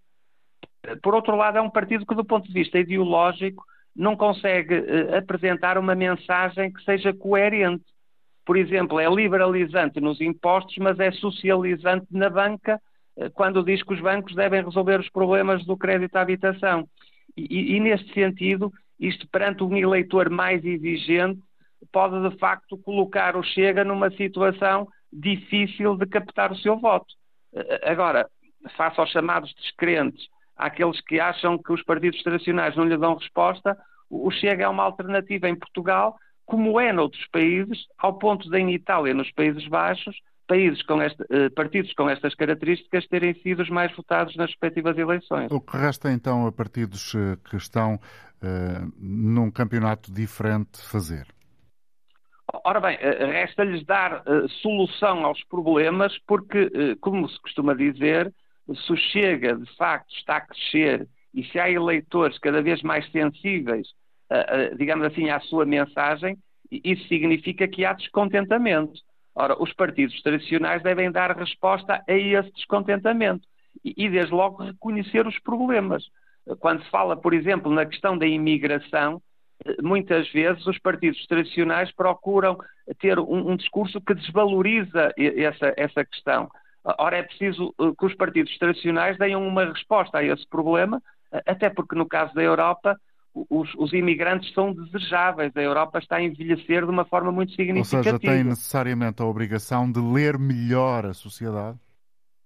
Por 1.01 1.15
outro 1.15 1.35
lado, 1.35 1.57
é 1.57 1.61
um 1.61 1.69
partido 1.69 2.05
que, 2.05 2.15
do 2.15 2.25
ponto 2.25 2.47
de 2.47 2.53
vista 2.53 2.77
ideológico, 2.79 3.63
não 3.99 4.15
consegue 4.15 4.75
uh, 4.79 5.17
apresentar 5.17 5.77
uma 5.77 5.93
mensagem 5.93 6.71
que 6.71 6.81
seja 6.85 7.13
coerente. 7.13 7.83
Por 8.45 8.55
exemplo, 8.55 8.97
é 8.97 9.09
liberalizante 9.13 9.99
nos 9.99 10.21
impostos, 10.21 10.77
mas 10.77 10.97
é 11.01 11.11
socializante 11.11 12.07
na 12.09 12.29
banca 12.29 12.81
uh, 13.17 13.29
quando 13.31 13.61
diz 13.61 13.83
que 13.83 13.93
os 13.93 13.99
bancos 13.99 14.33
devem 14.33 14.63
resolver 14.63 15.01
os 15.01 15.09
problemas 15.09 15.65
do 15.65 15.75
crédito 15.75 16.15
à 16.15 16.21
habitação. 16.21 16.87
E, 17.35 17.75
e, 17.75 17.79
neste 17.81 18.13
sentido, 18.13 18.71
isto 18.97 19.27
perante 19.27 19.63
um 19.65 19.75
eleitor 19.75 20.29
mais 20.29 20.63
exigente, 20.63 21.41
pode 21.91 22.29
de 22.29 22.37
facto 22.37 22.77
colocar 22.77 23.35
o 23.35 23.43
Chega 23.43 23.83
numa 23.83 24.09
situação 24.11 24.87
difícil 25.11 25.97
de 25.97 26.05
captar 26.05 26.53
o 26.53 26.57
seu 26.57 26.79
voto. 26.79 27.13
Uh, 27.51 27.61
agora, 27.83 28.29
face 28.77 28.97
aos 28.97 29.09
chamados 29.09 29.53
descrentes, 29.55 30.25
àqueles 30.55 31.01
que 31.01 31.19
acham 31.19 31.57
que 31.57 31.73
os 31.73 31.83
partidos 31.83 32.23
tradicionais 32.23 32.77
não 32.77 32.85
lhe 32.85 32.97
dão 32.97 33.15
resposta, 33.15 33.77
o 34.09 34.31
Chega 34.31 34.63
é 34.63 34.67
uma 34.67 34.83
alternativa 34.83 35.47
em 35.47 35.55
Portugal, 35.55 36.17
como 36.45 36.79
é 36.79 36.91
noutros 36.91 37.25
países, 37.31 37.85
ao 37.97 38.17
ponto 38.17 38.49
de 38.49 38.57
em 38.57 38.73
Itália, 38.73 39.13
nos 39.13 39.31
Países 39.31 39.67
Baixos, 39.67 40.15
países 40.47 40.81
com 40.81 40.99
este, 41.01 41.23
eh, 41.29 41.49
partidos 41.51 41.93
com 41.93 42.09
estas 42.09 42.33
características 42.33 43.07
terem 43.07 43.35
sido 43.35 43.61
os 43.61 43.69
mais 43.69 43.95
votados 43.95 44.35
nas 44.35 44.49
respectivas 44.49 44.97
eleições. 44.97 45.51
O 45.51 45.61
que 45.61 45.77
resta 45.77 46.11
então 46.11 46.47
a 46.47 46.51
partidos 46.51 47.13
eh, 47.13 47.37
que 47.47 47.55
estão 47.55 47.95
uh, 47.95 48.93
num 48.97 49.51
campeonato 49.51 50.11
diferente 50.11 50.81
fazer? 50.81 51.27
Ora 52.65 52.79
bem, 52.79 52.97
resta-lhes 52.97 53.85
dar 53.85 54.21
uh, 54.21 54.49
solução 54.63 55.23
aos 55.23 55.43
problemas, 55.43 56.17
porque, 56.25 56.63
uh, 56.63 56.97
como 56.99 57.29
se 57.29 57.39
costuma 57.41 57.75
dizer, 57.75 58.33
se 58.73 58.91
o 58.91 58.97
Chega 58.97 59.55
de 59.55 59.75
facto 59.75 60.11
está 60.15 60.37
a 60.37 60.41
crescer 60.41 61.07
e 61.33 61.43
se 61.43 61.59
há 61.59 61.69
eleitores 61.69 62.39
cada 62.39 62.61
vez 62.61 62.81
mais 62.81 63.09
sensíveis, 63.11 63.87
digamos 64.77 65.07
assim, 65.07 65.29
à 65.29 65.39
sua 65.39 65.65
mensagem, 65.65 66.37
isso 66.71 67.07
significa 67.07 67.67
que 67.67 67.83
há 67.83 67.93
descontentamento. 67.93 68.99
Ora, 69.35 69.61
os 69.61 69.73
partidos 69.73 70.21
tradicionais 70.21 70.83
devem 70.83 71.11
dar 71.11 71.35
resposta 71.35 72.03
a 72.07 72.13
esse 72.13 72.51
descontentamento 72.51 73.47
e, 73.83 73.93
e 73.97 74.09
desde 74.09 74.33
logo, 74.33 74.63
reconhecer 74.63 75.25
os 75.25 75.37
problemas. 75.39 76.03
Quando 76.59 76.83
se 76.83 76.89
fala, 76.89 77.15
por 77.15 77.33
exemplo, 77.33 77.71
na 77.71 77.85
questão 77.85 78.17
da 78.17 78.25
imigração, 78.25 79.21
muitas 79.81 80.29
vezes 80.31 80.65
os 80.65 80.79
partidos 80.79 81.25
tradicionais 81.27 81.91
procuram 81.91 82.57
ter 82.99 83.19
um, 83.19 83.51
um 83.51 83.55
discurso 83.55 83.99
que 84.01 84.13
desvaloriza 84.13 85.13
essa, 85.17 85.73
essa 85.77 86.05
questão. 86.05 86.49
Ora, 86.97 87.17
é 87.17 87.23
preciso 87.23 87.73
eh, 87.79 87.91
que 87.97 88.05
os 88.05 88.15
partidos 88.15 88.57
tradicionais 88.57 89.17
deem 89.17 89.35
uma 89.35 89.65
resposta 89.65 90.17
a 90.17 90.23
esse 90.23 90.47
problema, 90.47 91.01
até 91.45 91.69
porque 91.69 91.95
no 91.95 92.07
caso 92.07 92.33
da 92.33 92.41
Europa 92.41 92.97
os, 93.33 93.73
os, 93.75 93.93
imigrantes 93.93 94.53
são 94.53 94.73
desejáveis. 94.73 95.51
A 95.55 95.61
Europa 95.61 95.99
está 95.99 96.17
a 96.17 96.23
envelhecer 96.23 96.83
de 96.83 96.91
uma 96.91 97.05
forma 97.05 97.31
muito 97.31 97.53
significativa. 97.53 98.15
Ou 98.15 98.19
seja, 98.19 98.19
tem 98.19 98.43
necessariamente 98.43 99.21
a 99.21 99.25
obrigação 99.25 99.91
de 99.91 99.99
ler 99.99 100.37
melhor 100.37 101.05
a 101.05 101.13
sociedade? 101.13 101.77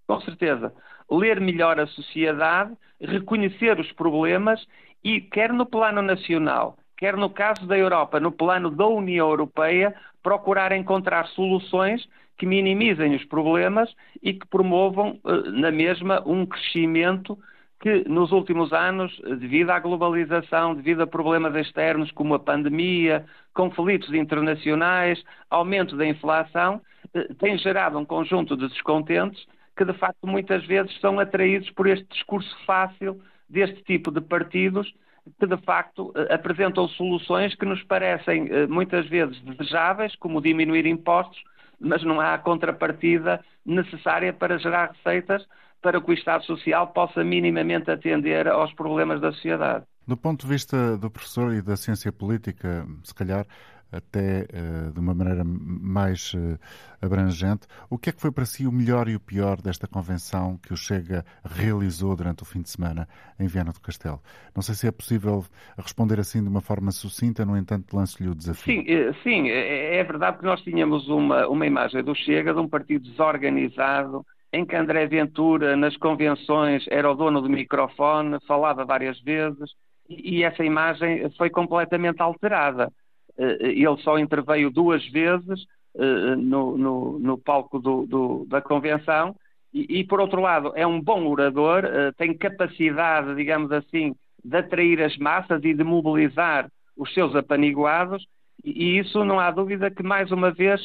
Com 0.06 0.20
certeza. 0.20 0.72
Ler 1.10 1.40
melhor 1.40 1.80
a 1.80 1.86
sociedade, 1.86 2.74
reconhecer 3.00 3.78
os 3.78 3.90
problemas 3.92 4.64
e, 5.02 5.20
quer 5.20 5.52
no 5.52 5.66
plano 5.66 6.02
nacional, 6.02 6.76
quer 6.96 7.16
no 7.16 7.30
caso 7.30 7.66
da 7.66 7.76
Europa, 7.76 8.20
no 8.20 8.32
plano 8.32 8.70
da 8.70 8.86
União 8.86 9.28
Europeia, 9.28 9.94
procurar 10.22 10.72
encontrar 10.72 11.26
soluções 11.28 12.06
que 12.36 12.46
minimizem 12.46 13.14
os 13.14 13.24
problemas 13.24 13.94
e 14.22 14.32
que 14.32 14.46
promovam, 14.46 15.20
eh, 15.24 15.50
na 15.50 15.70
mesma, 15.70 16.22
um 16.26 16.44
crescimento 16.46 17.38
que 17.80 18.08
nos 18.08 18.32
últimos 18.32 18.72
anos, 18.72 19.14
devido 19.38 19.70
à 19.70 19.78
globalização, 19.78 20.74
devido 20.74 21.02
a 21.02 21.06
problemas 21.06 21.54
externos 21.54 22.10
como 22.12 22.34
a 22.34 22.38
pandemia, 22.38 23.26
conflitos 23.52 24.12
internacionais, 24.14 25.22
aumento 25.50 25.96
da 25.96 26.06
inflação, 26.06 26.80
eh, 27.12 27.28
tem 27.38 27.58
gerado 27.58 27.98
um 27.98 28.04
conjunto 28.04 28.56
de 28.56 28.68
descontentes 28.68 29.44
que, 29.76 29.84
de 29.84 29.92
facto, 29.92 30.26
muitas 30.26 30.64
vezes 30.64 30.98
são 31.00 31.18
atraídos 31.18 31.70
por 31.70 31.86
este 31.86 32.06
discurso 32.06 32.56
fácil 32.64 33.20
deste 33.48 33.82
tipo 33.82 34.10
de 34.10 34.20
partidos 34.20 34.92
que, 35.38 35.46
de 35.46 35.56
facto, 35.58 36.12
eh, 36.16 36.34
apresentam 36.34 36.88
soluções 36.88 37.54
que 37.54 37.66
nos 37.66 37.82
parecem 37.82 38.48
muitas 38.68 39.06
vezes 39.08 39.38
desejáveis, 39.42 40.16
como 40.16 40.40
diminuir 40.40 40.86
impostos, 40.86 41.42
mas 41.78 42.02
não 42.02 42.20
há 42.20 42.34
a 42.34 42.38
contrapartida 42.38 43.44
necessária 43.66 44.32
para 44.32 44.58
gerar 44.58 44.92
receitas 44.92 45.46
para 45.84 46.00
que 46.00 46.10
o 46.10 46.14
Estado 46.14 46.42
Social 46.46 46.86
possa 46.88 47.22
minimamente 47.22 47.90
atender 47.90 48.48
aos 48.48 48.72
problemas 48.72 49.20
da 49.20 49.30
sociedade. 49.32 49.84
Do 50.08 50.16
ponto 50.16 50.46
de 50.46 50.48
vista 50.50 50.96
do 50.96 51.10
professor 51.10 51.52
e 51.52 51.60
da 51.60 51.76
ciência 51.76 52.10
política, 52.10 52.86
se 53.02 53.14
calhar, 53.14 53.46
até 53.92 54.46
uh, 54.46 54.92
de 54.92 54.98
uma 54.98 55.14
maneira 55.14 55.44
mais 55.44 56.32
uh, 56.34 56.58
abrangente. 57.00 57.66
O 57.88 57.98
que 57.98 58.08
é 58.10 58.12
que 58.12 58.20
foi 58.20 58.32
para 58.32 58.44
si 58.44 58.66
o 58.66 58.72
melhor 58.72 59.08
e 59.08 59.14
o 59.14 59.20
pior 59.20 59.60
desta 59.60 59.86
convenção 59.86 60.58
que 60.58 60.72
o 60.72 60.76
Chega 60.76 61.24
realizou 61.44 62.16
durante 62.16 62.42
o 62.42 62.46
fim 62.46 62.62
de 62.62 62.70
semana 62.70 63.06
em 63.38 63.46
Viana 63.46 63.72
do 63.72 63.80
Castelo? 63.80 64.20
Não 64.54 64.62
sei 64.62 64.74
se 64.74 64.88
é 64.88 64.90
possível 64.90 65.44
responder 65.76 66.18
assim 66.18 66.42
de 66.42 66.48
uma 66.48 66.60
forma 66.60 66.90
sucinta, 66.90 67.44
no 67.44 67.56
entanto, 67.56 67.94
lance-lhe 67.94 68.28
o 68.28 68.34
desafio. 68.34 68.74
Sim, 68.74 68.84
eh, 68.88 69.12
sim, 69.22 69.48
é, 69.48 69.98
é 69.98 70.02
verdade 70.02 70.38
que 70.38 70.44
nós 70.44 70.60
tínhamos 70.62 71.08
uma, 71.08 71.46
uma 71.46 71.66
imagem 71.66 72.02
do 72.02 72.14
Chega 72.14 72.52
de 72.52 72.60
um 72.60 72.68
partido 72.68 73.08
desorganizado, 73.08 74.26
em 74.54 74.64
que 74.64 74.76
André 74.76 75.06
Ventura, 75.06 75.76
nas 75.76 75.96
convenções, 75.96 76.84
era 76.88 77.10
o 77.10 77.14
dono 77.14 77.42
do 77.42 77.48
microfone, 77.48 78.38
falava 78.46 78.84
várias 78.84 79.20
vezes, 79.20 79.70
e, 80.08 80.44
essa 80.44 80.64
imagem 80.64 81.28
foi 81.36 81.50
completamente 81.50 82.20
alterada. 82.20 82.90
Eh, 83.36 83.58
ele 83.60 83.96
só 84.02 84.18
interveio 84.18 84.70
duas 84.70 85.04
vezes 85.08 85.66
eh, 85.96 86.36
no, 86.36 86.76
no, 86.76 87.18
no 87.18 87.38
palco 87.38 87.78
do, 87.80 88.06
do, 88.06 88.46
da 88.46 88.60
convenção 88.60 89.34
e, 89.72 90.00
e, 90.00 90.04
por 90.04 90.20
outro 90.20 90.40
lado, 90.40 90.72
é 90.76 90.86
um 90.86 91.00
bom 91.00 91.26
orador, 91.26 91.84
eh, 91.84 92.12
tem 92.16 92.36
capacidade, 92.36 93.34
digamos 93.34 93.72
assim, 93.72 94.14
de 94.44 94.56
atrair 94.56 95.02
as 95.02 95.16
massas 95.16 95.64
e 95.64 95.74
de 95.74 95.82
mobilizar 95.82 96.68
os 96.96 97.12
seus 97.12 97.34
apaniguados, 97.34 98.24
e 98.62 98.98
isso 98.98 99.24
não 99.24 99.40
há 99.40 99.50
dúvida 99.50 99.90
que 99.90 100.02
mais 100.02 100.30
uma 100.30 100.52
vez 100.52 100.80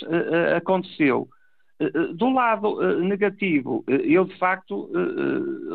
aconteceu. 0.55 1.27
Do 2.15 2.29
lado 2.29 2.99
negativo, 2.99 3.85
eu 3.87 4.25
de 4.25 4.37
facto 4.37 4.91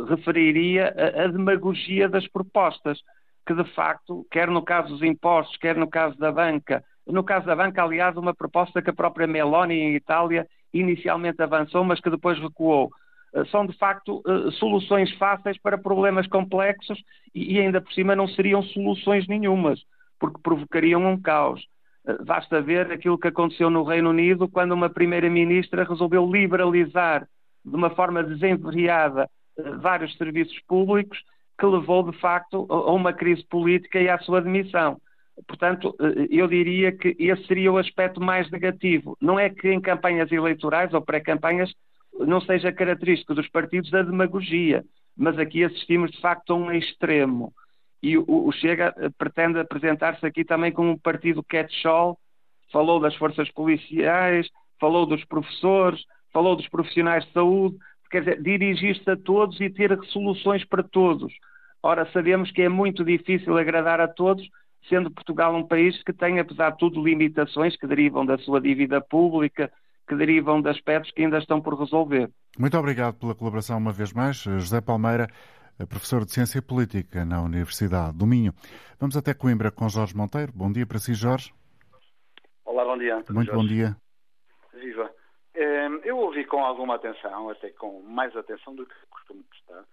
referiria 0.07 0.95
a 1.25 1.27
demagogia 1.29 2.09
das 2.09 2.29
propostas 2.29 2.99
que 3.47 3.55
de 3.55 3.65
facto, 3.75 4.27
quer 4.31 4.49
no 4.49 4.63
caso 4.63 4.89
dos 4.89 5.03
impostos, 5.03 5.57
quer 5.57 5.77
no 5.77 5.89
caso 5.89 6.19
da 6.19 6.33
banca, 6.33 6.85
no 7.07 7.23
caso 7.23 7.47
da 7.47 7.55
banca, 7.55 7.83
aliás, 7.83 8.17
uma 8.17 8.35
proposta 8.35 8.81
que 8.81 8.91
a 8.91 8.95
própria 8.95 9.27
Meloni 9.27 9.75
em 9.75 9.95
Itália 9.95 10.47
inicialmente 10.73 11.43
avançou, 11.43 11.85
mas 11.85 12.01
que 12.01 12.11
depois 12.11 12.39
recuou. 12.39 12.91
Eh, 13.35 13.45
são 13.47 13.67
de 13.67 13.77
facto 13.77 14.23
eh, 14.27 14.51
soluções 14.53 15.13
fáceis 15.17 15.59
para 15.59 15.77
problemas 15.77 16.27
complexos 16.27 16.99
e 17.35 17.59
ainda 17.61 17.81
por 17.81 17.93
cima 17.93 18.17
não 18.17 18.27
seriam 18.27 18.63
soluções 18.63 19.27
nenhumas, 19.29 19.81
porque 20.19 20.41
provocariam 20.43 21.05
um 21.05 21.21
caos. 21.21 21.63
Basta 22.25 22.61
ver 22.61 22.93
aquilo 22.93 23.19
que 23.19 23.29
aconteceu 23.29 23.71
no 23.71 23.83
Reino 23.83 24.11
Unido 24.11 24.49
quando 24.49 24.73
uma 24.73 24.91
primeira-ministra 24.91 25.85
resolveu 25.85 26.31
liberalizar 26.31 27.27
de 27.65 27.75
uma 27.75 27.91
forma 27.91 28.23
desenverriada 28.23 29.29
vários 29.81 30.15
serviços 30.17 30.59
públicos 30.69 31.19
que 31.59 31.67
levou, 31.67 32.11
de 32.11 32.19
facto, 32.19 32.67
a 32.69 32.93
uma 32.93 33.13
crise 33.13 33.45
política 33.47 34.01
e 34.01 34.09
à 34.09 34.19
sua 34.19 34.43
demissão. 34.43 35.01
Portanto, 35.47 35.95
eh, 36.01 36.29
eu 36.31 36.47
diria 36.47 36.93
que 36.93 37.17
esse 37.19 37.47
seria 37.47 37.73
o 37.73 37.79
aspecto 37.79 38.21
mais 38.21 38.51
negativo. 38.51 39.17
Não 39.21 39.39
é 39.39 39.51
que 39.51 39.71
em 39.71 39.81
campanhas 39.81 40.31
eleitorais 40.31 40.93
ou 40.93 41.03
pré-campanhas 41.03 41.73
não 42.19 42.41
seja 42.41 42.73
característico 42.73 43.35
dos 43.35 43.49
partidos 43.49 43.93
a 43.95 44.03
demagogia, 44.03 44.85
mas 45.17 45.39
aqui 45.39 45.65
assistimos, 45.65 46.11
de 46.11 46.21
facto, 46.21 46.53
a 46.53 46.57
um 46.57 46.73
extremo. 46.73 47.53
E 48.05 48.19
o, 48.19 48.53
Chega 48.53 48.95
eh, 48.99 49.09
pretende 49.17 49.59
apresentar-se 49.59 50.27
aqui 50.27 50.45
também 50.45 50.71
como 50.71 50.91
um 50.91 50.99
partido 50.99 51.43
catch-all, 51.43 52.19
falou 52.71 53.01
das 53.01 53.17
forças 53.17 53.51
policiais, 53.51 54.47
falou 54.79 55.07
dos 55.07 55.25
professores, 55.25 56.05
falou 56.31 56.55
dos 56.55 56.69
profissionais 56.69 57.25
de 57.25 57.33
saúde, 57.33 57.79
quer 58.11 58.21
dizer, 58.21 58.43
dirigir-se 58.43 59.11
a 59.11 59.17
todos 59.17 59.59
e 59.59 59.71
ter 59.71 59.99
soluções 60.09 60.63
para 60.67 60.83
todos. 60.83 61.33
Ora, 61.83 62.07
sabemos 62.13 62.51
que 62.51 62.61
é 62.61 62.69
muito 62.69 63.03
difícil 63.07 63.57
agradar 63.57 64.03
a 64.03 64.09
todos, 64.09 64.47
sendo 64.87 65.11
Portugal 65.11 65.57
um 65.57 65.67
país 65.67 66.03
que 66.03 66.13
tem, 66.13 66.39
apesar 66.39 66.73
de 66.73 66.79
tudo, 66.79 67.03
limitações 67.03 67.75
que 67.75 67.87
derivam 67.87 68.27
da 68.27 68.37
sua 68.37 68.61
dívida 68.61 69.01
pública, 69.01 69.73
que 70.07 70.15
derivam 70.15 70.61
de 70.61 70.69
aspectos 70.69 71.11
que 71.11 71.23
ainda 71.23 71.39
estão 71.39 71.59
por 71.59 71.73
resolver. 71.73 72.29
Muito 72.59 72.77
obrigado 72.77 73.15
pela 73.15 73.35
colaboração 73.35 73.79
uma 73.79 73.93
vez 73.93 74.13
mais. 74.13 74.37
José 74.37 74.83
Palmeira, 74.83 75.27
professor 75.89 76.25
de 76.25 76.33
Ciência 76.33 76.63
Política 76.63 77.25
na 77.25 77.43
Universidade 77.43 78.17
do 78.17 78.27
Minho. 78.27 78.53
Vamos 79.01 79.17
até 79.17 79.35
Coimbra 79.35 79.71
com 79.71 79.89
Jorge 79.89 80.17
Monteiro. 80.17 80.53
Bom 80.55 80.71
dia 80.71 80.87
para 80.87 80.99
si, 80.99 81.15
Jorge. 81.15 81.53
Olá, 82.65 82.85
bom 82.85 82.97
dia. 82.97 83.17
Muito 83.31 83.47
Jorge. 83.47 83.53
bom 83.53 83.67
dia. 83.67 83.97
Viva. 84.73 85.11
Ehm, 85.55 86.01
eu 86.05 86.19
ouvi 86.19 86.45
com 86.45 86.65
alguma 86.65 86.95
atenção, 86.95 87.51
até 87.51 87.71
com 87.71 88.03
mais 88.03 88.37
atenção 88.37 88.75
do 88.75 88.87
que 88.87 88.95
costumo 89.11 89.43
prestar, 89.45 89.85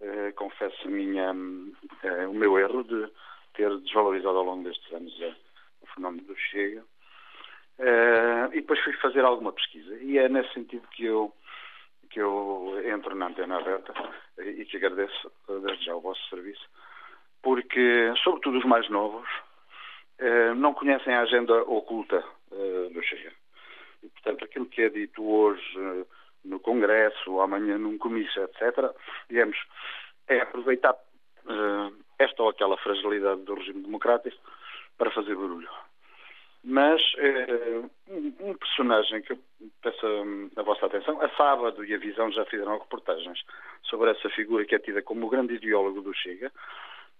eh, 0.00 0.32
confesso 0.32 0.88
minha, 0.88 1.34
eh, 2.02 2.26
o 2.26 2.34
meu 2.34 2.58
erro 2.58 2.82
de 2.84 3.08
ter 3.54 3.76
desvalorizado 3.80 4.38
ao 4.38 4.44
longo 4.44 4.64
destes 4.64 4.92
anos 4.92 5.12
eh, 5.20 5.34
o 5.82 5.86
fenómeno 5.94 6.26
do 6.26 6.36
Chega. 6.36 6.84
e 8.52 8.60
depois 8.60 8.78
fui 8.84 8.92
fazer 8.94 9.24
alguma 9.24 9.52
pesquisa. 9.52 9.96
E 9.96 10.16
é 10.18 10.28
nesse 10.28 10.52
sentido 10.54 10.86
que 10.92 11.04
eu, 11.04 11.32
que 12.14 12.20
eu 12.20 12.80
entro 12.86 13.12
na 13.16 13.26
antena 13.26 13.58
aberta 13.58 13.92
e 14.38 14.64
que 14.64 14.76
agradeço 14.76 15.32
desde 15.48 15.84
já 15.84 15.96
o 15.96 16.00
vosso 16.00 16.22
serviço, 16.28 16.64
porque, 17.42 18.14
sobretudo 18.22 18.58
os 18.58 18.64
mais 18.64 18.88
novos, 18.88 19.28
não 20.56 20.72
conhecem 20.72 21.12
a 21.12 21.22
agenda 21.22 21.60
oculta 21.64 22.24
do 22.92 23.02
Chega 23.02 23.32
e, 24.04 24.08
portanto, 24.10 24.44
aquilo 24.44 24.66
que 24.66 24.82
é 24.82 24.88
dito 24.88 25.24
hoje 25.26 25.62
eh, 25.76 26.04
no 26.44 26.60
Congresso, 26.60 27.40
amanhã 27.40 27.78
num 27.78 27.96
comício, 27.96 28.44
etc., 28.44 28.94
digamos, 29.28 29.56
é 30.28 30.40
aproveitar 30.40 30.94
esta 32.18 32.42
ou 32.42 32.48
aquela 32.48 32.76
fragilidade 32.78 33.42
do 33.42 33.54
regime 33.54 33.82
democrático 33.82 34.36
para 34.96 35.10
fazer 35.10 35.34
barulho. 35.34 35.68
Mas 36.64 37.00
uh, 37.14 37.90
um, 38.08 38.54
personagem 38.54 39.20
que 39.20 39.34
eu 39.34 39.38
peço 39.82 40.06
a, 40.06 40.60
a, 40.60 40.62
vossa 40.64 40.86
atenção, 40.86 41.20
a 41.20 41.28
Sábado 41.36 41.84
e 41.84 41.94
a 41.94 41.98
Visão 41.98 42.32
já 42.32 42.44
fizeram 42.46 42.78
reportagens 42.78 43.38
sobre 43.82 44.10
essa 44.10 44.30
figura 44.30 44.64
que 44.64 44.74
é 44.74 44.78
tida 44.78 45.02
como 45.02 45.26
o 45.26 45.30
grande 45.30 45.54
ideólogo 45.54 46.00
do 46.00 46.14
Chega, 46.14 46.50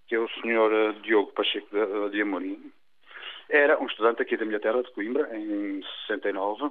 que 0.08 0.14
é 0.14 0.18
o 0.18 0.28
senhor 0.40 0.94
Diogo 1.02 1.32
Pacheco 1.32 1.68
de, 1.70 2.10
de 2.10 2.22
Amorim, 2.22 2.72
era 3.48 3.78
um 3.80 3.86
estudante 3.86 4.22
aqui 4.22 4.36
da 4.36 4.44
minha 4.44 4.60
terra, 4.60 4.82
de 4.82 4.90
Coimbra, 4.92 5.36
em 5.36 5.82
69, 6.06 6.70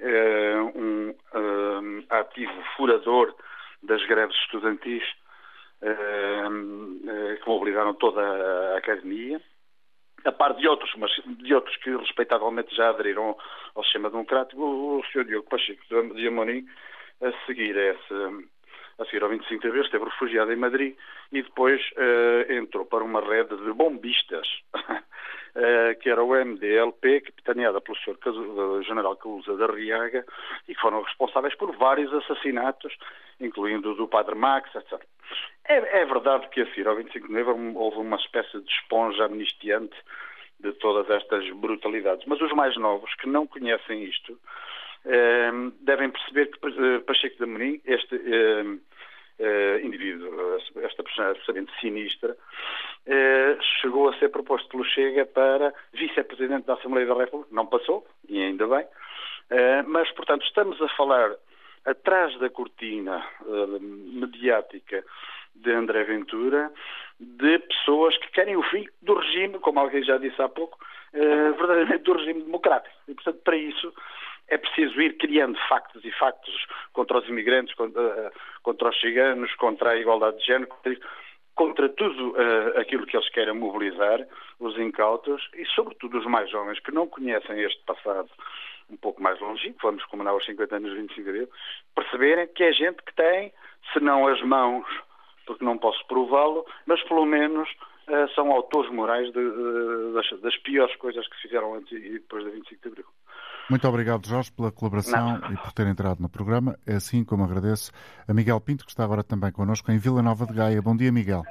eh, 0.00 0.56
um, 0.74 1.10
eh, 1.10 2.04
ativo 2.10 2.62
furador 2.76 3.34
das 3.82 4.04
greves 4.06 4.36
estudantis 4.36 5.04
eh, 5.82 7.36
que 7.42 7.48
mobilizaram 7.48 7.94
toda 7.94 8.20
a 8.20 8.78
academia, 8.78 9.40
a 10.26 10.32
par 10.32 10.54
de 10.54 10.68
outros, 10.68 10.92
mas 10.96 11.10
de 11.24 11.54
outros 11.54 11.76
que 11.76 11.96
respeitavelmente 11.96 12.74
já 12.74 12.90
aderiram 12.90 13.36
ao 13.74 13.84
sistema 13.84 14.10
democrático, 14.10 14.60
o 14.60 15.02
Sr. 15.12 15.24
Diogo 15.24 15.48
Pacheco 15.48 15.82
de 16.14 16.26
Amorim, 16.26 16.66
a 17.22 17.32
seguir 17.46 17.76
esse, 17.76 18.14
a 18.98 19.04
seguir 19.04 19.22
ao 19.22 19.30
25 19.30 19.62
de 19.62 19.68
abril, 19.68 19.84
esteve 19.84 20.04
refugiado 20.04 20.52
em 20.52 20.56
Madrid 20.56 20.96
e 21.32 21.42
depois 21.42 21.80
uh, 21.92 22.52
entrou 22.52 22.84
para 22.84 23.04
uma 23.04 23.20
rede 23.20 23.56
de 23.56 23.72
bombistas, 23.72 24.48
que 26.00 26.10
era 26.10 26.22
o 26.22 26.34
MDLP, 26.34 27.20
capitaneada 27.20 27.80
pelo 27.80 27.96
Sr. 27.98 28.18
Eh, 28.26 28.82
General 28.84 29.16
Calusa 29.16 29.56
da 29.56 29.66
Riaga, 29.66 30.24
e 30.68 30.74
foram 30.74 31.02
responsáveis 31.02 31.54
por 31.54 31.74
vários 31.76 32.12
assassinatos, 32.12 32.96
incluindo 33.40 33.92
o 33.92 33.94
do 33.94 34.08
Padre 34.08 34.34
Max, 34.34 34.74
etc. 34.74 35.02
É, 35.68 36.02
é 36.02 36.04
verdade 36.04 36.48
que 36.50 36.60
a 36.60 36.66
seguir 36.66 36.86
ao 36.86 36.96
25 36.96 37.26
de 37.26 37.32
novembro 37.32 37.78
houve 37.78 37.98
uma 37.98 38.16
espécie 38.16 38.60
de 38.60 38.70
esponja 38.70 39.24
amnistiante 39.24 39.96
de 40.60 40.72
todas 40.74 41.08
estas 41.10 41.48
brutalidades. 41.50 42.24
Mas 42.26 42.40
os 42.40 42.52
mais 42.52 42.76
novos, 42.76 43.14
que 43.16 43.28
não 43.28 43.46
conhecem 43.46 44.04
isto, 44.04 44.38
Ehm, 45.06 45.72
devem 45.82 46.10
perceber 46.10 46.46
que 46.46 46.58
eh, 46.66 46.98
Pacheco 47.06 47.36
de 47.36 47.44
Amorim, 47.44 47.80
este 47.84 48.16
eh, 49.38 49.80
indivíduo, 49.82 50.56
esta 50.82 51.02
personagem 51.02 51.38
absolutamente 51.38 51.72
sinistra, 51.80 52.36
eh, 53.06 53.58
chegou 53.80 54.08
a 54.08 54.18
ser 54.18 54.30
proposto 54.30 54.68
pelo 54.68 54.84
Chega 54.84 55.26
para 55.26 55.74
vice-presidente 55.92 56.66
da 56.66 56.74
Assembleia 56.74 57.06
da 57.06 57.14
República. 57.14 57.54
Não 57.54 57.66
passou, 57.66 58.06
e 58.28 58.42
ainda 58.42 58.66
bem. 58.66 58.86
mas, 59.86 60.10
portanto, 60.12 60.44
estamos 60.44 60.80
a 60.82 60.88
falar 60.88 61.36
atrás 61.84 62.36
da 62.40 62.50
cortina 62.50 63.24
mediática 63.80 65.04
de 65.54 65.72
André 65.72 66.02
Ventura 66.04 66.72
de 67.20 67.58
pessoas 67.60 68.16
que 68.18 68.30
querem 68.32 68.56
o 68.56 68.62
fim 68.64 68.86
do 69.02 69.14
regime, 69.14 69.58
como 69.60 69.78
alguém 69.78 70.02
já 70.02 70.18
disse 70.18 70.40
há 70.42 70.48
pouco, 70.48 70.78
verdadeiramente 71.12 72.02
do 72.02 72.12
regime 72.14 72.42
democrático. 72.42 72.94
E, 73.06 73.14
portanto, 73.14 73.40
para 73.44 73.56
isso 73.56 73.92
é 74.48 74.56
preciso 74.56 75.00
ir 75.00 75.16
criando 75.16 75.58
factos 75.68 76.04
e 76.04 76.10
factos 76.12 76.66
contra 76.92 77.18
os 77.18 77.28
imigrantes, 77.28 77.74
contra, 77.74 78.32
contra 78.66 78.88
os 78.88 79.00
ciganos, 79.00 79.54
contra 79.54 79.90
a 79.90 79.96
igualdade 79.96 80.38
de 80.38 80.46
género, 80.46 80.68
contra, 81.54 81.88
tudo 81.90 82.32
uh, 82.32 82.80
aquilo 82.80 83.06
que 83.06 83.16
eles 83.16 83.28
querem 83.28 83.54
mobilizar, 83.54 84.26
os 84.58 84.76
incautos 84.76 85.48
e, 85.54 85.64
sobretudo, 85.66 86.18
os 86.18 86.26
mais 86.26 86.50
jovens 86.50 86.80
que 86.80 86.90
não 86.90 87.06
conhecem 87.06 87.60
este 87.60 87.80
passado 87.84 88.28
um 88.90 88.96
pouco 88.96 89.22
mais 89.22 89.38
longínquo, 89.40 89.78
vamos 89.82 90.04
comemorar 90.06 90.36
os 90.36 90.44
50 90.44 90.76
anos 90.76 90.90
de 90.90 90.96
25 90.96 91.22
de 91.22 91.28
abril, 91.28 91.48
perceberem 91.94 92.48
que 92.48 92.64
é 92.64 92.72
gente 92.72 93.00
que 93.04 93.14
tem, 93.14 93.52
se 93.92 94.00
não 94.00 94.26
as 94.26 94.42
mãos, 94.42 94.86
porque 95.46 95.64
não 95.64 95.78
posso 95.78 96.04
prová-lo, 96.08 96.66
mas 96.86 97.00
pelo 97.04 97.24
menos 97.24 97.70
uh, 97.70 98.28
são 98.34 98.50
autores 98.50 98.90
morais 98.90 99.30
de, 99.32 99.32
de, 99.32 100.12
das, 100.12 100.40
das, 100.40 100.56
piores 100.58 100.94
coisas 100.96 101.26
que 101.28 101.40
fizeram 101.40 101.74
antes 101.74 101.92
e 101.92 102.18
depois 102.18 102.44
da 102.44 102.50
25 102.50 102.82
de 102.82 102.88
Abril. 102.88 103.06
Muito 103.68 103.88
obrigado, 103.88 104.24
Jorge, 104.28 104.52
pela 104.52 104.70
colaboração 104.70 105.38
Não. 105.38 105.52
e 105.52 105.56
por 105.56 105.72
ter 105.72 105.88
entrado 105.88 106.22
no 106.22 106.28
programa. 106.28 106.78
É 106.86 106.94
assim 106.94 107.24
como 107.24 107.42
agradeço 107.42 107.90
a 108.28 108.32
Miguel 108.32 108.60
Pinto, 108.60 108.84
que 108.84 108.92
está 108.92 109.02
agora 109.02 109.24
também 109.24 109.50
connosco 109.50 109.90
em 109.90 109.98
Vila 109.98 110.22
Nova 110.22 110.46
de 110.46 110.54
Gaia. 110.54 110.80
Bom 110.80 110.96
dia, 110.96 111.10
Miguel. 111.10 111.42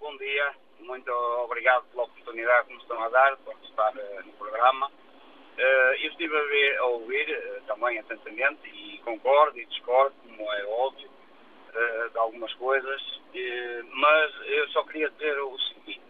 Bom 0.00 0.16
dia, 0.16 0.50
muito 0.80 1.08
obrigado 1.44 1.84
pela 1.92 2.02
oportunidade 2.02 2.66
que 2.66 2.74
nos 2.74 2.82
estão 2.82 3.00
a 3.00 3.08
dar 3.10 3.36
de 3.36 3.42
participar 3.44 3.92
uh, 3.94 4.26
no 4.26 4.32
programa. 4.32 4.88
Uh, 4.88 5.94
eu 6.02 6.10
estive 6.10 6.36
a, 6.36 6.42
ver, 6.42 6.78
a 6.78 6.84
ouvir 6.86 7.30
uh, 7.30 7.62
também 7.68 7.96
atentamente 8.00 8.68
e 8.68 8.98
concordo 9.04 9.56
e 9.56 9.66
discordo, 9.66 10.12
como 10.26 10.52
é 10.52 10.64
óbvio, 10.66 11.08
de 12.12 12.18
algumas 12.18 12.52
coisas, 12.54 13.00
mas 13.94 14.32
eu 14.44 14.68
só 14.70 14.82
queria 14.82 15.08
dizer 15.10 15.38
o 15.40 15.56
seguinte. 15.60 16.02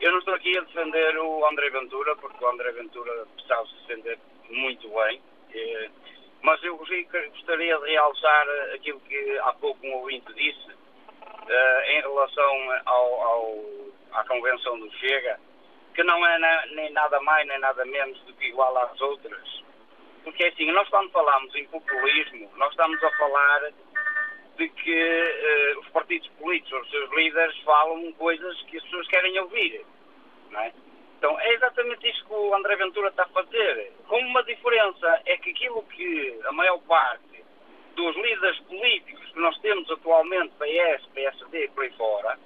Eu 0.00 0.10
não 0.10 0.18
estou 0.18 0.34
aqui 0.34 0.58
a 0.58 0.62
defender 0.62 1.16
o 1.18 1.46
André 1.46 1.70
Ventura, 1.70 2.16
porque 2.16 2.44
o 2.44 2.48
André 2.48 2.72
Ventura 2.72 3.24
sabe 3.46 3.68
se 3.68 3.74
defender 3.86 4.18
muito 4.50 4.88
bem. 4.88 5.20
Eh, 5.54 5.90
mas 6.42 6.62
eu 6.62 6.76
gostaria 6.76 7.78
de 7.78 7.90
realçar 7.90 8.46
aquilo 8.74 9.00
que 9.00 9.38
há 9.38 9.52
pouco 9.54 9.86
um 9.86 9.94
ouvinte 9.94 10.32
disse 10.34 10.70
eh, 11.48 11.98
em 11.98 12.00
relação 12.00 12.80
ao, 12.86 13.22
ao, 13.22 13.64
à 14.12 14.24
Convenção 14.24 14.78
do 14.78 14.90
Chega, 14.92 15.38
que 15.94 16.02
não 16.02 16.24
é 16.26 16.66
nem 16.74 16.90
nada 16.92 17.20
mais 17.20 17.46
nem 17.46 17.58
nada 17.58 17.84
menos 17.84 18.18
do 18.22 18.32
que 18.34 18.46
igual 18.46 18.76
às 18.78 19.00
outras. 19.00 19.62
Porque 20.24 20.44
é 20.44 20.48
assim, 20.48 20.70
nós 20.72 20.88
quando 20.88 21.10
falamos 21.10 21.54
em 21.54 21.66
populismo, 21.66 22.50
nós 22.56 22.70
estamos 22.70 23.02
a 23.02 23.10
falar 23.16 23.72
de 24.56 24.68
que 24.68 25.74
uh, 25.74 25.80
os 25.80 25.88
partidos 25.88 26.28
políticos, 26.38 26.82
os 26.82 26.90
seus 26.90 27.10
líderes, 27.12 27.58
falam 27.62 28.12
coisas 28.12 28.62
que 28.64 28.76
as 28.76 28.82
pessoas 28.84 29.08
querem 29.08 29.38
ouvir. 29.40 29.84
Não 30.50 30.60
é? 30.60 30.72
Então, 31.20 31.38
é 31.38 31.52
exatamente 31.52 32.08
isso 32.08 32.24
que 32.24 32.32
o 32.32 32.54
André 32.54 32.76
Ventura 32.76 33.08
está 33.08 33.24
a 33.24 33.28
fazer. 33.28 33.92
Com 34.08 34.18
uma 34.20 34.42
diferença 34.42 35.20
é 35.26 35.36
que 35.36 35.50
aquilo 35.50 35.82
que 35.82 36.40
a 36.46 36.52
maior 36.52 36.78
parte 36.78 37.44
dos 37.94 38.16
líderes 38.16 38.58
políticos 38.60 39.30
que 39.30 39.38
nós 39.38 39.54
temos 39.58 39.90
atualmente, 39.90 40.54
PS, 40.54 41.04
PSD 41.12 41.64
e 41.64 41.68
por 41.68 41.84
aí 41.84 41.90
fora, 41.90 42.38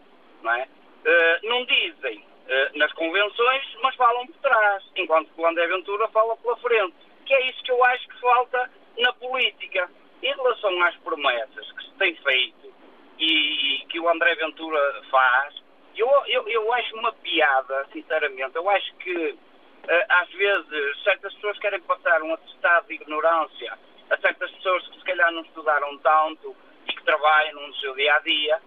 não, 0.42 0.52
é? 0.54 0.64
Uh, 0.64 1.48
não 1.48 1.64
dizem 1.66 2.18
uh, 2.18 2.76
nas 2.76 2.92
convenções, 2.94 3.76
mas 3.80 3.94
falam 3.94 4.26
por 4.26 4.36
trás, 4.38 4.82
enquanto 4.96 5.32
que 5.32 5.40
o 5.40 5.46
André 5.46 5.68
Ventura 5.68 6.08
fala 6.08 6.36
pela 6.38 6.56
frente. 6.56 6.96
Que 7.26 7.32
é 7.32 7.50
isso 7.50 7.62
que 7.62 7.70
eu 7.70 7.84
acho 7.84 8.08
que 8.08 8.20
falta 8.20 8.68
na 8.98 9.12
política. 9.12 9.88
Em 10.20 10.34
relação 10.34 10.82
às 10.82 10.96
promessas 10.96 11.70
que 11.70 11.84
se 11.84 11.92
tem 11.92 12.16
feito 12.16 12.74
e 13.20 13.86
que 13.88 14.00
o 14.00 14.08
André 14.08 14.34
Ventura 14.34 15.02
faz, 15.12 15.63
eu, 15.96 16.08
eu, 16.26 16.48
eu 16.48 16.72
acho 16.72 16.96
uma 16.96 17.12
piada, 17.12 17.86
sinceramente. 17.92 18.56
Eu 18.56 18.68
acho 18.68 18.94
que, 18.96 19.30
uh, 19.30 20.04
às 20.08 20.28
vezes, 20.30 21.02
certas 21.02 21.32
pessoas 21.34 21.58
querem 21.58 21.80
passar 21.80 22.22
um 22.22 22.34
atestado 22.34 22.88
de 22.88 22.94
ignorância 22.94 23.78
a 24.10 24.16
certas 24.18 24.50
pessoas 24.52 24.86
que, 24.88 24.98
se 24.98 25.04
calhar, 25.04 25.30
não 25.32 25.42
estudaram 25.42 25.96
tanto 25.98 26.54
e 26.86 26.92
que 26.92 27.04
trabalham 27.04 27.66
no 27.66 27.74
seu 27.76 27.94
dia 27.94 28.14
a 28.14 28.18
dia. 28.20 28.60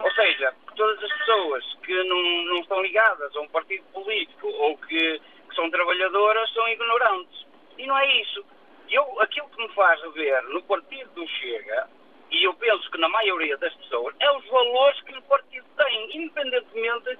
Ou 0.00 0.10
seja, 0.12 0.54
todas 0.76 1.02
as 1.02 1.18
pessoas 1.18 1.64
que 1.84 2.04
não, 2.04 2.22
não 2.46 2.60
estão 2.60 2.82
ligadas 2.82 3.34
a 3.36 3.40
um 3.40 3.48
partido 3.48 3.84
político 3.92 4.48
ou 4.48 4.76
que, 4.78 5.20
que 5.48 5.54
são 5.54 5.70
trabalhadoras 5.70 6.52
são 6.52 6.66
ignorantes. 6.68 7.46
E 7.78 7.86
não 7.86 7.96
é 7.98 8.20
isso. 8.20 8.44
Eu, 8.90 9.20
aquilo 9.20 9.48
que 9.48 9.62
me 9.62 9.68
faz 9.74 10.00
ver 10.12 10.42
no 10.44 10.62
partido 10.64 11.10
do 11.14 11.26
Chega 11.26 11.88
e 12.34 12.44
eu 12.44 12.54
penso 12.54 12.90
que 12.90 12.98
na 12.98 13.08
maioria 13.08 13.56
das 13.58 13.72
pessoas, 13.74 14.14
é 14.18 14.30
os 14.32 14.44
valores 14.46 15.00
que 15.02 15.16
o 15.16 15.22
partido 15.22 15.64
tem, 15.76 16.16
independentemente 16.16 17.18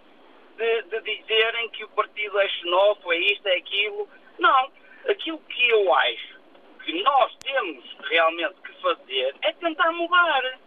de, 0.56 0.82
de 0.82 1.00
dizerem 1.00 1.68
que 1.70 1.84
o 1.84 1.88
partido 1.90 2.38
é 2.40 2.48
xenófobo, 2.48 3.12
é 3.12 3.18
isto, 3.18 3.46
é 3.46 3.56
aquilo. 3.56 4.08
Não. 4.38 4.72
Aquilo 5.08 5.38
que 5.38 5.70
eu 5.70 5.94
acho 5.94 6.40
que 6.84 7.02
nós 7.02 7.36
temos 7.36 7.84
realmente 8.10 8.54
que 8.62 8.72
fazer 8.80 9.36
é 9.42 9.52
tentar 9.52 9.92
mudar. 9.92 10.58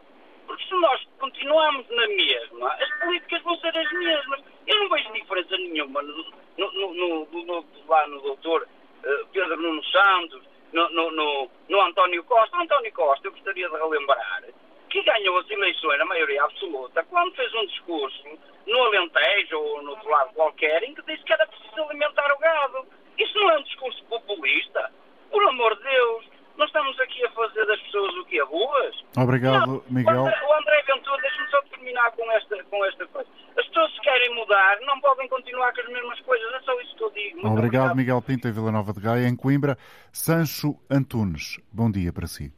Porque 0.45 0.63
se 0.63 0.75
nós 0.75 1.05
continuarmos 1.19 1.85
na 1.89 2.07
mesma, 2.07 2.71
as 2.73 2.99
políticas 3.01 3.41
vão 3.43 3.57
ser 3.59 3.77
as 3.77 3.91
mesmas. 3.91 4.41
Eu 4.65 4.79
não 4.79 4.89
vejo 4.89 5.11
diferença 5.11 5.57
nenhuma 5.57 6.01
no, 6.01 6.33
no, 6.57 6.93
no, 6.93 7.25
no 7.25 7.67
lá 7.87 8.07
no 8.07 8.21
doutor 8.21 8.63
uh, 8.63 9.27
Pedro 9.33 9.57
Nuno 9.57 9.83
Santos, 9.85 10.41
no, 10.73 10.89
no, 10.89 11.11
no, 11.11 11.49
no 11.69 11.81
António 11.81 12.23
Costa. 12.23 12.57
António 12.57 12.93
Costa, 12.93 13.27
eu 13.27 13.31
gostaria 13.31 13.69
de 13.69 13.75
relembrar 13.75 14.43
que 14.89 15.01
ganhou 15.03 15.37
as 15.37 15.49
eleições 15.49 15.99
na 15.99 16.05
maioria 16.05 16.43
absoluta 16.43 17.03
quando 17.05 17.35
fez 17.35 17.53
um 17.53 17.65
discurso 17.67 18.23
no 18.65 18.83
Alentejo 18.83 19.59
ou 19.59 19.81
no 19.83 19.91
outro 19.91 20.09
lado 20.09 20.33
qualquer 20.33 20.83
em 20.83 20.93
que 20.93 21.01
disse 21.03 21.23
que 21.23 21.33
era 21.33 21.45
preciso 21.47 21.81
alimentar 21.83 22.31
o 22.33 22.39
gado. 22.39 22.85
Isso 23.17 23.37
não 23.37 23.51
é 23.51 23.57
um 23.59 23.63
discurso 23.63 24.03
populista? 24.05 24.91
Por 25.29 25.43
amor 25.43 25.75
de 25.75 25.83
Deus, 25.83 26.25
nós 26.57 26.67
estamos 26.67 26.99
aqui 26.99 27.23
a 27.23 27.31
fazer 27.31 27.65
das 27.65 27.79
pessoas 27.81 28.13
o 28.15 28.25
que 28.25 28.39
é 28.39 28.43
ruas? 28.43 28.95
Obrigado, 29.15 29.67
não, 29.67 29.83
Miguel. 29.89 30.23
O 30.23 30.53
André 30.53 30.83
Ventura, 30.87 31.21
deixa-me 31.21 31.49
só 31.49 31.61
terminar 31.63 32.11
com 32.11 32.31
esta, 32.31 32.63
com 32.63 32.85
esta 32.85 33.07
coisa. 33.07 33.29
As 33.57 33.67
pessoas 33.67 33.93
se 33.93 34.01
querem 34.01 34.35
mudar 34.35 34.79
não 34.81 34.99
podem 34.99 35.27
continuar 35.27 35.73
com 35.73 35.81
as 35.81 35.87
mesmas 35.87 36.19
coisas, 36.21 36.53
é 36.53 36.59
só 36.61 36.81
isso 36.81 36.95
que 36.95 37.03
eu 37.03 37.11
digo. 37.11 37.35
Muito 37.41 37.47
obrigado, 37.47 37.91
obrigado, 37.91 37.95
Miguel 37.95 38.21
Pinto, 38.21 38.47
em 38.47 38.51
Vila 38.51 38.71
Nova 38.71 38.91
de 38.91 38.99
Gaia, 38.99 39.27
em 39.27 39.35
Coimbra. 39.35 39.77
Sancho 40.11 40.75
Antunes, 40.89 41.59
bom 41.71 41.91
dia 41.91 42.11
para 42.11 42.27
si. 42.27 42.51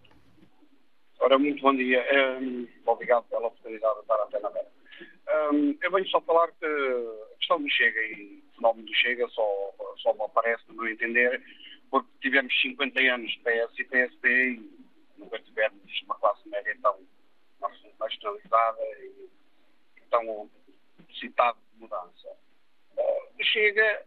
Ora, 1.19 1.37
muito 1.37 1.61
bom 1.61 1.75
dia. 1.75 2.03
Um, 2.41 2.67
obrigado 2.85 3.23
pela 3.25 3.47
oportunidade 3.47 3.95
de 3.95 4.01
estar 4.01 4.15
à 4.15 4.23
antena 4.23 4.47
aberta. 4.47 4.71
Um, 5.51 5.77
eu 5.81 5.91
venho 5.91 6.07
só 6.07 6.21
falar 6.21 6.47
que 6.59 6.65
a 6.65 7.37
questão 7.37 7.61
do 7.61 7.69
Chega 7.69 7.99
e 7.99 8.41
o 8.51 8.55
fenómeno 8.55 8.87
do 8.87 8.95
Chega 8.95 9.27
só, 9.29 9.43
só 9.97 10.13
me 10.13 10.23
aparece, 10.23 10.63
no 10.69 10.75
meu 10.75 10.91
entender, 10.91 11.41
porque 11.89 12.09
tivemos 12.21 12.53
50 12.61 12.99
anos 12.99 13.31
de 13.31 13.39
PS 13.39 13.79
e 13.79 13.83
PSP 13.83 14.27
e 14.27 14.79
nunca 15.17 15.39
tivemos 15.39 16.01
uma 16.03 16.15
classe 16.15 16.47
média 16.47 16.77
tão 16.81 16.99
nacionalizada 17.99 18.81
e, 18.99 19.29
tão 20.09 20.49
necessitada 21.07 21.57
de 21.73 21.81
mudança. 21.81 22.29
Uh, 22.97 23.43
Chega, 23.43 24.05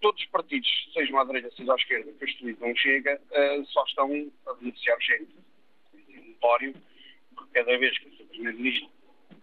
todos 0.00 0.20
os 0.22 0.28
partidos, 0.28 0.68
sejam 0.92 1.18
à 1.18 1.24
direita, 1.24 1.50
seja 1.56 1.72
à 1.72 1.76
esquerda, 1.76 2.12
que 2.12 2.24
utilizam 2.24 2.74
Chega, 2.76 3.20
uh, 3.30 3.66
só 3.66 3.84
estão 3.84 4.32
a 4.46 4.54
beneficiar 4.54 4.96
o. 4.96 5.42
É 5.94 6.20
notório, 6.20 6.74
porque 7.34 7.52
cada 7.52 7.78
vez 7.78 7.98
que 7.98 8.08
o 8.08 8.26
Primeiro-Ministro 8.26 8.90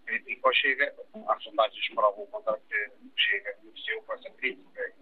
critica 0.05 0.49
o 0.49 0.53
Chega, 0.53 0.95
há 1.27 1.39
sondagens 1.39 1.89
provam 1.89 2.23
o 2.23 2.27
contrário 2.27 2.61
que 2.67 2.75
o 2.75 3.11
Chega 3.15 3.57
beneficiou 3.61 4.01
com 4.03 4.13
essa 4.13 4.29
crítica, 4.31 4.93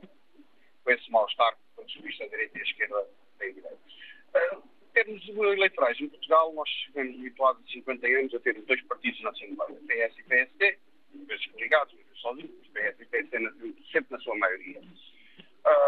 com 0.83 0.91
esse 0.91 1.11
mal-estar 1.11 1.57
pontos 1.77 1.93
de 1.93 2.01
vista 2.01 2.23
da 2.25 2.29
direita 2.31 2.57
e 2.57 2.59
da 2.59 2.65
esquerda 2.65 3.07
têm 3.37 3.53
direito. 3.53 3.79
Em 4.35 4.93
termos 4.93 5.29
eleitorais, 5.29 6.01
em 6.01 6.09
Portugal, 6.09 6.53
nós 6.53 6.67
chegamos 6.69 7.19
habituados 7.19 7.63
há 7.63 7.71
50 7.71 8.07
anos 8.07 8.33
a 8.33 8.39
ter 8.39 8.61
dois 8.63 8.81
partidos 8.83 9.21
na 9.21 9.29
Assembleia, 9.29 9.79
PS 9.87 10.19
e 10.19 10.23
PSD, 10.23 10.77
vezes 11.27 11.45
coligados, 11.47 11.93
vezes 11.93 12.19
sozinhos, 12.19 12.67
PS 12.73 12.99
e 12.99 13.05
PSD 13.05 13.37
sempre 13.91 14.11
na 14.11 14.19
sua 14.19 14.35
maioria. 14.35 14.81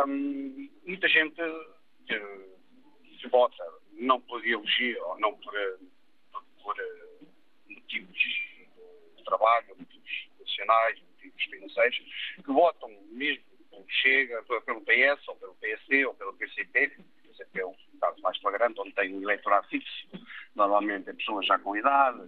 Um, 0.06 0.70
muita 0.86 1.08
gente 1.08 1.42
que 2.08 3.20
se 3.20 3.28
vota 3.30 3.64
não 3.94 4.22
por 4.22 4.40
ideologia 4.40 5.04
ou 5.06 5.20
não 5.20 5.36
por, 5.38 5.54
por, 6.32 6.44
por 6.62 6.76
motivos 7.68 8.18
de 8.18 9.24
trabalho, 9.24 9.76
motivos 9.78 10.30
nacionais, 10.40 11.02
motivos 11.02 11.44
financeiros, 11.44 11.98
que 12.36 12.52
votam 12.52 12.90
mesmo 13.12 13.49
Chega, 13.88 14.44
pelo 14.44 14.82
PS, 14.82 15.28
ou 15.28 15.36
pelo 15.36 15.56
PSD, 15.56 16.06
ou 16.06 16.14
pelo 16.14 16.34
PCP, 16.34 16.92
PCP 17.40 17.62
é 17.62 17.66
o 17.66 17.74
caso 18.00 18.22
mais 18.22 18.38
flagrante, 18.38 18.80
onde 18.80 18.94
tem 18.94 19.14
um 19.16 19.22
eleitorado 19.22 19.68
fixo, 19.68 20.08
normalmente 20.56 21.10
é 21.10 21.14
pessoas 21.14 21.46
já 21.46 21.58
com 21.60 21.76
idade, 21.76 22.20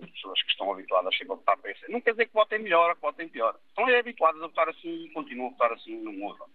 é 0.00 0.06
pessoas 0.06 0.42
que 0.42 0.50
estão 0.50 0.72
habituadas 0.72 1.14
a 1.20 1.24
votar 1.26 1.56
PS. 1.58 1.88
Não 1.88 2.00
quer 2.00 2.12
dizer 2.12 2.26
que 2.26 2.34
votem 2.34 2.60
melhor 2.60 2.90
ou 2.90 2.94
que 2.94 3.02
votem 3.02 3.28
pior. 3.28 3.58
Estão 3.68 3.86
habituadas 3.86 4.42
a 4.42 4.46
votar 4.46 4.68
assim 4.68 5.04
e 5.04 5.10
continuam 5.10 5.48
a 5.48 5.50
votar 5.52 5.72
assim, 5.72 6.00
não 6.00 6.12
mudam. 6.12 6.48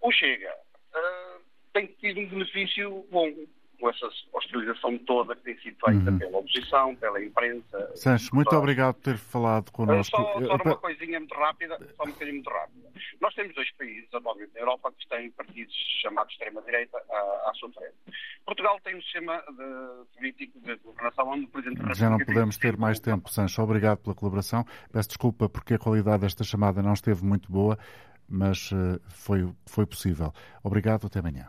O 0.00 0.12
Chega 0.12 0.54
uh, 0.94 1.42
tem 1.72 1.86
tido 1.86 2.20
um 2.20 2.28
benefício 2.28 3.06
bom 3.10 3.26
com 3.78 3.88
essa 3.88 4.08
hostilização 4.32 4.98
toda 4.98 5.34
que 5.36 5.42
tem 5.42 5.58
sido 5.58 5.76
feita 5.84 6.10
uhum. 6.10 6.18
pela 6.18 6.38
oposição, 6.38 6.96
pela 6.96 7.22
imprensa. 7.22 7.96
Sancho, 7.96 8.34
muito 8.34 8.48
toda. 8.48 8.58
obrigado 8.58 8.94
por 8.94 9.02
ter 9.02 9.16
falado 9.16 9.70
connosco. 9.70 10.16
Só, 10.16 10.40
só 10.42 10.56
uma 10.56 10.76
coisinha 10.76 11.18
muito 11.18 11.34
rápida, 11.34 11.78
só 11.96 12.04
um 12.04 12.10
bocadinho 12.10 12.34
muito 12.34 12.50
rápida. 12.50 12.88
Nós 13.20 13.34
temos 13.34 13.54
dois 13.54 13.70
países, 13.72 14.12
atualmente 14.12 14.52
na 14.54 14.60
Europa, 14.60 14.92
que 14.98 15.08
têm 15.08 15.30
partidos 15.30 15.74
chamados 16.02 16.32
extrema-direita 16.32 16.98
à, 17.10 17.50
à 17.50 17.52
sua 17.54 17.70
frente. 17.72 17.94
Portugal 18.44 18.78
tem 18.82 18.96
um 18.96 19.02
sistema 19.02 19.42
de, 19.48 20.16
político 20.16 20.60
de 20.60 20.76
governação 20.76 21.28
onde 21.28 21.44
o 21.44 21.48
Presidente 21.48 21.94
Já 21.94 22.10
não 22.10 22.18
podemos 22.18 22.56
ter 22.56 22.76
mais 22.76 22.98
tempo, 22.98 23.30
Sancho. 23.30 23.62
Obrigado 23.62 23.98
pela 23.98 24.14
colaboração. 24.14 24.64
Peço 24.92 25.08
desculpa 25.08 25.48
porque 25.48 25.74
a 25.74 25.78
qualidade 25.78 26.22
desta 26.22 26.44
chamada 26.44 26.82
não 26.82 26.92
esteve 26.92 27.24
muito 27.24 27.50
boa, 27.50 27.78
mas 28.28 28.72
uh, 28.72 29.00
foi, 29.08 29.48
foi 29.66 29.86
possível. 29.86 30.32
Obrigado, 30.62 31.06
até 31.06 31.20
amanhã. 31.20 31.48